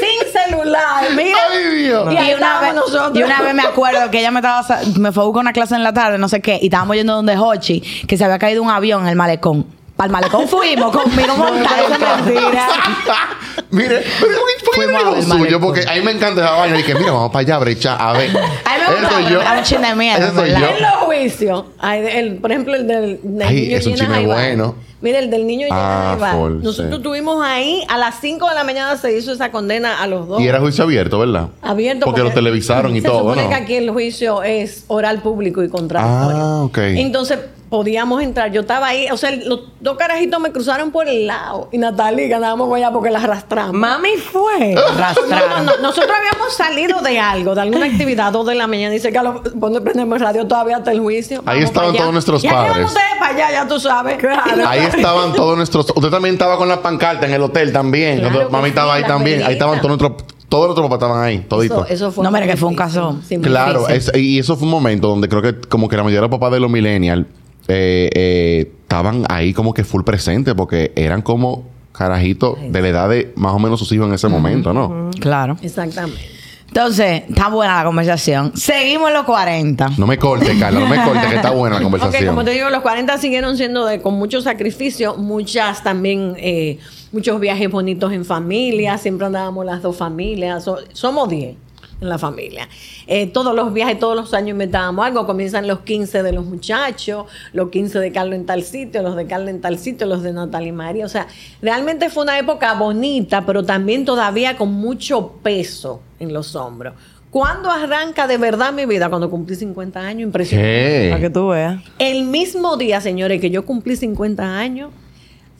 Sin 0.00 0.32
celular. 0.32 1.04
Mira. 1.14 1.36
Ay, 1.50 1.84
Dios. 1.84 2.12
Y 2.12 2.16
ahí 2.16 2.30
Y 2.30 2.34
una, 2.34 2.60
vez, 2.60 2.74
nosotros. 2.74 3.12
y 3.14 3.22
una 3.22 3.42
vez 3.42 3.54
me 3.54 3.62
acuerdo 3.62 4.10
que 4.10 4.18
ella 4.18 4.30
me 4.30 4.40
estaba 4.40 4.80
me 4.98 5.12
fue 5.12 5.22
a 5.22 5.26
buscar 5.26 5.40
una 5.42 5.52
clase 5.52 5.74
en 5.74 5.82
la 5.82 5.92
tarde, 5.92 6.18
no 6.18 6.28
sé 6.28 6.40
qué, 6.40 6.58
y 6.60 6.66
estábamos 6.66 6.96
yendo 6.96 7.14
donde 7.14 7.36
Hochi, 7.36 7.80
que 8.08 8.13
se 8.16 8.24
había 8.24 8.38
caído 8.38 8.62
un 8.62 8.70
avión 8.70 9.02
en 9.02 9.08
el 9.08 9.16
malecón. 9.16 9.66
Para 9.96 10.06
el 10.06 10.12
malecón 10.12 10.48
fuimos 10.48 10.90
conmigo 10.96 11.36
montar 11.36 11.78
esa 11.78 12.16
mentira. 12.16 12.68
Mire, 13.70 14.02
pero 14.20 14.32
¿por 14.64 14.74
qué 14.86 14.92
no 14.92 15.14
a 15.14 15.22
suyo? 15.22 15.60
Porque 15.60 15.84
a 15.88 15.94
mí 15.94 16.00
me 16.02 16.12
encanta 16.12 16.42
esa 16.42 16.52
vaina. 16.52 16.78
Y 16.78 16.82
que 16.84 16.94
mira, 16.94 17.12
vamos 17.12 17.30
para 17.32 17.40
allá, 17.40 17.58
brecha. 17.58 17.96
A 17.96 18.12
ver. 18.12 18.30
A 18.30 18.32
mí 18.32 18.40
me 18.88 19.00
gusta, 19.00 19.20
yo. 19.30 19.38
da 19.40 19.58
un 19.58 19.62
chin 19.64 19.80
de 19.82 19.88
yo. 19.88 20.66
En 20.68 20.82
los 20.82 20.92
juicios, 21.04 21.64
hay 21.78 22.06
el, 22.06 22.36
por 22.36 22.52
ejemplo, 22.52 22.74
el 22.74 22.86
del, 22.86 23.20
del 23.22 23.48
Ay, 23.48 23.54
niño 23.62 23.76
es 23.76 23.86
un 23.86 23.92
Llena 23.94 24.04
chisme 24.04 24.14
Jaibar. 24.14 24.36
bueno. 24.36 24.74
Mira, 25.00 25.18
el 25.18 25.30
del 25.30 25.46
niño 25.46 25.66
Ah, 25.70 26.16
full, 26.32 26.62
Nosotros 26.62 26.88
sí. 26.90 26.96
estuvimos 26.96 27.44
ahí, 27.44 27.84
a 27.88 27.98
las 27.98 28.20
5 28.20 28.48
de 28.48 28.54
la 28.54 28.64
mañana 28.64 28.96
se 28.96 29.14
hizo 29.16 29.32
esa 29.32 29.50
condena 29.50 30.00
a 30.00 30.06
los 30.06 30.26
dos. 30.26 30.40
Y 30.40 30.48
era 30.48 30.60
juicio 30.60 30.84
abierto, 30.84 31.18
¿verdad? 31.18 31.48
abierto. 31.60 32.06
Porque, 32.06 32.22
lo 32.22 32.30
televisaron 32.30 32.96
y 32.96 33.02
se 33.02 33.08
todo, 33.08 33.18
supone 33.18 33.42
¿no? 33.42 33.48
que 33.50 33.54
aquí 33.54 33.74
el 33.74 33.90
juicio 33.90 34.42
es 34.42 34.84
oral 34.86 35.20
público 35.20 35.62
y 35.62 35.68
contradictorio. 35.68 36.42
Ah, 36.42 36.62
ok. 36.62 36.78
Entonces 36.78 37.38
podíamos 37.68 38.22
entrar. 38.22 38.50
Yo 38.52 38.60
estaba 38.62 38.88
ahí, 38.88 39.08
o 39.10 39.16
sea, 39.16 39.30
los 39.32 39.60
dos 39.80 39.96
carajitos 39.96 40.40
me 40.40 40.52
cruzaron 40.52 40.90
por 40.90 41.08
el 41.08 41.26
lado 41.26 41.68
y 41.72 41.78
Natalia 41.78 42.28
ganábamos 42.28 42.72
allá 42.74 42.90
porque 42.92 43.10
la 43.10 43.18
arrastramos. 43.18 43.74
Mami 43.74 44.16
fue. 44.16 44.74
No, 44.74 44.80
no, 44.80 44.86
Arrastrando. 44.88 45.72
no. 45.76 45.82
Nosotros 45.82 46.10
habíamos 46.16 46.52
salido 46.54 47.00
de 47.00 47.18
algo, 47.18 47.54
de 47.54 47.60
alguna 47.62 47.86
actividad, 47.86 48.32
dos 48.32 48.46
de 48.46 48.54
la 48.54 48.66
mañana. 48.66 48.92
Dice 48.92 49.10
que 49.12 49.20
cuando 49.58 49.82
prendemos 49.82 50.20
radio 50.20 50.46
todavía 50.46 50.76
hasta 50.78 50.92
el 50.92 51.00
juicio. 51.00 51.38
Ahí 51.46 51.58
Vamos 51.58 51.64
estaban 51.64 51.96
todos 51.96 52.12
nuestros 52.12 52.44
padres. 52.44 52.86
ustedes 52.86 53.06
para 53.18 53.34
allá, 53.34 53.50
ya 53.52 53.68
tú 53.68 53.80
sabes. 53.80 54.16
Claro. 54.18 54.68
Ahí 54.68 54.80
estaban 54.80 55.32
todos 55.32 55.56
nuestros. 55.56 55.92
Usted 55.94 56.10
también 56.10 56.34
estaba 56.34 56.56
con 56.56 56.68
la 56.68 56.80
pancarta 56.82 57.26
en 57.26 57.32
el 57.34 57.42
hotel 57.42 57.72
también. 57.72 58.20
Claro 58.20 58.50
Mami 58.50 58.64
sí, 58.64 58.68
estaba 58.70 58.94
ahí 58.94 59.04
también. 59.04 59.42
Ahí 59.42 59.54
estaban 59.54 59.80
todos 59.80 59.98
nuestros. 59.98 60.24
Todos 60.48 60.66
nuestros 60.66 60.86
papás 60.88 61.02
estaban 61.08 61.24
ahí, 61.24 61.38
toditos. 61.48 61.84
Eso, 61.86 61.94
eso 61.94 62.12
fue 62.12 62.22
No, 62.22 62.30
mira, 62.30 62.46
que 62.46 62.56
fue 62.56 62.68
un 62.68 62.76
caso. 62.76 63.18
Claro, 63.42 63.88
es- 63.88 64.12
y 64.14 64.38
eso 64.38 64.54
fue 64.56 64.66
un 64.66 64.70
momento 64.70 65.08
donde 65.08 65.28
creo 65.28 65.42
que 65.42 65.58
como 65.68 65.88
que 65.88 65.96
la 65.96 66.04
mayoría 66.04 66.20
de 66.20 66.28
los 66.28 66.30
papás 66.30 66.52
de 66.52 66.60
los 66.60 66.70
millennials 66.70 67.26
eh, 67.68 68.10
eh, 68.14 68.72
estaban 68.82 69.24
ahí 69.28 69.52
como 69.52 69.72
que 69.74 69.84
full 69.84 70.02
presentes 70.02 70.54
porque 70.54 70.92
eran 70.96 71.22
como 71.22 71.64
carajitos 71.92 72.58
de 72.68 72.82
la 72.82 72.88
edad 72.88 73.08
de 73.08 73.32
más 73.36 73.52
o 73.54 73.58
menos 73.58 73.78
sus 73.78 73.90
hijos 73.92 74.08
en 74.08 74.14
ese 74.14 74.28
momento, 74.28 74.72
¿no? 74.72 75.10
Claro. 75.20 75.56
Exactamente. 75.62 76.20
Entonces, 76.66 77.22
está 77.28 77.48
buena 77.50 77.76
la 77.76 77.84
conversación. 77.84 78.50
Seguimos 78.56 79.12
los 79.12 79.22
40. 79.24 79.90
No 79.96 80.06
me 80.08 80.18
corte, 80.18 80.58
Carla, 80.58 80.80
no 80.80 80.88
me 80.88 80.96
corte, 81.04 81.28
que 81.28 81.36
está 81.36 81.50
buena 81.52 81.76
la 81.78 81.86
Ok, 81.86 81.92
conversación. 81.92 82.26
como 82.34 82.44
te 82.44 82.50
digo, 82.50 82.68
los 82.70 82.80
40 82.82 83.16
siguieron 83.18 83.56
siendo 83.56 83.86
de, 83.86 84.00
con 84.02 84.14
mucho 84.14 84.40
sacrificio, 84.40 85.14
muchas 85.16 85.84
también, 85.84 86.34
eh, 86.36 86.78
muchos 87.12 87.38
viajes 87.38 87.70
bonitos 87.70 88.12
en 88.12 88.24
familia, 88.24 88.98
siempre 88.98 89.26
andábamos 89.26 89.64
las 89.64 89.82
dos 89.82 89.96
familias, 89.96 90.64
so- 90.64 90.78
somos 90.92 91.28
10 91.28 91.54
en 92.00 92.08
la 92.08 92.18
familia. 92.18 92.68
Eh, 93.06 93.26
todos 93.26 93.54
los 93.54 93.72
viajes, 93.72 93.98
todos 93.98 94.16
los 94.16 94.34
años 94.34 94.50
inventábamos 94.50 95.04
algo, 95.04 95.26
comienzan 95.26 95.66
los 95.66 95.80
15 95.80 96.22
de 96.22 96.32
los 96.32 96.44
muchachos, 96.44 97.26
los 97.52 97.70
15 97.70 97.98
de 97.98 98.12
Carlos 98.12 98.34
en 98.36 98.46
tal 98.46 98.62
sitio, 98.62 99.02
los 99.02 99.16
de 99.16 99.26
Carlos 99.26 99.50
en 99.50 99.60
tal 99.60 99.78
sitio, 99.78 100.06
los 100.06 100.22
de 100.22 100.32
Natalia 100.32 100.68
y 100.68 100.72
María, 100.72 101.06
o 101.06 101.08
sea, 101.08 101.26
realmente 101.62 102.10
fue 102.10 102.24
una 102.24 102.38
época 102.38 102.74
bonita, 102.74 103.44
pero 103.46 103.64
también 103.64 104.04
todavía 104.04 104.56
con 104.56 104.72
mucho 104.72 105.32
peso 105.42 106.00
en 106.18 106.32
los 106.32 106.54
hombros. 106.56 106.94
¿Cuándo 107.30 107.68
arranca 107.68 108.28
de 108.28 108.38
verdad 108.38 108.72
mi 108.72 108.86
vida? 108.86 109.08
Cuando 109.08 109.28
cumplí 109.28 109.56
50 109.56 109.98
años, 109.98 110.22
impresionante. 110.22 111.08
Para 111.10 111.20
que 111.20 111.30
tú 111.30 111.48
veas. 111.48 111.82
El 111.98 112.26
mismo 112.26 112.76
día, 112.76 113.00
señores, 113.00 113.40
que 113.40 113.50
yo 113.50 113.66
cumplí 113.66 113.96
50 113.96 114.56
años, 114.56 114.92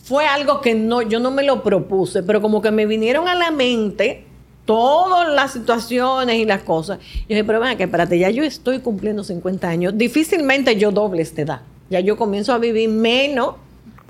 fue 0.05 0.25
algo 0.25 0.61
que 0.61 0.75
no, 0.75 1.03
yo 1.03 1.19
no 1.19 1.33
me 1.33 1.43
lo 1.43 1.65
propuse, 1.65 2.23
pero 2.23 2.41
como 2.41 2.63
que 2.63 2.71
me 2.71 2.87
vinieron 2.87 3.27
a 3.27 3.35
la 3.35 3.51
mente 3.51 4.25
todas 4.65 5.33
las 5.35 5.53
situaciones 5.53 6.37
y 6.37 6.45
las 6.45 6.63
cosas. 6.63 6.99
Y 7.27 7.29
dije, 7.35 7.45
pero 7.45 7.61
ven 7.61 7.77
que 7.77 7.85
espérate, 7.85 8.19
ya 8.19 8.31
yo 8.31 8.43
estoy 8.45 8.81
cumpliendo 8.81 9.23
50 9.25 9.69
años. 9.69 9.93
Difícilmente 9.97 10.77
yo 10.77 10.91
doble 10.91 11.23
esta 11.23 11.43
edad. 11.43 11.61
Ya 11.91 12.01
yo 12.01 12.17
comienzo 12.17 12.53
a 12.53 12.59
vivir 12.59 12.89
menos. 12.89 13.57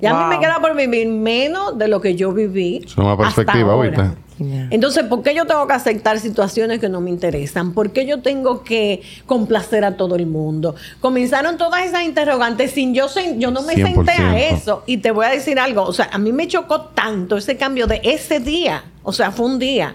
Ya 0.00 0.10
a 0.10 0.28
mí 0.28 0.34
me 0.34 0.40
queda 0.40 0.58
por 0.60 0.76
vivir 0.76 1.08
menos 1.08 1.78
de 1.78 1.88
lo 1.88 2.00
que 2.00 2.14
yo 2.14 2.32
viví. 2.32 2.82
Es 2.84 2.96
una 2.96 3.12
hasta 3.12 3.22
perspectiva, 3.24 3.72
ahora. 3.72 3.88
ahorita. 3.96 4.14
Yeah. 4.38 4.66
Entonces, 4.72 5.04
¿por 5.04 5.22
qué 5.22 5.32
yo 5.32 5.46
tengo 5.46 5.64
que 5.68 5.74
aceptar 5.74 6.18
situaciones 6.18 6.80
que 6.80 6.88
no 6.88 7.00
me 7.00 7.08
interesan? 7.10 7.72
¿Por 7.72 7.92
qué 7.92 8.04
yo 8.04 8.20
tengo 8.20 8.64
que 8.64 9.00
complacer 9.26 9.84
a 9.84 9.96
todo 9.96 10.16
el 10.16 10.26
mundo? 10.26 10.74
Comenzaron 11.00 11.56
todas 11.56 11.84
esas 11.86 12.02
interrogantes 12.02 12.72
sin 12.72 12.94
yo 12.94 13.06
sen- 13.08 13.38
yo 13.38 13.52
no 13.52 13.62
me 13.62 13.74
senté 13.76 14.10
a 14.10 14.32
100%. 14.34 14.58
eso 14.58 14.82
y 14.86 14.96
te 14.96 15.12
voy 15.12 15.26
a 15.26 15.28
decir 15.30 15.60
algo, 15.60 15.82
o 15.84 15.92
sea, 15.92 16.10
a 16.12 16.18
mí 16.18 16.32
me 16.32 16.48
chocó 16.48 16.80
tanto 16.80 17.36
ese 17.36 17.56
cambio 17.56 17.86
de 17.86 18.00
ese 18.02 18.40
día, 18.40 18.82
o 19.04 19.12
sea, 19.12 19.30
fue 19.30 19.46
un 19.46 19.60
día. 19.60 19.94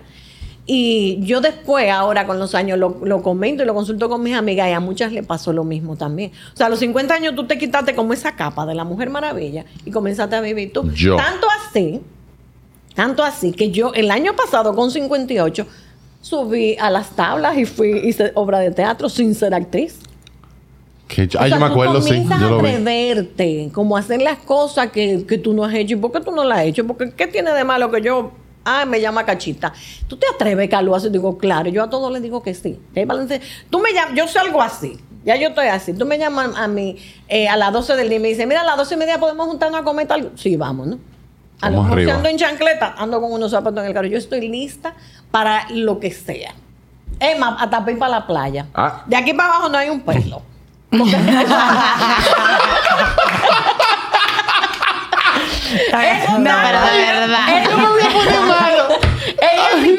Y 0.71 1.17
yo 1.21 1.41
después, 1.41 1.89
ahora 1.89 2.27
con 2.27 2.37
los 2.37 2.53
años, 2.53 2.77
lo, 2.77 2.99
lo 3.03 3.23
comento 3.23 3.63
y 3.63 3.65
lo 3.65 3.73
consulto 3.73 4.07
con 4.07 4.21
mis 4.21 4.35
amigas 4.35 4.69
y 4.69 4.73
a 4.73 4.79
muchas 4.79 5.11
le 5.11 5.23
pasó 5.23 5.51
lo 5.51 5.63
mismo 5.63 5.95
también. 5.95 6.31
O 6.53 6.57
sea, 6.57 6.67
a 6.67 6.69
los 6.69 6.77
50 6.77 7.11
años 7.11 7.33
tú 7.35 7.47
te 7.47 7.57
quitaste 7.57 7.95
como 7.95 8.13
esa 8.13 8.35
capa 8.35 8.67
de 8.67 8.75
la 8.75 8.83
Mujer 8.83 9.09
Maravilla 9.09 9.65
y 9.83 9.89
comenzaste 9.89 10.35
a 10.35 10.41
vivir 10.41 10.71
tú. 10.71 10.87
Yo. 10.93 11.15
Tanto 11.15 11.47
así, 11.67 12.01
tanto 12.93 13.23
así 13.23 13.51
que 13.51 13.71
yo 13.71 13.93
el 13.95 14.11
año 14.11 14.35
pasado 14.35 14.75
con 14.75 14.91
58 14.91 15.65
subí 16.21 16.75
a 16.79 16.91
las 16.91 17.15
tablas 17.15 17.57
y 17.57 17.65
fui 17.65 17.89
hice 18.07 18.31
obra 18.35 18.59
de 18.59 18.69
teatro 18.69 19.09
sin 19.09 19.33
ser 19.33 19.55
actriz. 19.55 19.99
Que 21.07 21.27
yo- 21.27 21.39
O 21.39 21.41
Ay, 21.41 21.49
sea, 21.49 21.57
yo 21.57 21.65
me 21.65 21.71
acuerdo, 21.71 21.99
sí. 21.99 22.23
Yo 22.29 22.35
a 22.35 22.37
lo 22.41 22.61
vi. 22.61 22.69
atreverte, 22.69 23.69
como 23.73 23.97
a 23.97 24.01
hacer 24.01 24.21
las 24.21 24.37
cosas 24.37 24.91
que, 24.91 25.25
que 25.25 25.39
tú 25.39 25.55
no 25.55 25.63
has 25.63 25.73
hecho. 25.73 25.95
¿Y 25.95 25.97
por 25.97 26.11
qué 26.11 26.19
tú 26.21 26.29
no 26.31 26.43
las 26.43 26.59
has 26.59 26.65
hecho? 26.65 26.85
Porque 26.85 27.11
¿qué 27.11 27.25
tiene 27.25 27.51
de 27.53 27.63
malo 27.63 27.89
que 27.89 28.01
yo... 28.03 28.31
Ah, 28.71 28.85
me 28.85 29.01
llama 29.01 29.25
Cachita. 29.25 29.73
¿Tú 30.07 30.15
te 30.15 30.27
atreves, 30.27 30.69
Carlos? 30.69 30.95
Así 30.95 31.09
digo, 31.09 31.39
claro. 31.39 31.69
Yo 31.71 31.83
a 31.83 31.89
todos 31.89 32.11
les 32.11 32.21
digo 32.21 32.43
que 32.43 32.53
sí. 32.53 32.79
Tú 33.69 33.79
me 33.79 33.91
llamas... 33.93 34.13
Yo 34.15 34.27
salgo 34.27 34.61
así. 34.61 34.99
Ya 35.25 35.35
yo 35.37 35.49
estoy 35.49 35.67
así. 35.67 35.93
Tú 35.93 36.05
me 36.05 36.19
llamas 36.19 36.55
a 36.55 36.67
mí 36.67 36.95
eh, 37.27 37.47
a 37.47 37.57
las 37.57 37.73
12 37.73 37.95
del 37.95 38.09
día 38.09 38.17
y 38.17 38.21
me 38.21 38.27
dices, 38.27 38.45
mira, 38.45 38.61
a 38.61 38.65
las 38.65 38.77
12 38.77 38.93
y 38.93 38.97
media 38.97 39.19
podemos 39.19 39.47
juntarnos 39.47 39.81
a 39.81 39.83
comer 39.83 40.07
tal... 40.07 40.31
Sí, 40.35 40.55
vamos, 40.55 40.85
¿no? 40.85 40.99
A 41.61 41.71
lo 41.71 41.81
mejor 41.81 42.09
ando 42.11 42.29
en 42.29 42.37
chancleta, 42.37 42.93
ando 42.95 43.19
con 43.19 43.33
unos 43.33 43.49
zapatos 43.49 43.79
en 43.81 43.87
el 43.87 43.93
carro. 43.93 44.07
Yo 44.07 44.19
estoy 44.19 44.47
lista 44.47 44.93
para 45.31 45.67
lo 45.71 45.99
que 45.99 46.11
sea. 46.11 46.53
Es 47.19 47.39
más, 47.39 47.55
hasta 47.59 47.79
para 47.79 47.91
ir 47.91 47.97
para 47.97 48.11
la 48.11 48.27
playa. 48.27 48.67
Ah. 48.75 49.03
De 49.07 49.15
aquí 49.15 49.33
para 49.33 49.49
abajo 49.49 49.69
no 49.69 49.77
hay 49.79 49.89
un 49.89 50.01
pelo. 50.01 50.43
No, 50.91 51.05
pero 51.05 51.17
de 56.81 57.05
verdad. 57.05 57.61
Eso 57.61 57.77
no 57.77 57.93
me 57.93 58.05
pone 58.05 58.39
malo. 58.39 58.48
Ella 58.48 58.48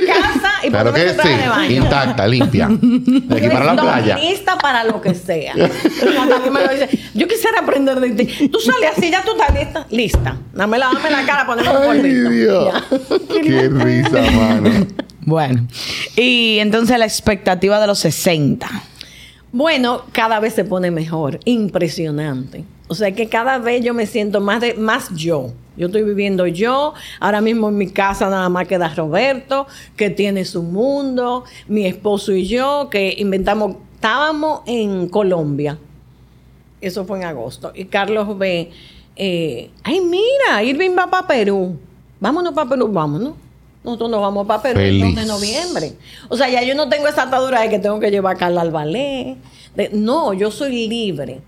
en 0.01 0.07
casa 0.07 0.51
y 0.65 0.71
Claro 0.71 0.91
ponerme 0.93 1.23
que 1.23 1.29
de 1.29 1.35
sí, 1.43 1.49
baño. 1.49 1.71
intacta, 1.71 2.27
limpia. 2.27 2.69
De 2.81 3.37
aquí 3.37 3.49
para 3.49 3.65
la 3.75 3.77
playa. 3.83 4.17
lista 4.19 4.57
para 4.59 4.85
lo 4.85 5.01
que 5.01 5.15
sea. 5.15 5.55
Natalia 5.55 6.51
me 6.51 6.61
lo 6.65 6.69
dice, 6.73 6.89
yo 7.15 7.27
quisiera 7.29 7.61
aprender 7.61 8.01
de 8.01 8.11
ti. 8.25 8.49
Tú 8.49 8.59
sales 8.61 8.91
así, 8.97 9.11
ya 9.11 9.23
tú 9.23 9.33
estás 9.33 9.55
lista. 9.55 9.87
Lista. 9.91 10.37
Dame 10.53 10.79
la, 10.79 10.91
dame 10.93 11.11
la 11.11 11.25
cara, 11.25 11.47
poneme 11.47 11.69
un 11.71 11.77
Ay, 11.77 11.87
polvito. 12.01 12.31
Dios. 12.31 12.75
Ya. 12.75 13.43
Qué 13.43 13.69
risa, 13.69 14.31
mano. 14.33 14.87
Bueno. 15.23 15.67
Y 16.17 16.59
entonces 16.61 16.99
la 16.99 17.05
expectativa 17.05 17.81
de 17.81 17.87
los 17.87 17.99
60. 18.01 18.69
Bueno, 19.53 20.05
cada 20.13 20.41
vez 20.41 20.55
se 20.55 20.65
pone 20.65 20.91
mejor. 20.91 21.41
Impresionante. 21.45 22.65
O 22.91 22.95
sea 22.97 23.13
que 23.13 23.29
cada 23.29 23.59
vez 23.59 23.85
yo 23.85 23.95
me 23.95 24.05
siento 24.05 24.41
más 24.41 24.61
de 24.61 24.75
más 24.75 25.11
yo. 25.15 25.53
Yo 25.77 25.87
estoy 25.87 26.03
viviendo 26.03 26.45
yo. 26.49 26.93
Ahora 27.21 27.41
mismo 27.41 27.69
en 27.69 27.79
mi 27.79 27.89
casa 27.89 28.29
nada 28.29 28.49
más 28.49 28.67
queda 28.67 28.93
Roberto, 28.93 29.69
que 29.95 30.11
tiene 30.11 30.45
su 30.45 30.65
mundo, 30.65 31.45
mi 31.69 31.87
esposo 31.87 32.33
y 32.33 32.47
yo, 32.49 32.89
que 32.91 33.15
inventamos. 33.17 33.77
Estábamos 33.95 34.63
en 34.67 35.09
Colombia. 35.09 35.79
Eso 36.81 37.05
fue 37.05 37.19
en 37.19 37.27
agosto. 37.27 37.71
Y 37.77 37.85
Carlos 37.85 38.37
ve, 38.37 38.73
eh, 39.15 39.71
ay, 39.85 40.01
mira, 40.01 40.61
Irving 40.65 40.97
va 40.99 41.09
para 41.09 41.29
Perú. 41.29 41.79
Vámonos 42.19 42.53
para 42.55 42.69
Perú, 42.71 42.89
vámonos. 42.91 43.35
Nosotros 43.85 44.11
nos 44.11 44.21
vamos 44.21 44.49
para 44.49 44.63
Perú 44.63 44.81
el 44.81 45.01
2 45.01 45.15
de 45.15 45.27
noviembre. 45.27 45.93
O 46.29 46.37
sea, 46.37 46.51
ya 46.51 46.65
yo 46.65 46.75
no 46.75 46.89
tengo 46.89 47.07
esa 47.07 47.23
atadura 47.23 47.61
de 47.61 47.71
que 47.71 47.79
tengo 47.79 48.01
que 48.01 48.11
llevar 48.11 48.35
a 48.35 48.39
Carla 48.39 48.63
al 48.63 48.73
ballet. 48.73 49.37
De- 49.77 49.91
no, 49.93 50.33
yo 50.33 50.51
soy 50.51 50.89
libre. 50.89 51.41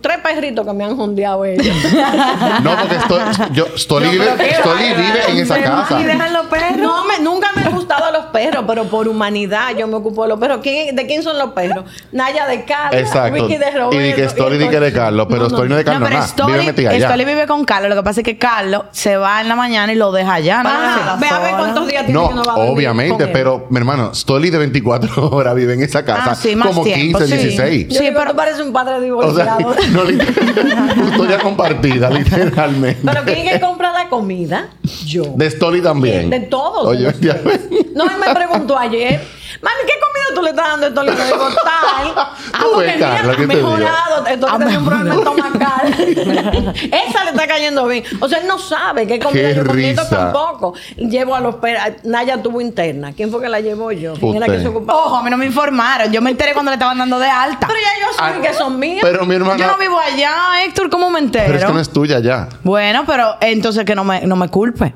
Tres 0.00 0.18
perritos 0.18 0.66
que 0.66 0.72
me 0.72 0.84
han 0.84 0.96
jondeado 0.96 1.44
ellos. 1.44 1.66
No, 2.62 2.76
porque 2.76 2.96
estoy, 2.96 3.20
yo, 3.52 3.66
Stoli 3.76 4.08
vive, 4.10 4.26
Stoli 4.58 4.84
vive 4.94 5.20
en 5.28 5.38
esa 5.38 5.58
¿Y 5.58 5.62
casa. 5.62 5.96
dejan 5.98 6.32
los 6.32 6.46
perros? 6.46 6.76
No, 6.78 7.04
me, 7.04 7.18
nunca 7.20 7.48
me 7.54 7.62
han 7.62 7.72
gustado 7.74 8.10
los 8.12 8.26
perros, 8.26 8.64
pero 8.66 8.84
por 8.84 9.06
humanidad 9.08 9.70
yo 9.78 9.86
me 9.86 9.94
ocupo 9.96 10.22
de 10.22 10.28
los 10.30 10.38
perros. 10.40 10.60
¿Quién- 10.62 10.94
¿De 10.96 11.06
quién 11.06 11.22
son 11.22 11.38
los 11.38 11.52
perros? 11.52 11.84
Naya 12.12 12.46
de 12.46 12.64
Carla, 12.64 12.98
Exacto. 12.98 13.34
Vicky 13.46 13.56
de 13.58 13.70
Roberto. 13.70 14.04
Y 14.04 14.12
que 14.14 14.28
Stoli 14.28 14.58
di 14.58 14.68
que 14.68 14.80
de 14.80 14.92
Carlos, 14.92 15.26
pero 15.30 15.48
Stoli 15.48 15.68
no 15.68 15.74
es 15.78 15.84
de 15.84 15.84
Carlos 15.84 16.00
No, 16.00 16.06
pero 16.06 16.18
nada. 16.20 16.26
Vive 16.34 16.44
Stoli, 16.58 16.66
metida 16.66 16.90
allá. 16.90 17.08
Stoli 17.08 17.24
vive 17.24 17.46
con 17.46 17.64
Carlos. 17.64 17.90
Lo 17.90 17.96
que 17.96 18.02
pasa 18.02 18.20
es 18.20 18.24
que 18.24 18.38
Carlos 18.38 18.82
se 18.92 19.16
va 19.16 19.40
en 19.40 19.48
la 19.48 19.56
mañana 19.56 19.92
y 19.92 19.96
lo 19.96 20.10
deja 20.12 20.34
allá. 20.34 20.62
¿no? 20.62 20.68
Ajá, 20.70 21.16
ve 21.20 21.28
a 21.28 21.38
ver 21.38 21.54
cuántos 21.56 21.86
días 21.88 22.04
tiene 22.06 22.20
No, 22.20 22.28
que 22.28 22.34
no 22.34 22.44
va 22.44 22.52
a 22.52 22.56
obviamente, 22.56 23.12
con 23.18 23.22
él. 23.26 23.30
pero 23.32 23.66
mi 23.70 23.78
hermano, 23.78 24.14
Stoli 24.14 24.50
de 24.50 24.58
24 24.58 25.28
horas 25.30 25.54
vive 25.54 25.74
en 25.74 25.82
esa 25.82 26.04
casa 26.04 26.32
Ah, 26.32 26.34
sí, 26.34 26.54
más 26.56 26.68
como 26.68 26.82
tiempo, 26.82 27.18
15, 27.18 27.36
sí. 27.36 27.42
16. 27.48 27.88
Yo 27.88 27.98
Sí, 28.00 28.08
pero- 28.12 28.30
tú 28.30 28.36
pareces 28.36 28.60
un 28.60 28.72
padre 28.72 29.00
divorciado. 29.00 29.67
no, 29.92 31.02
custodia 31.02 31.38
compartida, 31.38 32.10
literalmente. 32.18 33.00
pero 33.04 33.24
¿quién 33.24 33.46
es 33.46 33.54
que 33.54 33.60
compra 33.60 33.92
la 33.92 34.08
comida? 34.08 34.68
Yo. 35.06 35.24
De 35.36 35.50
Stoli 35.50 35.80
también. 35.80 36.30
De 36.30 36.40
todos. 36.40 36.86
Oye, 36.86 37.10
de. 37.12 37.88
No, 37.94 38.04
él 38.04 38.16
me 38.24 38.34
preguntó 38.34 38.78
ayer, 38.78 39.20
mami, 39.62 39.76
¿qué 39.86 39.94
tú 40.34 40.42
le 40.42 40.50
estás 40.50 40.66
dando 40.68 40.86
a 40.86 40.88
esto? 40.88 41.02
Le 41.02 41.12
digo, 41.12 41.48
tal. 41.64 42.12
Ah, 42.16 42.60
Tú 42.62 42.70
porque 42.74 42.92
mira, 42.94 43.10
Carla, 43.16 43.36
¿qué 43.36 43.42
ha 43.42 43.46
mejorado. 43.46 44.26
Esto 44.26 44.48
Ha 44.48 44.58
que 44.58 44.64
tiene 44.64 44.78
un 44.78 44.84
problema 44.86 45.14
estomacal. 45.14 45.86
Esa 46.92 47.24
le 47.24 47.30
está 47.30 47.46
cayendo 47.46 47.86
bien. 47.86 48.04
O 48.20 48.28
sea, 48.28 48.38
él 48.38 48.46
no 48.46 48.58
sabe 48.58 49.06
qué 49.06 49.18
comida 49.18 49.48
Qué 49.48 49.54
yo 49.54 49.64
comiendo 49.64 50.06
tampoco. 50.06 50.74
Llevo 50.96 51.34
a 51.34 51.40
los 51.40 51.56
perros. 51.56 51.82
Naya 52.04 52.42
tuvo 52.42 52.60
interna. 52.60 53.12
¿Quién 53.12 53.30
fue 53.30 53.40
que 53.40 53.48
la 53.48 53.60
llevó 53.60 53.92
yo? 53.92 54.14
¿Quién 54.14 54.36
era 54.36 54.46
que 54.46 54.60
se 54.60 54.68
ocupaba? 54.68 55.04
Ojo, 55.06 55.16
a 55.16 55.22
mí 55.22 55.30
no 55.30 55.36
me 55.36 55.46
informaron. 55.46 56.10
Yo 56.12 56.20
me 56.20 56.30
enteré 56.30 56.52
cuando 56.52 56.70
le 56.70 56.74
estaban 56.76 56.98
dando 56.98 57.18
de 57.18 57.28
alta. 57.28 57.66
Pero 57.66 57.78
ya 57.80 58.00
yo 58.00 58.06
Ah, 58.18 58.32
soy 58.32 58.42
que 58.42 58.54
son 58.54 58.78
mías. 58.78 59.00
Pero 59.02 59.24
mi 59.26 59.34
hermana. 59.34 59.56
Yo 59.56 59.66
no 59.66 59.78
vivo 59.78 59.98
allá, 59.98 60.64
Héctor. 60.64 60.90
¿Cómo 60.90 61.10
me 61.10 61.18
entero? 61.20 61.44
pero 61.46 61.58
es 61.58 61.64
que 61.64 61.72
no 61.72 61.80
es 61.80 61.90
tuya 61.90 62.18
ya. 62.20 62.48
Bueno, 62.64 63.04
pero 63.06 63.36
entonces 63.40 63.84
que 63.84 63.94
no 63.94 64.04
me, 64.04 64.22
no 64.22 64.36
me 64.36 64.48
culpe. 64.48 64.94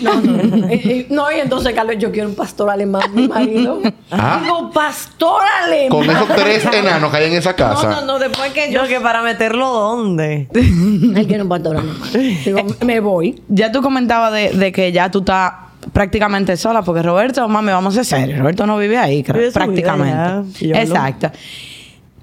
No, 0.00 0.20
no. 0.20 0.68
Eh, 0.68 0.80
eh, 0.84 1.06
no, 1.10 1.30
y 1.32 1.40
entonces, 1.40 1.72
Carlos, 1.74 1.96
yo 1.98 2.12
quiero 2.12 2.28
un 2.28 2.34
pastor 2.34 2.70
alemán, 2.70 3.02
mi 3.12 3.26
marido. 3.26 3.80
Ah. 4.10 4.40
Digo, 4.42 4.70
pastor 4.70 5.42
alemán. 5.64 5.88
Con 5.90 6.08
esos 6.08 6.28
tres 6.28 6.64
enanos 6.72 7.10
que 7.10 7.16
hay 7.16 7.26
en 7.26 7.32
esa 7.36 7.54
casa. 7.54 7.88
No, 7.88 8.00
no, 8.00 8.06
no, 8.06 8.18
después 8.18 8.52
que 8.52 8.70
yo. 8.72 8.82
Yo 8.82 8.88
que 8.88 9.00
para 9.00 9.22
meterlo 9.22 9.66
¿dónde? 9.68 10.48
Él 10.54 11.26
quiere 11.26 11.42
un 11.42 11.48
pastor 11.48 11.78
alemán. 11.78 11.96
Digo, 12.44 12.60
me 12.84 13.00
voy. 13.00 13.42
Ya 13.48 13.72
tú 13.72 13.82
comentabas 13.82 14.32
de, 14.32 14.50
de 14.50 14.72
que 14.72 14.92
ya 14.92 15.10
tú 15.10 15.20
estás 15.20 15.52
prácticamente 15.92 16.56
sola, 16.56 16.82
porque 16.82 17.02
Roberto, 17.02 17.48
mami, 17.48 17.72
vamos 17.72 17.96
a 17.96 18.04
ser 18.04 18.20
serios. 18.20 18.38
Roberto 18.38 18.66
no 18.66 18.78
vive 18.78 18.98
ahí, 18.98 19.22
creo, 19.22 19.38
Vive 19.38 19.52
su 19.52 19.58
vida 19.58 19.64
prácticamente. 19.64 20.68
no. 20.68 20.76
Exacto. 20.76 21.30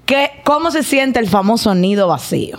¿Qué, 0.04 0.30
¿Cómo 0.44 0.70
se 0.70 0.82
siente 0.82 1.18
el 1.18 1.28
famoso 1.28 1.74
nido 1.74 2.06
vacío? 2.08 2.58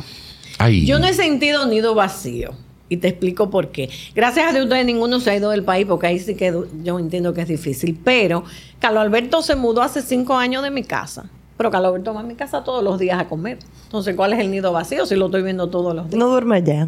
Ay. 0.57 0.85
Yo 0.85 0.99
no 0.99 1.07
he 1.07 1.13
sentido 1.13 1.65
nido 1.65 1.95
vacío. 1.95 2.51
Y 2.89 2.97
te 2.97 3.09
explico 3.09 3.49
por 3.49 3.69
qué. 3.69 3.89
Gracias 4.15 4.49
a 4.49 4.53
Dios, 4.53 4.63
ustedes 4.63 4.85
ninguno 4.85 5.19
se 5.19 5.31
ha 5.31 5.35
ido 5.35 5.49
del 5.49 5.63
país, 5.63 5.85
porque 5.85 6.07
ahí 6.07 6.19
sí 6.19 6.35
que 6.35 6.53
yo 6.83 6.99
entiendo 6.99 7.33
que 7.33 7.41
es 7.41 7.47
difícil. 7.47 7.99
Pero 8.03 8.43
Carlos 8.79 9.01
Alberto 9.01 9.41
se 9.41 9.55
mudó 9.55 9.81
hace 9.81 10.01
cinco 10.01 10.35
años 10.35 10.63
de 10.63 10.71
mi 10.71 10.83
casa. 10.83 11.29
Pero 11.57 11.71
Carlos 11.71 11.89
Alberto 11.89 12.13
va 12.13 12.21
a 12.21 12.23
mi 12.23 12.35
casa 12.35 12.63
todos 12.63 12.83
los 12.83 12.99
días 12.99 13.19
a 13.19 13.27
comer. 13.27 13.59
Entonces, 13.83 14.15
¿cuál 14.15 14.33
es 14.33 14.39
el 14.39 14.51
nido 14.51 14.71
vacío 14.71 15.05
si 15.05 15.15
lo 15.15 15.25
estoy 15.25 15.41
viendo 15.41 15.69
todos 15.69 15.95
los 15.95 16.09
días? 16.09 16.19
No 16.19 16.29
duerme 16.29 16.57
allá. 16.57 16.87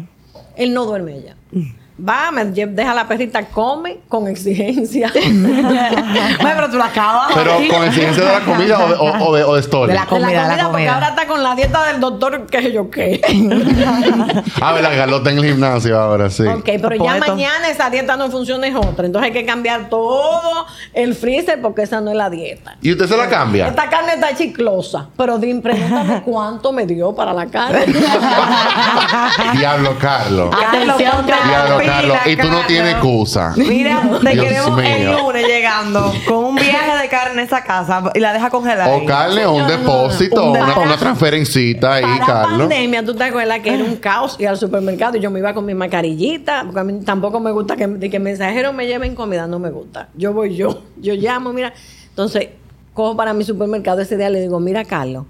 Él 0.56 0.72
no 0.72 0.86
duerme 0.86 1.14
allá. 1.14 1.36
Va, 2.02 2.30
me 2.30 2.44
deja 2.46 2.94
la 2.94 3.06
perrita, 3.06 3.44
come 3.46 3.98
con 4.08 4.26
exigencia. 4.28 5.10
Pero 5.12 6.70
tú 6.70 6.76
la 6.78 6.86
acabas. 6.86 7.32
Pero 7.34 7.56
con 7.70 7.84
exigencia 7.86 8.24
de 8.24 8.32
la 8.32 8.40
comida 8.40 8.78
o 8.84 8.88
de, 8.88 8.94
o, 8.94 9.28
o 9.28 9.34
de, 9.34 9.44
o 9.44 9.86
de 9.86 9.94
la 9.94 10.06
comida, 10.06 10.28
de 10.28 10.34
la 10.34 10.56
la 10.56 10.62
comida, 10.64 10.70
porque 10.70 10.88
ahora 10.88 11.08
está 11.08 11.26
con 11.26 11.42
la 11.42 11.54
dieta 11.54 11.84
del 11.86 12.00
doctor, 12.00 12.46
qué 12.46 12.62
sé 12.62 12.72
yo 12.72 12.90
qué. 12.90 13.20
Ah, 14.62 14.72
verdad, 14.72 14.90
Carlota 14.94 15.30
en 15.30 15.38
el 15.38 15.44
gimnasio 15.44 15.98
ahora, 15.98 16.28
sí. 16.30 16.44
Ok, 16.46 16.64
pero 16.64 16.90
ya 16.96 16.98
Poeta. 17.12 17.26
mañana 17.28 17.68
esa 17.68 17.88
dieta 17.90 18.16
no 18.16 18.30
funciona, 18.30 18.66
es 18.66 18.74
otra. 18.74 19.06
Entonces 19.06 19.28
hay 19.28 19.32
que 19.32 19.46
cambiar 19.46 19.88
todo 19.88 20.66
el 20.92 21.14
freezer 21.14 21.60
porque 21.62 21.82
esa 21.82 22.00
no 22.00 22.10
es 22.10 22.16
la 22.16 22.28
dieta. 22.30 22.76
¿Y 22.82 22.92
usted 22.92 23.06
se 23.08 23.16
la 23.16 23.28
cambia? 23.28 23.68
Esta 23.68 23.88
carne 23.88 24.14
está 24.14 24.34
chiclosa, 24.34 25.08
pero 25.16 25.38
di- 25.38 25.54
pregúntame 25.60 26.22
cuánto 26.24 26.72
me 26.72 26.86
dio 26.86 27.14
para 27.14 27.32
la 27.32 27.46
carne. 27.46 27.86
Diablo, 29.56 29.96
Carlos. 29.98 30.54
Atención, 30.54 31.26
la 31.26 31.36
pila, 31.42 31.76
Carlos. 31.90 32.16
Y 32.26 32.36
tú 32.36 32.48
no 32.48 32.60
tienes 32.66 32.92
excusa. 32.92 33.52
Mira, 33.56 34.02
te 34.22 34.30
Dios 34.30 34.44
queremos 34.44 34.82
el 34.82 34.98
mío. 35.00 35.18
lunes 35.22 35.46
llegando 35.46 36.12
con 36.26 36.44
un 36.44 36.54
viaje 36.56 37.02
de 37.02 37.08
carne 37.08 37.42
a 37.42 37.44
esa 37.44 37.62
casa 37.64 38.02
y 38.14 38.20
la 38.20 38.32
deja 38.32 38.50
congelada. 38.50 38.88
O 38.94 39.00
ahí. 39.00 39.06
carne 39.06 39.44
o 39.46 39.52
un 39.52 39.62
No, 39.62 39.68
no, 39.68 39.76
no, 39.76 39.78
no. 39.78 39.82
depósito, 39.92 40.42
Un 40.44 40.48
una, 40.50 40.58
depósito. 40.60 40.82
una 40.86 40.96
transferencita 40.96 41.94
ahí, 41.94 42.02
Para 42.04 42.26
Carlos. 42.26 42.58
pandemia, 42.60 43.04
tú 43.04 43.14
te 43.14 43.24
acuerdas 43.24 43.60
que 43.60 43.74
era 43.74 43.84
un 43.84 43.96
caos 43.96 44.36
ir 44.38 44.48
al 44.48 44.56
supermercado 44.56 45.16
y 45.16 45.20
yo 45.20 45.30
me 45.30 45.38
iba 45.40 45.52
con 45.54 45.64
mi 45.66 45.74
mascarillita, 45.74 46.62
porque 46.64 46.80
a 46.80 46.84
mí 46.84 47.00
tampoco 47.04 47.40
me 47.40 47.50
gusta 47.52 47.76
que, 47.76 47.86
de 47.86 48.08
que 48.10 48.18
mensajeros 48.18 48.74
me 48.74 48.86
lleven 48.86 49.14
comida, 49.14 49.46
no 49.46 49.58
me 49.58 49.70
gusta. 49.70 50.08
Yo 50.14 50.32
voy 50.32 50.54
yo, 50.56 50.82
yo 50.96 51.14
llamo, 51.14 51.52
mira. 51.52 51.72
Entonces, 52.08 52.48
cojo 52.94 53.16
para 53.16 53.32
mi 53.32 53.44
supermercado 53.44 54.00
ese 54.00 54.16
día, 54.16 54.28
le 54.30 54.40
digo, 54.40 54.58
mira, 54.60 54.84
Carlos, 54.84 55.24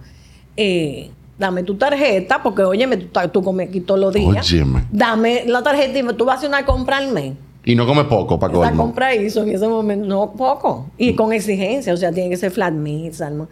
eh, 0.56 1.10
dame 1.40 1.62
tu 1.64 1.74
tarjeta, 1.76 2.40
porque 2.42 2.62
óyeme, 2.62 2.98
tú, 2.98 3.18
tú 3.32 3.42
comes 3.42 3.68
aquí 3.68 3.80
todos 3.80 3.98
los 3.98 4.12
días. 4.14 4.46
Óyeme. 4.52 4.84
Dame 4.92 5.44
la 5.46 5.62
tarjeta 5.62 5.98
y 5.98 6.02
me- 6.02 6.12
tú 6.12 6.24
vas 6.26 6.34
a 6.34 6.38
hacer 6.38 6.48
una 6.50 6.64
compra 6.66 6.98
al 6.98 7.08
mes. 7.08 7.32
Y 7.64 7.74
no 7.74 7.86
come 7.86 8.04
poco, 8.04 8.38
para 8.38 8.52
Esa 8.52 8.62
colmo. 8.68 8.82
compra 8.84 9.14
hizo 9.14 9.42
en 9.42 9.50
ese 9.54 9.66
momento, 9.66 10.06
no 10.06 10.32
poco. 10.32 10.86
Y 10.98 11.14
con 11.14 11.32
exigencia, 11.32 11.92
o 11.92 11.96
sea, 11.96 12.12
tiene 12.12 12.30
que 12.30 12.36
ser 12.36 12.50
flat 12.50 12.72
meat, 12.72 13.12
salmón. 13.14 13.48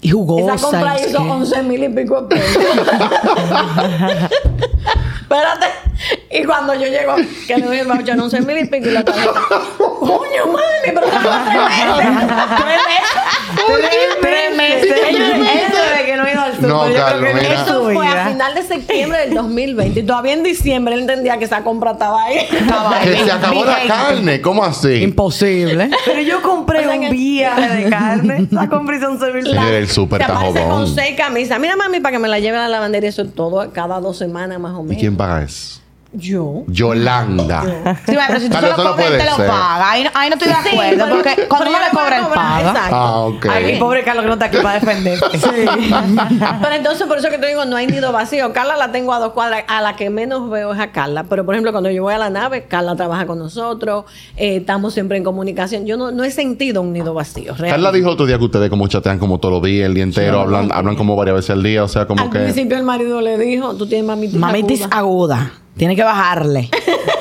Y 0.00 0.10
jugosa. 0.10 0.54
Esa 0.54 0.64
compra 0.64 0.96
hizo 1.00 1.18
que- 1.22 1.30
11 1.30 1.62
mil 1.64 1.84
y 1.84 1.88
pico 1.88 2.22
de 2.22 2.28
pesos. 2.36 2.62
Espérate. 5.22 5.66
Y 6.30 6.44
cuando 6.44 6.74
yo 6.74 6.86
llego, 6.86 7.14
que 7.46 7.56
le 7.56 7.66
doy 7.66 7.78
el 7.78 7.86
voucher, 7.86 8.18
11 8.20 8.40
mil 8.42 8.58
y 8.58 8.64
pico 8.66 8.88
y 8.88 8.92
la 8.92 9.04
tarjeta. 9.04 9.32
Coño, 9.78 10.46
mami, 10.46 10.60
pero 10.86 11.00
tres 11.00 11.22
meses. 12.86 14.18
Tres 14.20 14.56
meses. 14.56 14.88
Tres 15.00 15.38
meses. 15.38 15.61
Que 16.12 16.18
no 16.18 16.26
he 16.26 16.32
ido 16.32 16.40
al 16.42 16.54
super. 16.54 16.68
No, 16.68 16.88
yo 16.90 16.94
Carlos, 16.96 17.20
creo 17.20 17.34
que 17.34 17.40
mira. 17.48 17.60
en 17.60 17.66
su 17.66 17.72
Eso 17.72 17.84
fue 17.92 18.06
a 18.08 18.28
final 18.28 18.54
de 18.54 18.62
septiembre 18.62 19.18
del 19.20 19.34
2020. 19.34 20.00
Y 20.00 20.02
todavía 20.02 20.32
en 20.34 20.42
diciembre 20.42 20.94
él 20.94 21.00
entendía 21.00 21.38
que 21.38 21.44
esa 21.46 21.62
compra 21.64 21.92
estaba 21.92 22.22
ahí. 22.24 22.36
Estaba 22.52 22.98
ahí. 22.98 23.08
Que 23.08 23.24
se 23.24 23.32
acabó 23.32 23.64
la 23.64 23.78
carne. 23.86 24.40
¿Cómo 24.40 24.64
así? 24.64 24.94
Imposible. 25.02 25.90
Pero 26.04 26.20
yo 26.20 26.42
compré 26.42 26.80
O 26.80 26.82
sea 26.90 26.98
que- 27.00 27.06
un 27.06 27.10
viaje 27.12 27.76
de 27.84 27.90
carne. 27.90 28.48
La 28.50 28.68
compré 28.68 29.00
son 29.00 29.12
11 29.12 29.32
mil 29.32 29.46
Señor, 29.46 29.72
el 29.72 29.88
súper 29.88 30.22
jodón. 30.24 30.68
con 30.68 30.94
seis 30.94 31.16
camisas. 31.16 31.58
Mira, 31.58 31.76
mami, 31.76 32.00
para 32.00 32.12
que 32.12 32.18
me 32.18 32.28
la 32.28 32.38
lleve 32.38 32.58
a 32.58 32.62
la 32.62 32.68
lavandería. 32.68 33.08
Eso 33.08 33.22
es 33.22 33.34
todo 33.34 33.72
cada 33.72 34.00
dos 34.00 34.18
semanas 34.18 34.58
más 34.60 34.74
o 34.74 34.80
¿Y 34.80 34.84
menos. 34.84 35.00
quién 35.00 35.16
paga 35.16 35.42
eso? 35.42 35.80
Yo. 36.14 36.64
Yolanda. 36.66 37.62
Sí, 38.06 38.16
pero 38.26 38.40
si 38.40 38.48
tú 38.48 38.52
Carlos, 38.54 38.70
se 38.76 38.76
lo 38.76 38.84
no 38.84 38.90
cobras, 38.90 39.06
puede 39.08 39.18
te 39.18 39.24
lo 39.30 39.36
ser. 39.36 39.46
paga. 39.48 39.90
Ahí, 39.90 40.04
no- 40.04 40.10
ahí 40.14 40.28
no 40.30 40.34
estoy 40.36 40.48
de 40.48 40.54
Sí, 40.62 40.68
acuerdo, 40.70 41.04
pero- 41.04 41.16
porque 41.16 41.48
cuando 41.48 41.70
uno 41.70 41.78
le 41.78 41.90
cobra, 41.90 42.18
él 42.18 42.24
paga. 42.34 42.70
exacto. 42.70 42.94
Ah, 42.96 43.18
ok. 43.20 43.46
Ay, 43.50 43.78
pobre 43.78 44.02
Carlos 44.04 44.22
que 44.22 44.28
no 44.28 44.32
está 44.34 44.46
aquí 44.46 44.56
para 44.58 44.74
defenderte. 44.80 45.26
Pero 46.62 46.74
entonces, 46.74 47.06
por 47.06 47.18
eso 47.18 47.28
que 47.30 47.38
te 47.38 47.46
digo, 47.46 47.64
no 47.64 47.76
hay 47.76 47.86
nido 47.86 48.12
vacío. 48.12 48.52
Carla 48.52 48.76
la 48.76 48.92
tengo 48.92 49.12
a 49.12 49.18
dos 49.18 49.32
cuadras. 49.32 49.64
A 49.68 49.80
la 49.80 49.96
que 49.96 50.10
menos 50.10 50.50
veo 50.50 50.72
es 50.72 50.80
a 50.80 50.92
Carla. 50.92 51.24
Pero, 51.24 51.44
por 51.44 51.54
ejemplo, 51.54 51.72
cuando 51.72 51.90
yo 51.90 52.02
voy 52.02 52.14
a 52.14 52.18
la 52.18 52.30
nave, 52.30 52.64
Carla 52.64 52.94
trabaja 52.96 53.26
con 53.26 53.38
nosotros. 53.38 54.04
eh, 54.36 54.56
estamos 54.56 54.92
siempre 54.94 55.16
en 55.18 55.24
comunicación. 55.24 55.86
Yo 55.86 55.96
no, 55.96 56.10
no 56.10 56.24
he 56.24 56.30
sentido 56.30 56.82
un 56.82 56.92
nido 56.92 57.14
vacío. 57.14 57.54
Carla 57.58 57.92
dijo 57.92 58.10
otro 58.10 58.26
día 58.26 58.38
que 58.38 58.44
ustedes 58.44 58.70
como 58.70 58.86
chatean 58.88 59.18
como 59.18 59.38
todos 59.38 59.54
los 59.54 59.62
días, 59.62 59.86
el 59.86 59.94
día 59.94 60.04
entero, 60.04 60.40
hablan, 60.40 60.70
hablan 60.72 60.96
como 60.96 61.16
varias 61.16 61.36
veces 61.36 61.50
al 61.50 61.62
día, 61.62 61.82
o 61.84 61.88
sea, 61.88 62.06
como 62.06 62.22
Al 62.24 62.30
que... 62.30 62.38
principio 62.40 62.76
el 62.76 62.82
marido 62.84 63.20
le 63.20 63.38
dijo, 63.38 63.74
tú 63.76 63.86
tienes 63.86 64.06
mamitis 64.06 64.38
Mamitis 64.38 64.82
agudas". 64.90 64.98
aguda. 65.40 65.52
Tiene 65.76 65.96
que 65.96 66.04
bajarle. 66.04 66.68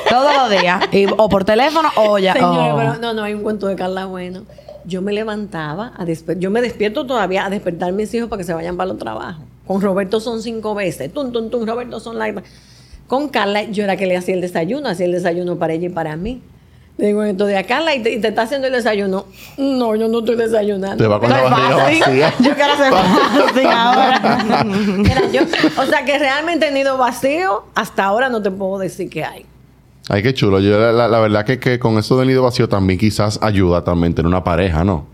Todos 0.09 0.35
los 0.35 0.49
días. 0.49 0.83
Y- 0.91 1.05
o 1.17 1.29
por 1.29 1.45
teléfono 1.45 1.89
o 1.95 2.17
ya. 2.17 2.33
Oh. 2.41 2.75
pero 2.77 2.97
no, 2.97 3.13
no, 3.13 3.23
hay 3.23 3.33
un 3.33 3.43
cuento 3.43 3.67
de 3.67 3.75
Carla 3.75 4.05
bueno. 4.05 4.43
Yo 4.83 5.01
me 5.01 5.13
levantaba 5.13 5.93
a 5.95 6.05
yo 6.35 6.49
me 6.49 6.61
despierto 6.61 7.05
todavía 7.05 7.45
a 7.45 7.49
despertar 7.49 7.89
a 7.89 7.91
mis 7.91 8.13
hijos 8.13 8.29
para 8.29 8.39
que 8.39 8.43
se 8.43 8.53
vayan 8.53 8.77
para 8.77 8.87
los 8.89 8.97
trabajos. 8.97 9.45
Con 9.67 9.81
Roberto 9.81 10.19
son 10.19 10.41
cinco 10.41 10.73
veces. 10.75 11.13
Tum, 11.13 11.31
tum, 11.31 11.49
tum, 11.49 11.65
Roberto 11.65 11.99
son 11.99 12.17
la... 12.17 12.33
Con 13.07 13.29
Carla 13.29 13.63
yo 13.63 13.83
era 13.83 13.95
que 13.95 14.05
le 14.05 14.17
hacía 14.17 14.33
el 14.33 14.41
desayuno, 14.41 14.89
hacía 14.89 15.05
el 15.05 15.11
desayuno 15.11 15.57
para 15.57 15.73
ella 15.73 15.87
y 15.87 15.91
para 15.91 16.15
mí. 16.15 16.41
Le 17.01 17.07
digo, 17.07 17.23
esto 17.23 17.45
de 17.47 17.57
acá, 17.57 17.81
y 17.95 18.03
te, 18.03 18.13
y 18.13 18.21
te 18.21 18.27
está 18.27 18.43
haciendo 18.43 18.67
el 18.67 18.73
desayuno. 18.73 19.25
No, 19.57 19.95
yo 19.95 20.07
no 20.07 20.19
estoy 20.19 20.35
desayunando. 20.35 20.97
Te 20.97 21.07
va 21.07 21.19
con 21.19 21.31
la 21.31 21.41
barriga 21.41 21.75
vacía. 21.77 22.33
Yo 22.39 22.53
quiero 22.55 22.73
hacer 22.73 22.93
fácil 23.47 23.67
ahora. 23.67 24.63
Mira, 24.63 25.21
yo, 25.31 25.41
o 25.81 25.85
sea 25.87 26.05
que 26.05 26.19
realmente 26.19 26.67
he 26.67 26.69
tenido 26.69 26.97
vacío, 26.99 27.63
hasta 27.73 28.05
ahora 28.05 28.29
no 28.29 28.39
te 28.41 28.51
puedo 28.51 28.77
decir 28.77 29.09
que 29.09 29.23
hay. 29.23 29.45
Ay, 30.09 30.21
qué 30.21 30.31
chulo. 30.35 30.59
Yo, 30.59 30.77
la, 30.79 30.91
la- 30.91 31.07
la 31.07 31.19
verdad 31.19 31.43
que, 31.43 31.59
que 31.59 31.79
con 31.79 31.97
eso 31.97 32.17
del 32.19 32.27
nido 32.27 32.43
vacío 32.43 32.69
también 32.69 32.99
quizás 32.99 33.39
ayuda 33.41 33.83
también 33.83 34.13
tener 34.13 34.27
una 34.27 34.43
pareja, 34.43 34.83
¿no? 34.83 35.05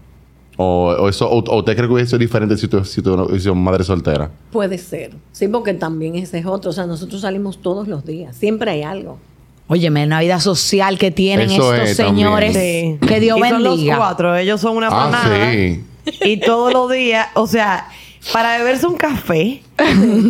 O, 0.58 0.88
o 1.00 1.08
eso, 1.08 1.30
o, 1.30 1.38
o 1.40 1.58
usted 1.60 1.74
cree 1.78 1.88
que 1.88 1.94
hubiese 1.94 2.10
sido 2.10 2.20
diferente 2.20 2.58
si 2.58 2.68
tú, 2.68 2.84
si 2.84 3.02
tú 3.02 3.16
no 3.16 3.24
hubiese 3.28 3.50
madre 3.54 3.86
soltera. 3.86 4.30
Puede 4.52 4.78
ser. 4.78 5.12
Sí, 5.32 5.48
porque 5.48 5.74
también 5.74 6.16
ese 6.16 6.40
es 6.40 6.46
otro. 6.46 6.72
O 6.72 6.74
sea, 6.74 6.86
nosotros 6.86 7.22
salimos 7.22 7.62
todos 7.62 7.88
los 7.88 8.04
días. 8.06 8.36
Siempre 8.36 8.72
hay 8.72 8.84
algo. 8.84 9.20
Óyeme, 9.68 10.06
una 10.06 10.22
vida 10.22 10.40
social 10.40 10.98
que 10.98 11.12
tienen 11.12 11.50
Eso 11.52 11.74
estos 11.74 11.90
es, 11.90 11.98
señores. 11.98 12.54
Sí. 12.54 12.98
Que 13.06 13.20
Dios 13.20 13.38
y 13.38 13.50
son 13.50 13.64
los 13.64 13.74
bendiga. 13.76 13.98
cuatro. 13.98 14.36
Ellos 14.36 14.62
son 14.62 14.78
una 14.78 14.88
Ah, 14.88 15.10
panada. 15.12 15.52
sí. 15.52 15.84
Y 16.22 16.38
todos 16.40 16.72
los 16.72 16.90
días, 16.90 17.28
o 17.34 17.48
sea, 17.48 17.88
para 18.32 18.58
beberse 18.60 18.88
un 18.88 18.96
café, 18.96 19.62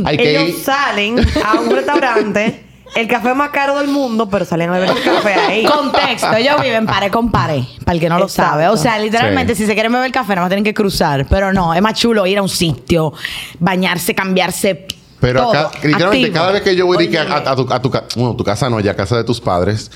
Hay 0.06 0.18
que 0.18 0.32
ellos 0.32 0.50
ir. 0.50 0.56
salen 0.64 1.16
a 1.46 1.60
un 1.60 1.70
restaurante, 1.70 2.64
el 2.96 3.08
café 3.08 3.36
más 3.36 3.50
caro 3.52 3.78
del 3.78 3.90
mundo, 3.90 4.28
pero 4.28 4.44
salen 4.44 4.70
a 4.70 4.74
beber 4.74 4.90
el 4.90 5.04
café 5.04 5.34
ahí. 5.36 5.64
Contexto, 5.66 6.36
ellos 6.36 6.60
viven 6.64 6.88
pare 6.88 7.12
con 7.12 7.30
pare, 7.30 7.64
para 7.86 7.94
el 7.94 8.00
que 8.00 8.10
no 8.10 8.18
lo 8.18 8.28
sabe. 8.28 8.68
O 8.70 8.76
sea, 8.78 8.98
literalmente, 8.98 9.54
Sí. 9.54 9.62
si 9.64 9.68
se 9.68 9.74
quieren 9.76 9.92
beber 9.92 10.12
café, 10.12 10.36
no 10.36 10.48
tienen 10.48 10.64
que 10.64 10.74
cruzar. 10.74 11.28
Pero 11.30 11.54
no, 11.54 11.76
es 11.76 11.82
más 11.84 11.94
chulo 11.94 12.26
ir 12.26 12.40
a 12.40 12.42
un 12.42 12.50
sitio, 12.50 13.14
bañarse, 13.60 14.16
cambiarse. 14.16 14.88
Pero 15.20 15.42
todo, 15.42 15.50
acá, 15.52 15.72
literalmente, 15.84 16.28
activo. 16.28 16.34
cada 16.34 16.52
vez 16.52 16.62
que 16.62 16.76
yo 16.76 16.86
voy 16.86 17.08
que 17.08 17.18
a, 17.18 17.24
a- 17.24 17.52
a 17.52 17.56
tu, 17.56 17.68
a 17.74 17.82
tu 17.82 17.92
bueno, 18.16 18.36
tu 18.36 18.44
casa 18.44 18.70
no, 18.70 18.80
ya 18.80 18.92
a 18.92 18.96
casa 18.96 19.18
de 19.18 19.24
tus 19.24 19.42
padres, 19.42 19.90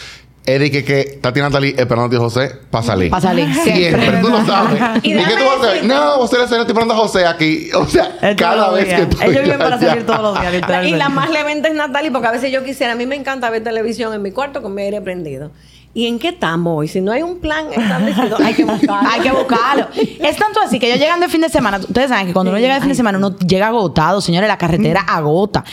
es 0.44 0.60
de 0.60 0.72
que, 0.72 0.84
que 0.84 1.20
Tati 1.22 1.40
Natalie 1.40 1.76
esperando 1.78 2.06
a 2.06 2.10
ti 2.10 2.16
José 2.16 2.52
para 2.72 2.84
salir. 2.84 3.12
Pa' 3.12 3.22
salir, 3.22 3.54
Siempre, 3.54 3.76
siempre. 4.02 4.22
tú 4.22 4.30
lo 4.30 4.44
sabes. 4.44 4.82
Y 5.04 5.14
¿Y, 5.14 5.18
qué 5.24 5.36
tú 5.38 5.46
vas 5.46 5.64
a 5.68 5.70
hacer? 5.72 5.86
No, 5.86 6.12
José 6.14 6.38
le 6.38 6.44
estoy 6.46 6.60
esperando 6.62 6.94
a 6.96 6.98
José 6.98 7.26
aquí. 7.28 7.70
O 7.76 7.86
sea, 7.86 8.18
Es 8.24 8.36
cada 8.36 8.72
vez 8.72 8.86
que 8.86 9.02
estoy 9.04 9.30
Ellos 9.30 9.44
viven 9.44 9.60
para 9.60 9.80
salir 9.80 10.04
todos 10.06 10.22
los 10.22 10.40
días, 10.42 10.52
Y 10.54 10.56
literalmente. 10.56 10.98
la 10.98 11.10
más 11.10 11.30
leventa 11.30 11.68
es 11.68 11.76
Natalie, 11.76 12.10
porque 12.12 12.28
a 12.28 12.32
veces 12.32 12.52
yo 12.52 12.64
quisiera, 12.64 12.94
a 12.94 12.96
mí 12.96 13.06
me 13.06 13.16
encanta 13.16 13.52
ver 13.52 13.64
televisión 13.64 14.14
en 14.16 14.24
mi 14.24 14.32
cuarto 14.32 14.64
con 14.64 14.74
mi 14.74 14.82
aire 14.82 15.00
prendido. 15.02 15.52
¿Y 15.94 16.08
en 16.08 16.20
qué 16.20 16.30
estamos 16.30 16.78
hoy? 16.78 16.88
Si 16.88 17.02
no 17.02 17.12
hay 17.12 17.22
un 17.22 17.40
plan 17.40 17.66
establecido, 17.72 18.38
hay 18.44 18.54
que 18.54 18.64
buscarlo. 18.64 19.10
Hay 19.10 19.20
que 19.22 19.32
buscarlo. 19.32 19.88
Es 19.94 20.38
tanto 20.38 20.62
así 20.62 20.80
que 20.80 20.88
ellos 20.88 21.00
llegan 21.00 21.20
de 21.20 21.28
fin 21.28 21.42
de 21.42 21.50
semana. 21.50 21.78
Ustedes 21.80 22.08
saben 22.10 22.28
que 22.28 22.34
cuando 22.34 22.52
uno 22.52 22.60
llega 22.60 22.76
de 22.76 22.80
fin 22.80 22.90
de 22.90 22.96
semana, 22.96 23.18
uno 23.18 23.38
llega 23.40 23.68
agotado, 23.68 24.22
señores. 24.22 24.48
La 24.48 24.58
carretera 24.58 25.02
agota. 25.02 25.66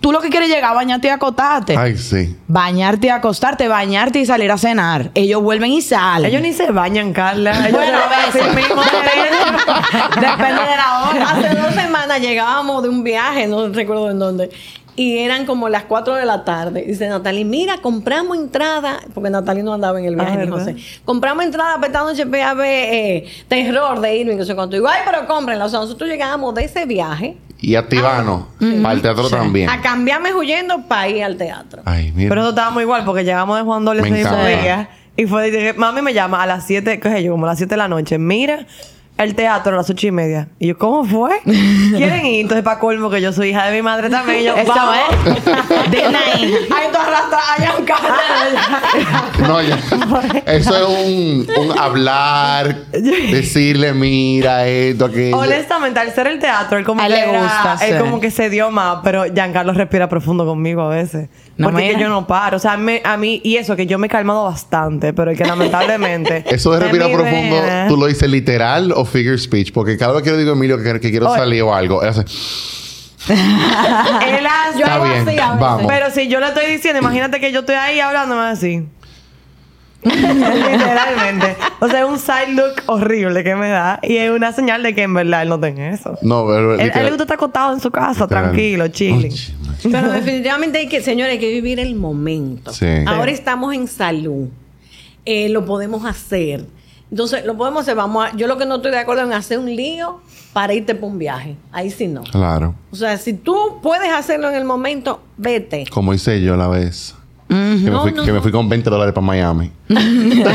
Tú 0.00 0.10
lo 0.12 0.20
que 0.20 0.28
quieres 0.28 0.48
es 0.48 0.54
llegar 0.56 0.72
a 0.72 0.74
bañarte 0.74 1.06
y 1.06 1.10
acostarte. 1.10 1.76
Ay, 1.76 1.96
sí. 1.96 2.36
Bañarte 2.48 3.06
y 3.06 3.10
acostarte, 3.10 3.68
bañarte 3.68 4.18
y 4.18 4.26
salir 4.26 4.50
a 4.50 4.58
cenar. 4.58 5.10
Ellos 5.14 5.40
vuelven 5.42 5.70
y 5.72 5.82
salen. 5.82 6.30
Ellos 6.30 6.42
ni 6.42 6.52
se 6.52 6.70
bañan, 6.72 7.12
Carla. 7.12 7.52
Ellos 7.68 7.72
Bueno, 7.72 7.98
a 7.98 8.26
veces. 8.26 8.54
mismo, 8.56 8.82
Depende 10.14 10.62
de 10.62 10.76
la 10.76 11.08
hora. 11.10 11.30
Hace 11.30 11.54
dos 11.54 11.74
semanas 11.74 12.20
llegábamos 12.20 12.82
de 12.82 12.88
un 12.88 13.04
viaje, 13.04 13.46
no 13.46 13.68
recuerdo 13.68 14.10
en 14.10 14.18
dónde. 14.18 14.50
Y 14.96 15.18
eran 15.18 15.44
como 15.44 15.68
las 15.68 15.84
4 15.84 16.14
de 16.14 16.24
la 16.24 16.44
tarde. 16.44 16.84
Dice 16.86 17.08
Natalie, 17.08 17.44
mira, 17.44 17.78
compramos 17.78 18.36
entrada, 18.38 19.00
porque 19.12 19.28
Natalie 19.28 19.64
no 19.64 19.72
andaba 19.74 19.98
en 19.98 20.04
el 20.04 20.14
viaje, 20.14 20.38
Ah, 20.40 20.44
ni. 20.44 20.50
José. 20.50 20.76
Compramos 21.04 21.44
entrada 21.44 21.74
para 21.76 21.86
esta 21.88 22.00
noche 22.04 22.24
ver 22.24 22.54
eh, 22.92 23.26
terror 23.48 24.00
de 24.00 24.16
Irving, 24.18 24.36
no 24.36 24.44
sé 24.44 24.54
cuánto. 24.54 24.76
Digo, 24.76 24.86
ay, 24.88 25.00
pero 25.04 25.26
cómprenla. 25.26 25.64
O 25.64 25.68
sea, 25.68 25.80
nosotros 25.80 26.08
llegábamos 26.08 26.54
de 26.54 26.64
ese 26.64 26.86
viaje 26.86 27.36
Y 27.60 27.74
a 27.74 27.88
Tibano, 27.88 28.48
para 28.82 28.94
el 28.94 29.02
teatro 29.02 29.28
también. 29.28 29.68
a 29.68 29.80
cambiarme 29.80 30.32
huyendo 30.32 30.86
para 30.86 31.08
ir 31.08 31.24
al 31.24 31.36
teatro. 31.36 31.82
Ay, 31.84 32.12
mira. 32.14 32.28
Pero 32.28 32.40
eso 32.42 32.50
estábamos 32.50 32.80
igual 32.82 33.04
porque 33.04 33.24
llegamos 33.24 33.56
de 33.58 33.64
Juan 33.64 33.82
mismo 34.12 34.28
encanta. 34.28 34.46
día. 34.46 34.88
Y 35.16 35.26
fue, 35.26 35.50
dije, 35.50 35.72
mami 35.74 36.02
me 36.02 36.12
llama 36.14 36.40
a 36.42 36.46
las 36.46 36.66
7, 36.66 37.00
¿qué 37.00 37.08
sé 37.10 37.22
yo? 37.24 37.32
Como 37.32 37.46
a 37.46 37.48
las 37.48 37.58
7 37.58 37.70
de 37.70 37.76
la 37.78 37.88
noche. 37.88 38.18
Mira, 38.18 38.66
el 39.16 39.34
teatro 39.36 39.74
a 39.74 39.76
las 39.76 39.88
8 39.90 40.06
y 40.08 40.10
media. 40.10 40.48
Y 40.58 40.68
yo, 40.68 40.78
¿cómo 40.78 41.04
fue? 41.04 41.30
¿Quieren 41.44 42.26
ir? 42.26 42.40
Entonces, 42.40 42.64
para 42.64 42.78
colmo, 42.80 43.10
que 43.10 43.20
yo 43.20 43.32
soy 43.32 43.50
hija 43.50 43.66
de 43.66 43.76
mi 43.76 43.82
madre 43.82 44.10
también. 44.10 44.40
Y 44.40 44.44
yo, 44.44 44.56
Eso 44.56 44.72
vamos. 44.74 44.96
es. 45.36 45.90
Dile 45.90 46.04
ahí. 46.16 46.54
Ay, 46.74 46.88
tú 46.92 46.98
arrastras 46.98 47.42
allá 47.58 47.74
en 47.78 47.84
casa. 47.84 48.14
No, 49.46 49.62
ya. 49.62 49.78
Eso 50.46 50.76
es 50.76 51.06
un, 51.06 51.46
un 51.70 51.78
hablar, 51.78 52.76
decirle, 52.92 53.92
mira, 53.92 54.66
esto, 54.66 55.06
aquello. 55.06 55.36
Honestamente, 55.38 56.00
al 56.00 56.12
ser 56.12 56.26
el 56.26 56.38
teatro, 56.38 56.78
él 56.78 56.84
como 56.84 57.00
A 57.02 57.06
él 57.06 57.14
que 57.14 57.20
le 57.20 57.28
era- 57.30 57.40
gusta, 57.42 57.86
él 57.86 57.94
sí. 57.94 57.98
como 58.00 58.20
que 58.20 58.30
se 58.30 58.50
dio 58.50 58.70
más, 58.70 58.98
pero 59.04 59.24
Giancarlo 59.32 59.72
respira 59.72 60.08
profundo 60.08 60.44
conmigo 60.44 60.82
a 60.82 60.88
veces. 60.88 61.28
No, 61.56 61.68
porque 61.70 61.84
es 61.84 61.90
que 61.90 61.96
mira. 61.98 62.08
yo 62.08 62.12
no 62.12 62.26
paro. 62.26 62.56
O 62.56 62.60
sea, 62.60 62.76
me- 62.76 63.00
a 63.04 63.16
mí, 63.16 63.40
y 63.44 63.56
eso, 63.56 63.76
que 63.76 63.86
yo 63.86 63.98
me 63.98 64.08
he 64.08 64.10
calmado 64.10 64.44
bastante, 64.44 65.12
pero 65.12 65.30
es 65.30 65.38
que 65.38 65.44
lamentablemente. 65.44 66.44
Eso 66.48 66.72
de 66.72 66.80
respirar 66.80 67.12
profundo, 67.12 67.56
vena- 67.62 67.86
¿tú 67.88 67.96
lo 67.96 68.06
dices 68.06 68.28
literal 68.28 68.92
o 68.92 69.03
figure 69.04 69.38
speech? 69.38 69.72
Porque 69.72 69.96
cada 69.96 70.12
vez 70.14 70.22
que 70.22 70.30
yo 70.30 70.36
digo 70.36 70.50
a 70.50 70.54
Emilio 70.54 70.76
que, 70.82 71.00
que 71.00 71.10
quiero 71.10 71.28
Oye. 71.30 71.38
salir 71.38 71.62
o 71.62 71.74
algo, 71.74 72.02
él 72.02 72.08
hace, 72.10 72.20
Él 73.28 74.46
hace- 74.46 74.78
Yo 74.78 74.84
Está 74.84 74.94
hago 74.94 75.04
bien, 75.04 75.28
así 75.28 75.38
a 75.38 75.46
veces. 75.52 75.60
vamos. 75.60 75.84
Pero 75.88 76.10
si 76.10 76.28
yo 76.28 76.40
le 76.40 76.48
estoy 76.48 76.66
diciendo, 76.66 77.00
imagínate 77.00 77.40
que 77.40 77.52
yo 77.52 77.60
estoy 77.60 77.74
ahí 77.76 78.00
hablándome 78.00 78.42
así. 78.42 78.84
Literalmente. 80.04 81.56
O 81.80 81.88
sea, 81.88 82.00
es 82.00 82.04
un 82.06 82.18
side 82.18 82.52
look 82.54 82.74
horrible 82.86 83.42
que 83.42 83.54
me 83.56 83.68
da. 83.70 83.98
Y 84.02 84.16
es 84.18 84.30
una 84.30 84.52
señal 84.52 84.82
de 84.82 84.94
que 84.94 85.02
en 85.02 85.14
verdad 85.14 85.42
él 85.42 85.48
no 85.48 85.58
tiene 85.58 85.90
eso. 85.94 86.18
no, 86.22 86.46
pero 86.46 86.74
Él, 86.74 86.80
él 86.94 87.02
le 87.04 87.08
gusta 87.08 87.22
estar 87.24 87.36
acostado 87.36 87.72
en 87.72 87.80
su 87.80 87.90
casa, 87.90 88.24
Literal. 88.24 88.44
tranquilo, 88.44 88.88
chilling. 88.88 89.32
Pero 89.90 90.10
definitivamente 90.12 90.78
hay 90.78 90.88
que, 90.88 91.00
señores, 91.02 91.32
hay 91.32 91.38
que 91.38 91.48
vivir 91.48 91.80
el 91.80 91.94
momento. 91.94 92.72
Sí. 92.72 92.86
Ahora 93.06 93.30
estamos 93.30 93.74
en 93.74 93.88
salud. 93.88 94.48
Eh, 95.24 95.48
lo 95.48 95.64
podemos 95.64 96.04
hacer. 96.04 96.66
Entonces, 97.10 97.44
lo 97.44 97.56
podemos 97.56 97.82
hacer. 97.82 97.94
Vamos 97.94 98.26
a- 98.26 98.36
yo 98.36 98.46
lo 98.46 98.58
que 98.58 98.66
no 98.66 98.76
estoy 98.76 98.90
de 98.90 98.98
acuerdo 98.98 99.22
en 99.22 99.32
hacer 99.32 99.58
un 99.58 99.66
lío 99.74 100.20
para 100.52 100.74
irte 100.74 100.94
por 100.94 101.10
un 101.10 101.18
viaje. 101.18 101.56
Ahí 101.72 101.90
sí 101.90 102.08
no. 102.08 102.22
Claro. 102.24 102.74
O 102.90 102.96
sea, 102.96 103.16
si 103.18 103.34
tú 103.34 103.78
puedes 103.82 104.12
hacerlo 104.12 104.48
en 104.48 104.56
el 104.56 104.64
momento, 104.64 105.20
vete. 105.36 105.84
Como 105.90 106.12
hice 106.14 106.40
yo 106.42 106.56
la 106.56 106.68
vez. 106.68 107.14
que, 107.48 107.54
me 107.54 107.78
fui, 107.78 107.90
no, 107.90 108.04
que 108.24 108.32
me 108.32 108.38
no. 108.38 108.42
fui 108.42 108.52
con 108.52 108.68
20 108.68 108.90
dólares 108.90 109.14
para 109.14 109.26
Miami. 109.26 109.70
Pero. 109.88 110.50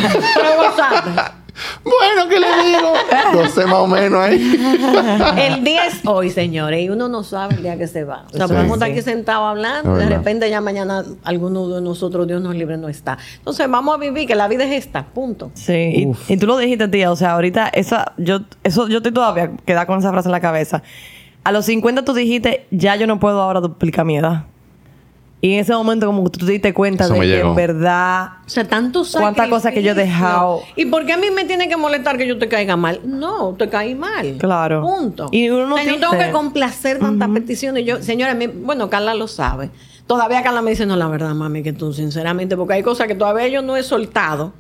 Bueno, 1.84 2.30
¿qué 2.30 2.40
le 2.40 2.48
digo? 2.66 2.94
12 3.34 3.66
más 3.66 3.74
o 3.76 3.88
menos 3.88 4.20
ahí. 4.20 4.56
El 5.38 5.64
día 5.64 5.88
es 5.88 6.02
hoy, 6.06 6.30
señores, 6.30 6.82
y 6.84 6.90
uno 6.90 7.08
no 7.08 7.24
sabe 7.24 7.56
el 7.56 7.64
día 7.64 7.78
que 7.78 7.88
se 7.88 8.04
va. 8.04 8.26
O 8.34 8.38
sea, 8.38 8.48
Sí. 8.48 8.54
podemos 8.54 8.74
estar 8.78 8.88
Sí. 8.90 8.94
aquí 8.94 9.02
sentados 9.02 9.50
hablando, 9.50 9.96
de 9.96 10.06
repente 10.08 10.50
ya 10.50 10.62
mañana 10.62 11.04
alguno 11.24 11.68
de 11.70 11.82
nosotros, 11.82 12.28
Dios 12.28 12.42
nos 12.42 12.56
libre, 12.56 12.78
no 12.78 12.90
está. 12.90 13.18
Entonces, 13.38 13.70
vamos 13.70 13.96
a 13.96 13.98
vivir, 14.00 14.28
que 14.28 14.36
la 14.36 14.48
vida 14.48 14.64
es 14.66 14.72
esta, 14.86 15.06
punto. 15.06 15.52
Sí, 15.54 15.74
y, 16.28 16.34
y 16.34 16.38
tú 16.38 16.48
lo 16.48 16.58
dijiste, 16.58 16.88
tía. 16.88 17.12
O 17.12 17.16
sea, 17.16 17.32
ahorita, 17.34 17.68
esa, 17.70 18.14
yo, 18.18 18.40
eso, 18.64 18.88
yo 18.88 18.98
estoy 18.98 19.12
todavía 19.14 19.52
queda 19.66 19.86
con 19.86 20.00
esa 20.00 20.12
frase 20.12 20.28
en 20.28 20.32
la 20.34 20.40
cabeza. 20.42 20.84
A 21.44 21.52
los 21.52 21.66
50 21.66 22.04
tú 22.04 22.14
dijiste, 22.14 22.66
ya 22.72 22.96
yo 22.96 23.08
no 23.08 23.20
puedo 23.20 23.42
ahora 23.42 23.60
duplicar 23.62 24.06
mi 24.06 24.18
edad. 24.18 24.44
Y 25.42 25.54
en 25.54 25.60
ese 25.60 25.72
momento, 25.74 26.06
como 26.06 26.26
que 26.26 26.32
tú 26.38 26.46
te 26.46 26.52
diste 26.52 26.74
cuenta 26.74 27.06
Eso 27.06 27.14
de 27.14 27.20
me 27.20 27.26
que 27.26 27.32
llegó. 27.32 27.50
en 27.52 27.56
verdad. 27.56 28.30
O 28.46 28.50
sea, 28.50 28.68
tantos 28.68 29.16
Cuántas 29.18 29.48
cosas 29.48 29.72
que 29.74 29.82
yo 29.82 29.92
he 29.92 29.96
dejado. 29.96 30.62
¿Y 30.76 30.86
por 30.88 31.06
qué 31.06 31.14
a 31.14 31.18
mí 31.18 31.28
me 31.34 31.46
tiene 31.46 31.70
que 31.70 31.78
molestar 31.78 32.18
que 32.18 32.28
yo 32.28 32.38
te 32.38 32.50
caiga 32.50 32.76
mal? 32.76 33.00
No, 33.06 33.56
te 33.58 33.70
caí 33.70 33.96
mal. 33.96 34.36
Claro. 34.38 34.82
Punto. 34.82 35.30
Y 35.32 35.50
uno 35.50 35.76
O 35.76 35.78
sea, 35.78 35.86
yo 35.86 35.94
dice- 35.94 36.02
tengo 36.10 36.22
que 36.22 36.32
complacer 36.32 37.00
tantas 37.00 37.30
peticiones. 37.30 37.86
Yo, 37.86 38.02
señora, 38.04 38.34
mi- 38.34 38.48
bueno, 38.48 38.90
Carla 38.90 39.14
lo 39.14 39.30
sabe. 39.30 39.70
Todavía 40.08 40.44
Carla 40.44 40.62
me 40.62 40.72
dice, 40.72 40.86
no, 40.86 40.98
la 40.98 41.08
verdad, 41.08 41.34
mami, 41.36 41.64
que 41.64 41.72
tú, 41.72 41.94
sinceramente, 41.94 42.58
porque 42.58 42.74
hay 42.74 42.84
cosas 42.84 43.08
que 43.08 43.16
todavía 43.16 43.48
yo 43.48 43.62
no 43.62 43.78
he 43.78 43.84
soltado. 43.84 44.52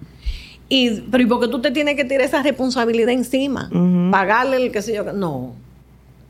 Y, 0.69 1.01
pero 1.11 1.23
¿y 1.23 1.25
por 1.25 1.41
qué 1.41 1.47
tú 1.49 1.59
te 1.59 1.71
tienes 1.71 1.95
que 1.95 2.05
tirar 2.05 2.21
esa 2.25 2.41
responsabilidad 2.43 3.09
encima? 3.09 3.69
Pagarle 4.11 4.57
el 4.57 4.71
que 4.71 4.81
sé 4.81 4.93
yo. 4.95 5.03
que- 5.03 5.11
No. 5.13 5.55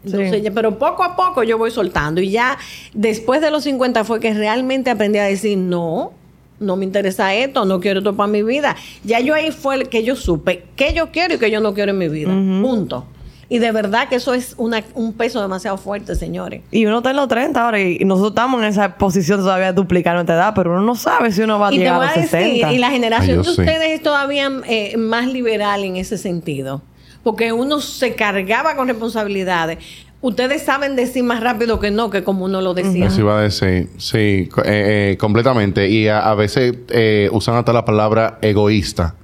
Entonces, 0.05 0.31
Sí. 0.35 0.41
ya- 0.41 0.51
pero 0.51 0.77
poco 0.79 1.03
a 1.03 1.15
poco 1.15 1.43
yo 1.43 1.57
voy 1.57 1.71
soltando. 1.71 2.21
Y 2.21 2.31
ya 2.31 2.57
después 2.93 3.41
de 3.41 3.51
los 3.51 3.63
50 3.63 4.03
fue 4.03 4.19
que 4.19 4.33
realmente 4.33 4.89
aprendí 4.89 5.19
a 5.19 5.23
decir, 5.25 5.57
no, 5.57 6.11
no 6.59 6.75
me 6.75 6.85
interesa 6.85 7.33
esto, 7.33 7.65
no 7.65 7.79
quiero 7.79 7.99
esto 7.99 8.15
para 8.15 8.27
mi 8.27 8.43
vida. 8.43 8.75
Ya 9.03 9.19
yo 9.19 9.33
ahí 9.33 9.51
fue 9.51 9.75
el 9.75 9.89
que 9.89 10.03
yo 10.03 10.15
supe 10.15 10.63
qué 10.75 10.93
yo 10.93 11.11
quiero 11.11 11.35
y 11.35 11.37
qué 11.37 11.51
yo 11.51 11.59
no 11.61 11.73
quiero 11.73 11.91
en 11.91 11.97
mi 11.97 12.07
vida. 12.09 12.29
Punto. 12.29 13.05
Y 13.51 13.57
de 13.57 13.71
verdad 13.71 14.07
que 14.09 14.15
eso 14.17 14.35
es 14.35 14.53
una- 14.57 14.83
un 14.93 15.13
peso 15.13 15.41
demasiado 15.41 15.75
fuerte, 15.77 16.13
señores. 16.15 16.61
Y 16.69 16.85
uno 16.85 16.97
está 16.97 17.09
en 17.09 17.15
los 17.15 17.27
30 17.27 17.65
ahora 17.65 17.81
y 17.81 17.97
nosotros 18.05 18.31
estamos 18.33 18.61
en 18.61 18.67
esa 18.67 18.95
posición 18.95 19.39
todavía 19.39 19.67
de 19.67 19.73
duplicar 19.73 20.13
nuestra 20.13 20.35
edad, 20.35 20.53
pero 20.55 20.71
uno 20.71 20.81
no 20.81 20.93
sabe 20.95 21.31
si 21.31 21.41
uno 21.41 21.57
va 21.57 21.69
a 21.69 21.73
Y 21.73 21.77
te 21.77 21.79
llegar 21.83 21.95
voy 21.97 22.05
a 22.05 22.09
a 22.09 22.15
los 22.15 22.31
decir, 22.31 22.39
60. 22.51 22.73
y 22.73 22.77
la 22.77 22.91
generación 22.91 23.31
Ay, 23.31 23.37
de 23.37 23.43
sí. 23.45 23.49
ustedes 23.49 23.89
es 23.91 24.03
todavía 24.03 24.51
eh, 24.67 24.97
más 24.97 25.27
liberal 25.27 25.83
en 25.83 25.95
ese 25.95 26.17
sentido. 26.19 26.83
Porque 27.23 27.51
uno 27.51 27.81
se 27.81 28.15
cargaba 28.15 28.75
con 28.75 28.87
responsabilidades. 28.87 29.79
Ustedes 30.21 30.63
saben 30.63 30.95
decir 30.95 31.23
más 31.23 31.41
rápido 31.41 31.79
que 31.79 31.91
no, 31.91 32.09
que 32.09 32.23
como 32.23 32.45
uno 32.45 32.61
lo 32.61 32.73
decía. 32.73 33.07
Eso 33.07 33.21
iba 33.21 33.39
a 33.39 33.43
decir, 33.43 33.89
sí, 33.97 34.17
eh, 34.19 34.49
eh, 34.65 35.17
completamente. 35.17 35.89
Y 35.89 36.07
a, 36.09 36.33
veces 36.33 36.75
eh, 36.89 37.29
usan 37.31 37.55
hasta 37.55 37.71
la 37.71 37.85
palabra 37.85 38.37
egoísta. 38.41 39.15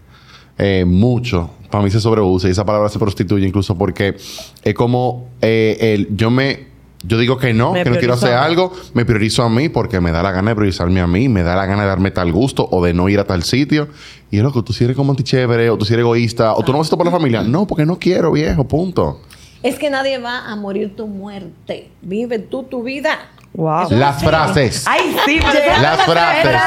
mucho. 0.85 1.51
Para 1.69 1.83
mí 1.83 1.91
se 1.91 1.99
sobreusa 1.99 2.47
y 2.47 2.51
esa 2.51 2.65
palabra 2.65 2.87
se 2.87 2.99
prostituye 2.99 3.45
incluso 3.45 3.77
porque 3.77 4.15
es 4.63 4.73
como 4.73 5.29
el, 5.41 6.07
yo 6.15 6.31
me 6.31 6.74
Yo 7.08 7.18
digo 7.18 7.38
que 7.38 7.53
no, 7.53 7.74
Me 7.74 7.84
que 7.84 7.89
no 7.89 7.97
quiero 7.97 8.14
hacer 8.16 8.34
algo, 8.34 8.74
me 8.93 9.06
priorizo 9.06 9.43
a 9.43 9.49
mí 9.49 9.70
porque 9.70 10.01
me 10.01 10.12
da 10.12 10.24
la 10.24 10.32
gana 10.32 10.51
de 10.51 10.56
priorizarme 10.56 11.01
a 11.01 11.08
mí, 11.08 11.30
me 11.30 11.43
da 11.43 11.56
la 11.56 11.66
gana 11.66 11.84
de 11.84 11.89
darme 11.89 12.12
tal 12.12 12.32
gusto 12.32 12.68
o 12.72 12.84
de 12.84 12.93
no 12.93 13.10
ir 13.10 13.20
a 13.20 13.26
tal 13.26 13.43
sitio. 13.43 13.88
Y 14.32 14.38
es 14.38 14.43
loco, 14.43 14.64
tú 14.64 14.74
si 14.74 14.84
eres 14.84 14.95
como 14.95 15.12
antichévere, 15.12 15.70
o 15.70 15.78
tú 15.78 15.86
si 15.86 15.93
eres 15.93 16.03
egoísta, 16.03 16.53
o 16.53 16.64
tú 16.64 16.72
no 16.72 16.80
vas 16.80 16.86
a 16.86 16.88
estar 16.88 16.97
por 16.97 17.06
la 17.06 17.12
familia. 17.12 17.43
No, 17.43 17.68
porque 17.68 17.86
no 17.86 17.99
quiero, 17.99 18.32
viejo, 18.32 18.68
punto. 18.68 19.22
Es 19.62 19.78
que 19.78 19.89
nadie 19.89 20.18
va 20.18 20.45
a 20.45 20.56
morir 20.56 20.95
tu 20.95 21.08
muerte. 21.08 21.89
Vive 22.01 22.39
tú 22.39 22.64
tu 22.64 22.84
vida. 22.84 23.18
Wow. 23.53 23.88
Las 23.91 24.22
frases. 24.22 24.84
Ay, 24.86 25.16
sí, 25.26 25.39
pero 25.39 25.82
Las 25.82 26.01
frases. 26.03 26.62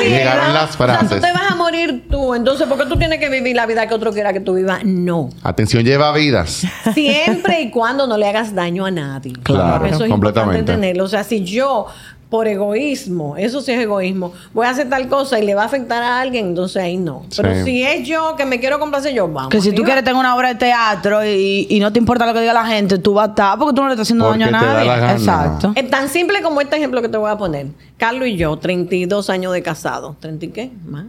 Llegaron 0.00 0.54
las 0.54 0.70
O 0.70 0.76
sea, 0.76 0.86
frases. 0.86 1.22
Morir 1.66 2.04
tú. 2.10 2.34
Entonces, 2.34 2.66
¿por 2.68 2.78
qué 2.78 2.86
tú 2.86 2.96
tienes 2.96 3.18
que 3.18 3.28
vivir 3.28 3.56
la 3.56 3.66
vida 3.66 3.86
que 3.86 3.94
otro 3.94 4.12
quiera 4.12 4.32
que 4.32 4.40
tú 4.40 4.54
vivas? 4.54 4.84
No. 4.84 5.30
Atención, 5.42 5.82
lleva 5.84 6.12
vidas. 6.12 6.64
Siempre 6.94 7.60
y 7.62 7.70
cuando 7.70 8.06
no 8.06 8.16
le 8.16 8.26
hagas 8.28 8.54
daño 8.54 8.84
a 8.86 8.90
nadie. 8.90 9.32
Claro, 9.42 9.84
eso 9.86 10.04
es 10.04 10.10
completamente. 10.10 10.58
importante 10.60 10.64
tenerlo. 10.64 11.04
O 11.04 11.08
sea, 11.08 11.24
si 11.24 11.42
yo, 11.44 11.86
por 12.30 12.48
egoísmo, 12.48 13.36
eso 13.36 13.60
sí 13.60 13.70
es 13.72 13.80
egoísmo, 13.80 14.32
voy 14.52 14.66
a 14.66 14.70
hacer 14.70 14.88
tal 14.88 15.06
cosa 15.08 15.38
y 15.38 15.46
le 15.46 15.54
va 15.54 15.62
a 15.62 15.66
afectar 15.66 16.02
a 16.02 16.20
alguien, 16.20 16.46
entonces 16.48 16.82
ahí 16.82 16.96
no. 16.96 17.24
Pero 17.36 17.54
Sí. 17.54 17.62
si 17.64 17.82
es 17.84 18.06
yo 18.08 18.34
que 18.36 18.44
me 18.44 18.58
quiero 18.58 18.78
complacer, 18.80 19.14
yo 19.14 19.28
vamos. 19.28 19.50
Que 19.50 19.60
si 19.60 19.72
tú 19.72 19.82
quieres 19.84 20.02
tener 20.02 20.18
una 20.18 20.34
obra 20.34 20.48
de 20.48 20.56
teatro 20.56 21.24
y, 21.24 21.66
y 21.70 21.78
no 21.80 21.92
te 21.92 21.98
importa 22.00 22.26
lo 22.26 22.34
que 22.34 22.40
diga 22.40 22.52
la 22.52 22.66
gente, 22.66 22.98
tú 22.98 23.14
vas 23.14 23.28
a 23.28 23.30
estar 23.30 23.58
porque 23.58 23.74
tú 23.76 23.82
no 23.82 23.88
le 23.88 23.94
estás 23.94 24.06
haciendo 24.06 24.24
Porque 24.26 24.44
daño 24.44 24.56
a 24.56 24.60
te 24.60 24.66
da 24.66 24.72
nadie. 24.74 24.86
la 24.88 24.96
gana. 24.98 25.12
Exacto. 25.12 25.72
Es 25.76 25.88
tan 25.88 26.08
simple 26.08 26.42
como 26.42 26.60
este 26.60 26.76
ejemplo 26.76 27.00
que 27.00 27.08
te 27.08 27.16
voy 27.16 27.30
a 27.30 27.36
poner. 27.38 27.66
Carlos 27.96 28.26
y 28.28 28.36
yo, 28.36 28.56
32 28.56 29.30
años 29.30 29.52
de 29.52 29.62
casado. 29.62 30.16
¿30 30.20 30.42
y 30.42 30.48
qué? 30.48 30.70
Más. 30.88 31.04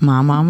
Mamá, 0.00 0.48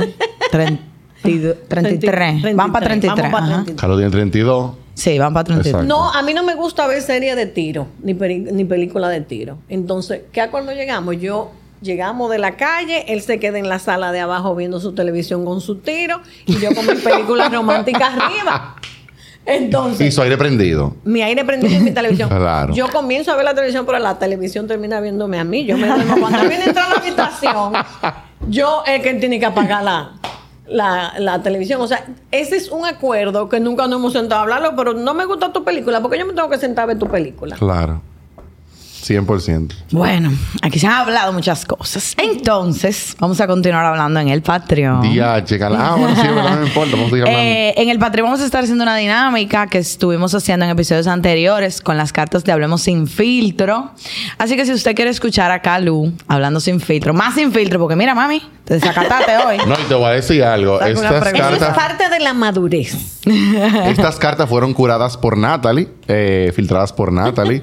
32, 0.51 1.57
33. 1.69 2.55
Van 2.55 2.73
para 2.73 2.87
33. 2.87 3.17
Vamos 3.17 3.33
para 3.33 3.45
ajá. 3.45 3.65
33. 3.65 3.81
Carlos 3.81 3.99
tiene 3.99 4.11
32. 4.11 4.73
Sí, 4.95 5.19
van 5.19 5.33
para 5.33 5.45
33. 5.45 5.75
Exacto. 5.75 5.89
No, 5.89 6.13
a 6.13 6.23
mí 6.23 6.35
no 6.35 6.45
me 6.45 6.55
gusta 6.55 6.87
ver 6.87 7.03
series 7.03 7.37
de 7.37 7.47
tiro, 7.47 7.89
ni, 8.03 8.15
película 8.15 9.09
de 9.09 9.21
tiro. 9.21 9.59
Entonces, 9.69 10.23
¿qué 10.33 10.41
a 10.41 10.51
cuando 10.51 10.73
llegamos? 10.73 11.19
Yo 11.21 11.53
llegamos 11.81 12.31
de 12.31 12.39
la 12.39 12.57
calle, 12.57 13.07
él 13.09 13.23
se 13.23 13.41
queda 13.41 13.59
en 13.59 13.69
la 13.69 13.79
sala 13.79 14.13
de 14.13 14.21
abajo 14.21 14.55
viendo 14.55 14.79
su 14.81 14.93
televisión 14.93 15.45
con 15.45 15.61
su 15.61 15.77
tiro 15.77 16.21
y 16.45 16.59
yo 16.59 16.75
con 16.75 16.87
mis 16.87 17.01
películas 17.01 17.51
románticas 17.53 18.13
arriba. 18.13 18.77
Y 19.47 19.51
Entonces, 19.53 20.15
su 20.15 20.21
aire 20.21 20.37
prendido. 20.37 20.95
mi 21.05 21.23
aire 21.23 21.45
prendido 21.45 21.75
en 21.75 21.85
mi 21.85 21.93
televisión. 21.93 22.29
Claro. 22.41 22.75
Yo 22.75 22.89
comienzo 22.91 23.33
a 23.33 23.37
ver 23.37 23.45
la 23.45 23.55
televisión, 23.55 23.87
pero 23.87 23.99
la 23.99 24.19
televisión 24.19 24.67
termina 24.67 25.01
viéndome 25.01 25.39
a 25.39 25.45
mí. 25.45 25.65
Yo 25.65 25.77
me 25.77 25.87
duermo. 25.87 26.17
Cuando 26.21 26.41
viene 26.41 26.65
a 26.65 26.67
entrar 26.67 26.87
a 26.87 26.91
la 26.91 26.97
habitación, 26.97 27.73
yo 28.49 28.83
es 28.87 29.03
que 29.03 29.15
tiene 29.15 29.39
que 29.39 29.47
apagar 29.47 29.83
la, 29.83 30.13
la, 30.69 31.15
la 31.19 31.43
televisión. 31.43 31.81
O 31.81 31.87
sea, 31.87 32.05
ese 32.31 32.57
es 32.57 32.71
un 32.71 32.87
acuerdo 32.87 33.49
que 33.49 33.61
nunca 33.61 33.87
nos 33.87 33.99
hemos 33.99 34.13
sentado 34.13 34.41
a 34.41 34.43
hablarlo, 34.43 34.75
pero 34.77 34.95
no 34.95 35.15
me 35.15 35.25
gusta 35.25 35.53
tu 35.53 35.65
película, 35.65 36.01
porque 36.01 36.19
yo 36.19 36.27
me 36.27 36.33
tengo 36.33 36.49
que 36.49 36.59
sentar 36.59 36.85
a 36.85 36.87
ver 36.87 36.99
tu 36.99 37.07
película. 37.07 37.57
Claro. 37.57 38.03
100%. 39.03 39.73
Bueno, 39.93 40.31
aquí 40.63 40.79
se 40.79 40.87
han 40.87 40.93
hablado 40.93 41.33
muchas 41.33 41.65
cosas. 41.65 42.15
Entonces, 42.19 43.17
vamos 43.19 43.41
a 43.41 43.47
continuar 43.47 43.85
hablando 43.85 44.21
en 44.21 44.29
el 44.29 44.43
Patreon. 44.43 45.01
Día, 45.03 45.35
Ah, 45.37 45.97
bueno, 45.99 46.15
sí, 46.15 46.29
¿verdad? 46.29 46.51
no 46.51 46.57
me 46.61 46.67
importa. 46.67 46.93
Vamos 46.93 47.07
a 47.07 47.11
seguir 47.11 47.23
hablando. 47.25 47.41
Eh, 47.43 47.75
en 47.77 47.89
el 47.89 47.99
Patreon 47.99 48.27
vamos 48.27 48.41
a 48.41 48.45
estar 48.45 48.63
haciendo 48.63 48.85
una 48.85 48.97
dinámica 48.97 49.67
que 49.69 49.79
estuvimos 49.79 50.35
haciendo 50.35 50.67
en 50.67 50.71
episodios 50.73 51.07
anteriores 51.07 51.81
con 51.81 51.97
las 51.97 52.13
cartas 52.13 52.45
de 52.45 52.53
Hablemos 52.53 52.83
sin 52.83 53.07
filtro. 53.07 53.91
Así 54.41 54.57
que 54.57 54.65
si 54.65 54.73
usted 54.73 54.95
quiere 54.95 55.11
escuchar 55.11 55.51
a 55.51 55.61
Calu 55.61 56.15
hablando 56.27 56.61
sin 56.61 56.81
filtro, 56.81 57.13
más 57.13 57.35
sin 57.35 57.53
filtro, 57.53 57.79
porque 57.79 57.95
mira, 57.95 58.15
mami, 58.15 58.41
te 58.65 58.73
desacataste 58.75 59.37
hoy. 59.37 59.59
No, 59.67 59.75
y 59.75 59.83
te 59.87 59.93
voy 59.95 60.07
a 60.07 60.11
decir 60.13 60.43
algo. 60.43 60.81
Estas 60.81 61.21
pregunta. 61.21 61.29
Eso 61.29 61.55
es 61.57 61.59
cartas, 61.61 61.77
parte 61.77 62.09
de 62.09 62.21
la 62.21 62.33
madurez. 62.33 63.21
estas 63.85 64.17
cartas 64.17 64.49
fueron 64.49 64.73
curadas 64.73 65.19
por 65.19 65.37
Natalie, 65.37 65.89
eh, 66.09 66.53
filtradas 66.57 66.91
por 66.95 67.13
Natalie. 67.13 67.61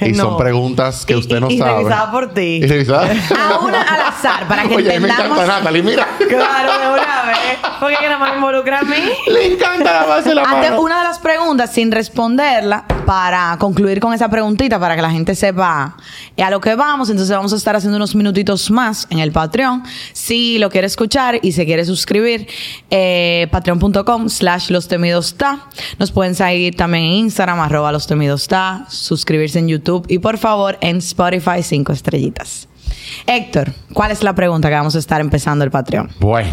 y 0.00 0.12
No. 0.12 0.24
son 0.24 0.36
preguntas 0.38 1.04
que 1.04 1.12
Y- 1.12 1.16
usted 1.16 1.36
y- 1.36 1.40
no 1.40 1.50
y 1.50 1.58
sabe. 1.58 1.76
revisada 1.82 2.10
por 2.10 2.32
ti. 2.32 2.60
Y 2.62 2.66
revisada. 2.66 3.02
A 3.06 3.58
una 3.58 3.82
al 3.82 4.00
azar, 4.00 4.48
para 4.48 4.62
que 4.62 4.76
Oye, 4.76 4.88
me 4.88 4.94
entendamos. 4.94 5.26
encanta 5.38 5.46
Natalie, 5.58 5.82
mira. 5.82 6.08
Claro, 6.26 6.72
de 6.72 6.88
una 6.88 7.22
vez. 7.26 7.58
Porque 7.80 7.96
que 7.96 8.06
nada 8.06 8.18
más 8.18 8.30
me 8.30 8.36
involucra 8.36 8.78
a 8.78 8.82
mí. 8.82 8.96
Le 9.26 9.52
encanta 9.54 9.92
la 9.92 10.06
base 10.06 10.30
de 10.30 10.34
la 10.36 10.42
Ante 10.44 10.70
mano. 10.70 10.80
una 10.80 10.98
de 11.00 11.04
las 11.04 11.18
preguntas, 11.18 11.70
sin 11.70 11.92
responderla, 11.92 12.84
para 13.04 13.56
concluir 13.58 14.00
con 14.00 14.14
esa 14.14 14.30
preguntita, 14.30 14.78
para 14.78 14.96
que 14.96 15.02
la 15.02 15.10
gente 15.10 15.34
sepa 15.34 15.96
a 16.42 16.50
lo 16.50 16.60
que 16.60 16.74
vamos, 16.74 17.10
entonces 17.10 17.34
vamos 17.34 17.52
a 17.52 17.56
estar 17.56 17.76
haciendo 17.76 17.96
unos 17.96 18.14
minutitos 18.14 18.70
más 18.70 19.06
en 19.10 19.18
el 19.18 19.32
Patreon. 19.32 19.82
Si 20.12 20.58
lo 20.58 20.70
quiere 20.70 20.86
escuchar 20.86 21.38
y 21.42 21.52
se 21.52 21.64
quiere 21.64 21.84
suscribir, 21.84 22.46
eh, 22.90 23.48
patreon.com 23.50 24.28
slash 24.28 24.70
los 24.70 24.88
temidos 24.88 25.34
ta. 25.34 25.68
Nos 25.98 26.10
pueden 26.10 26.34
seguir 26.34 26.76
también 26.76 27.04
en 27.04 27.12
Instagram, 27.12 27.60
arroba 27.60 27.92
los 27.92 28.06
temidos 28.06 28.48
ta, 28.48 28.86
suscribirse 28.88 29.58
en 29.58 29.68
YouTube 29.68 30.06
y 30.08 30.18
por 30.18 30.38
favor 30.38 30.76
en 30.80 30.98
Spotify 30.98 31.62
cinco 31.62 31.92
estrellitas. 31.92 32.68
Héctor, 33.26 33.72
¿cuál 33.92 34.10
es 34.10 34.22
la 34.22 34.34
pregunta 34.34 34.68
que 34.68 34.74
vamos 34.74 34.94
a 34.96 34.98
estar 34.98 35.20
empezando 35.20 35.64
el 35.64 35.70
Patreon? 35.70 36.10
Bueno. 36.20 36.50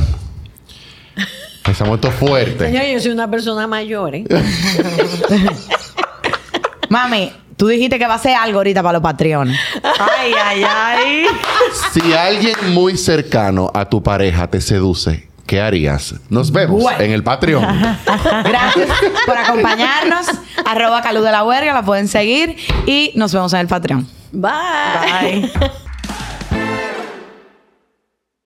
Empezamos 1.57 1.95
esto 1.95 2.11
fuerte. 2.11 2.65
Señor, 2.65 2.85
yo 2.85 2.99
soy 2.99 3.11
una 3.11 3.29
persona 3.29 3.67
mayor, 3.67 4.15
¿eh? 4.15 4.25
Mami, 6.89 7.31
tú 7.57 7.67
dijiste 7.67 7.97
que 7.99 8.07
va 8.07 8.15
a 8.15 8.19
ser 8.19 8.35
algo 8.35 8.59
ahorita 8.59 8.81
para 8.81 8.93
los 8.93 9.01
Patreones. 9.01 9.59
Ay, 9.83 10.33
ay, 10.43 10.63
ay. 10.67 11.25
Si 11.93 12.13
alguien 12.13 12.55
muy 12.73 12.97
cercano 12.97 13.71
a 13.73 13.85
tu 13.85 14.01
pareja 14.01 14.47
te 14.47 14.61
seduce, 14.61 15.27
¿qué 15.45 15.61
harías? 15.61 16.15
Nos 16.29 16.51
vemos 16.51 16.81
Bueno. 16.81 17.01
en 17.03 17.11
el 17.11 17.23
Patreon. 17.23 17.63
Gracias 18.43 18.89
por 19.25 19.37
acompañarnos. 19.37 20.27
Arroba 20.65 21.01
Calú 21.01 21.21
de 21.21 21.31
la 21.31 21.43
Huerga, 21.43 21.73
la 21.73 21.83
pueden 21.83 22.07
seguir 22.07 22.55
y 22.85 23.11
nos 23.15 23.33
vemos 23.33 23.53
en 23.53 23.59
el 23.61 23.67
Patreon. 23.67 24.07
Bye. 24.31 24.51
Bye. 25.51 25.51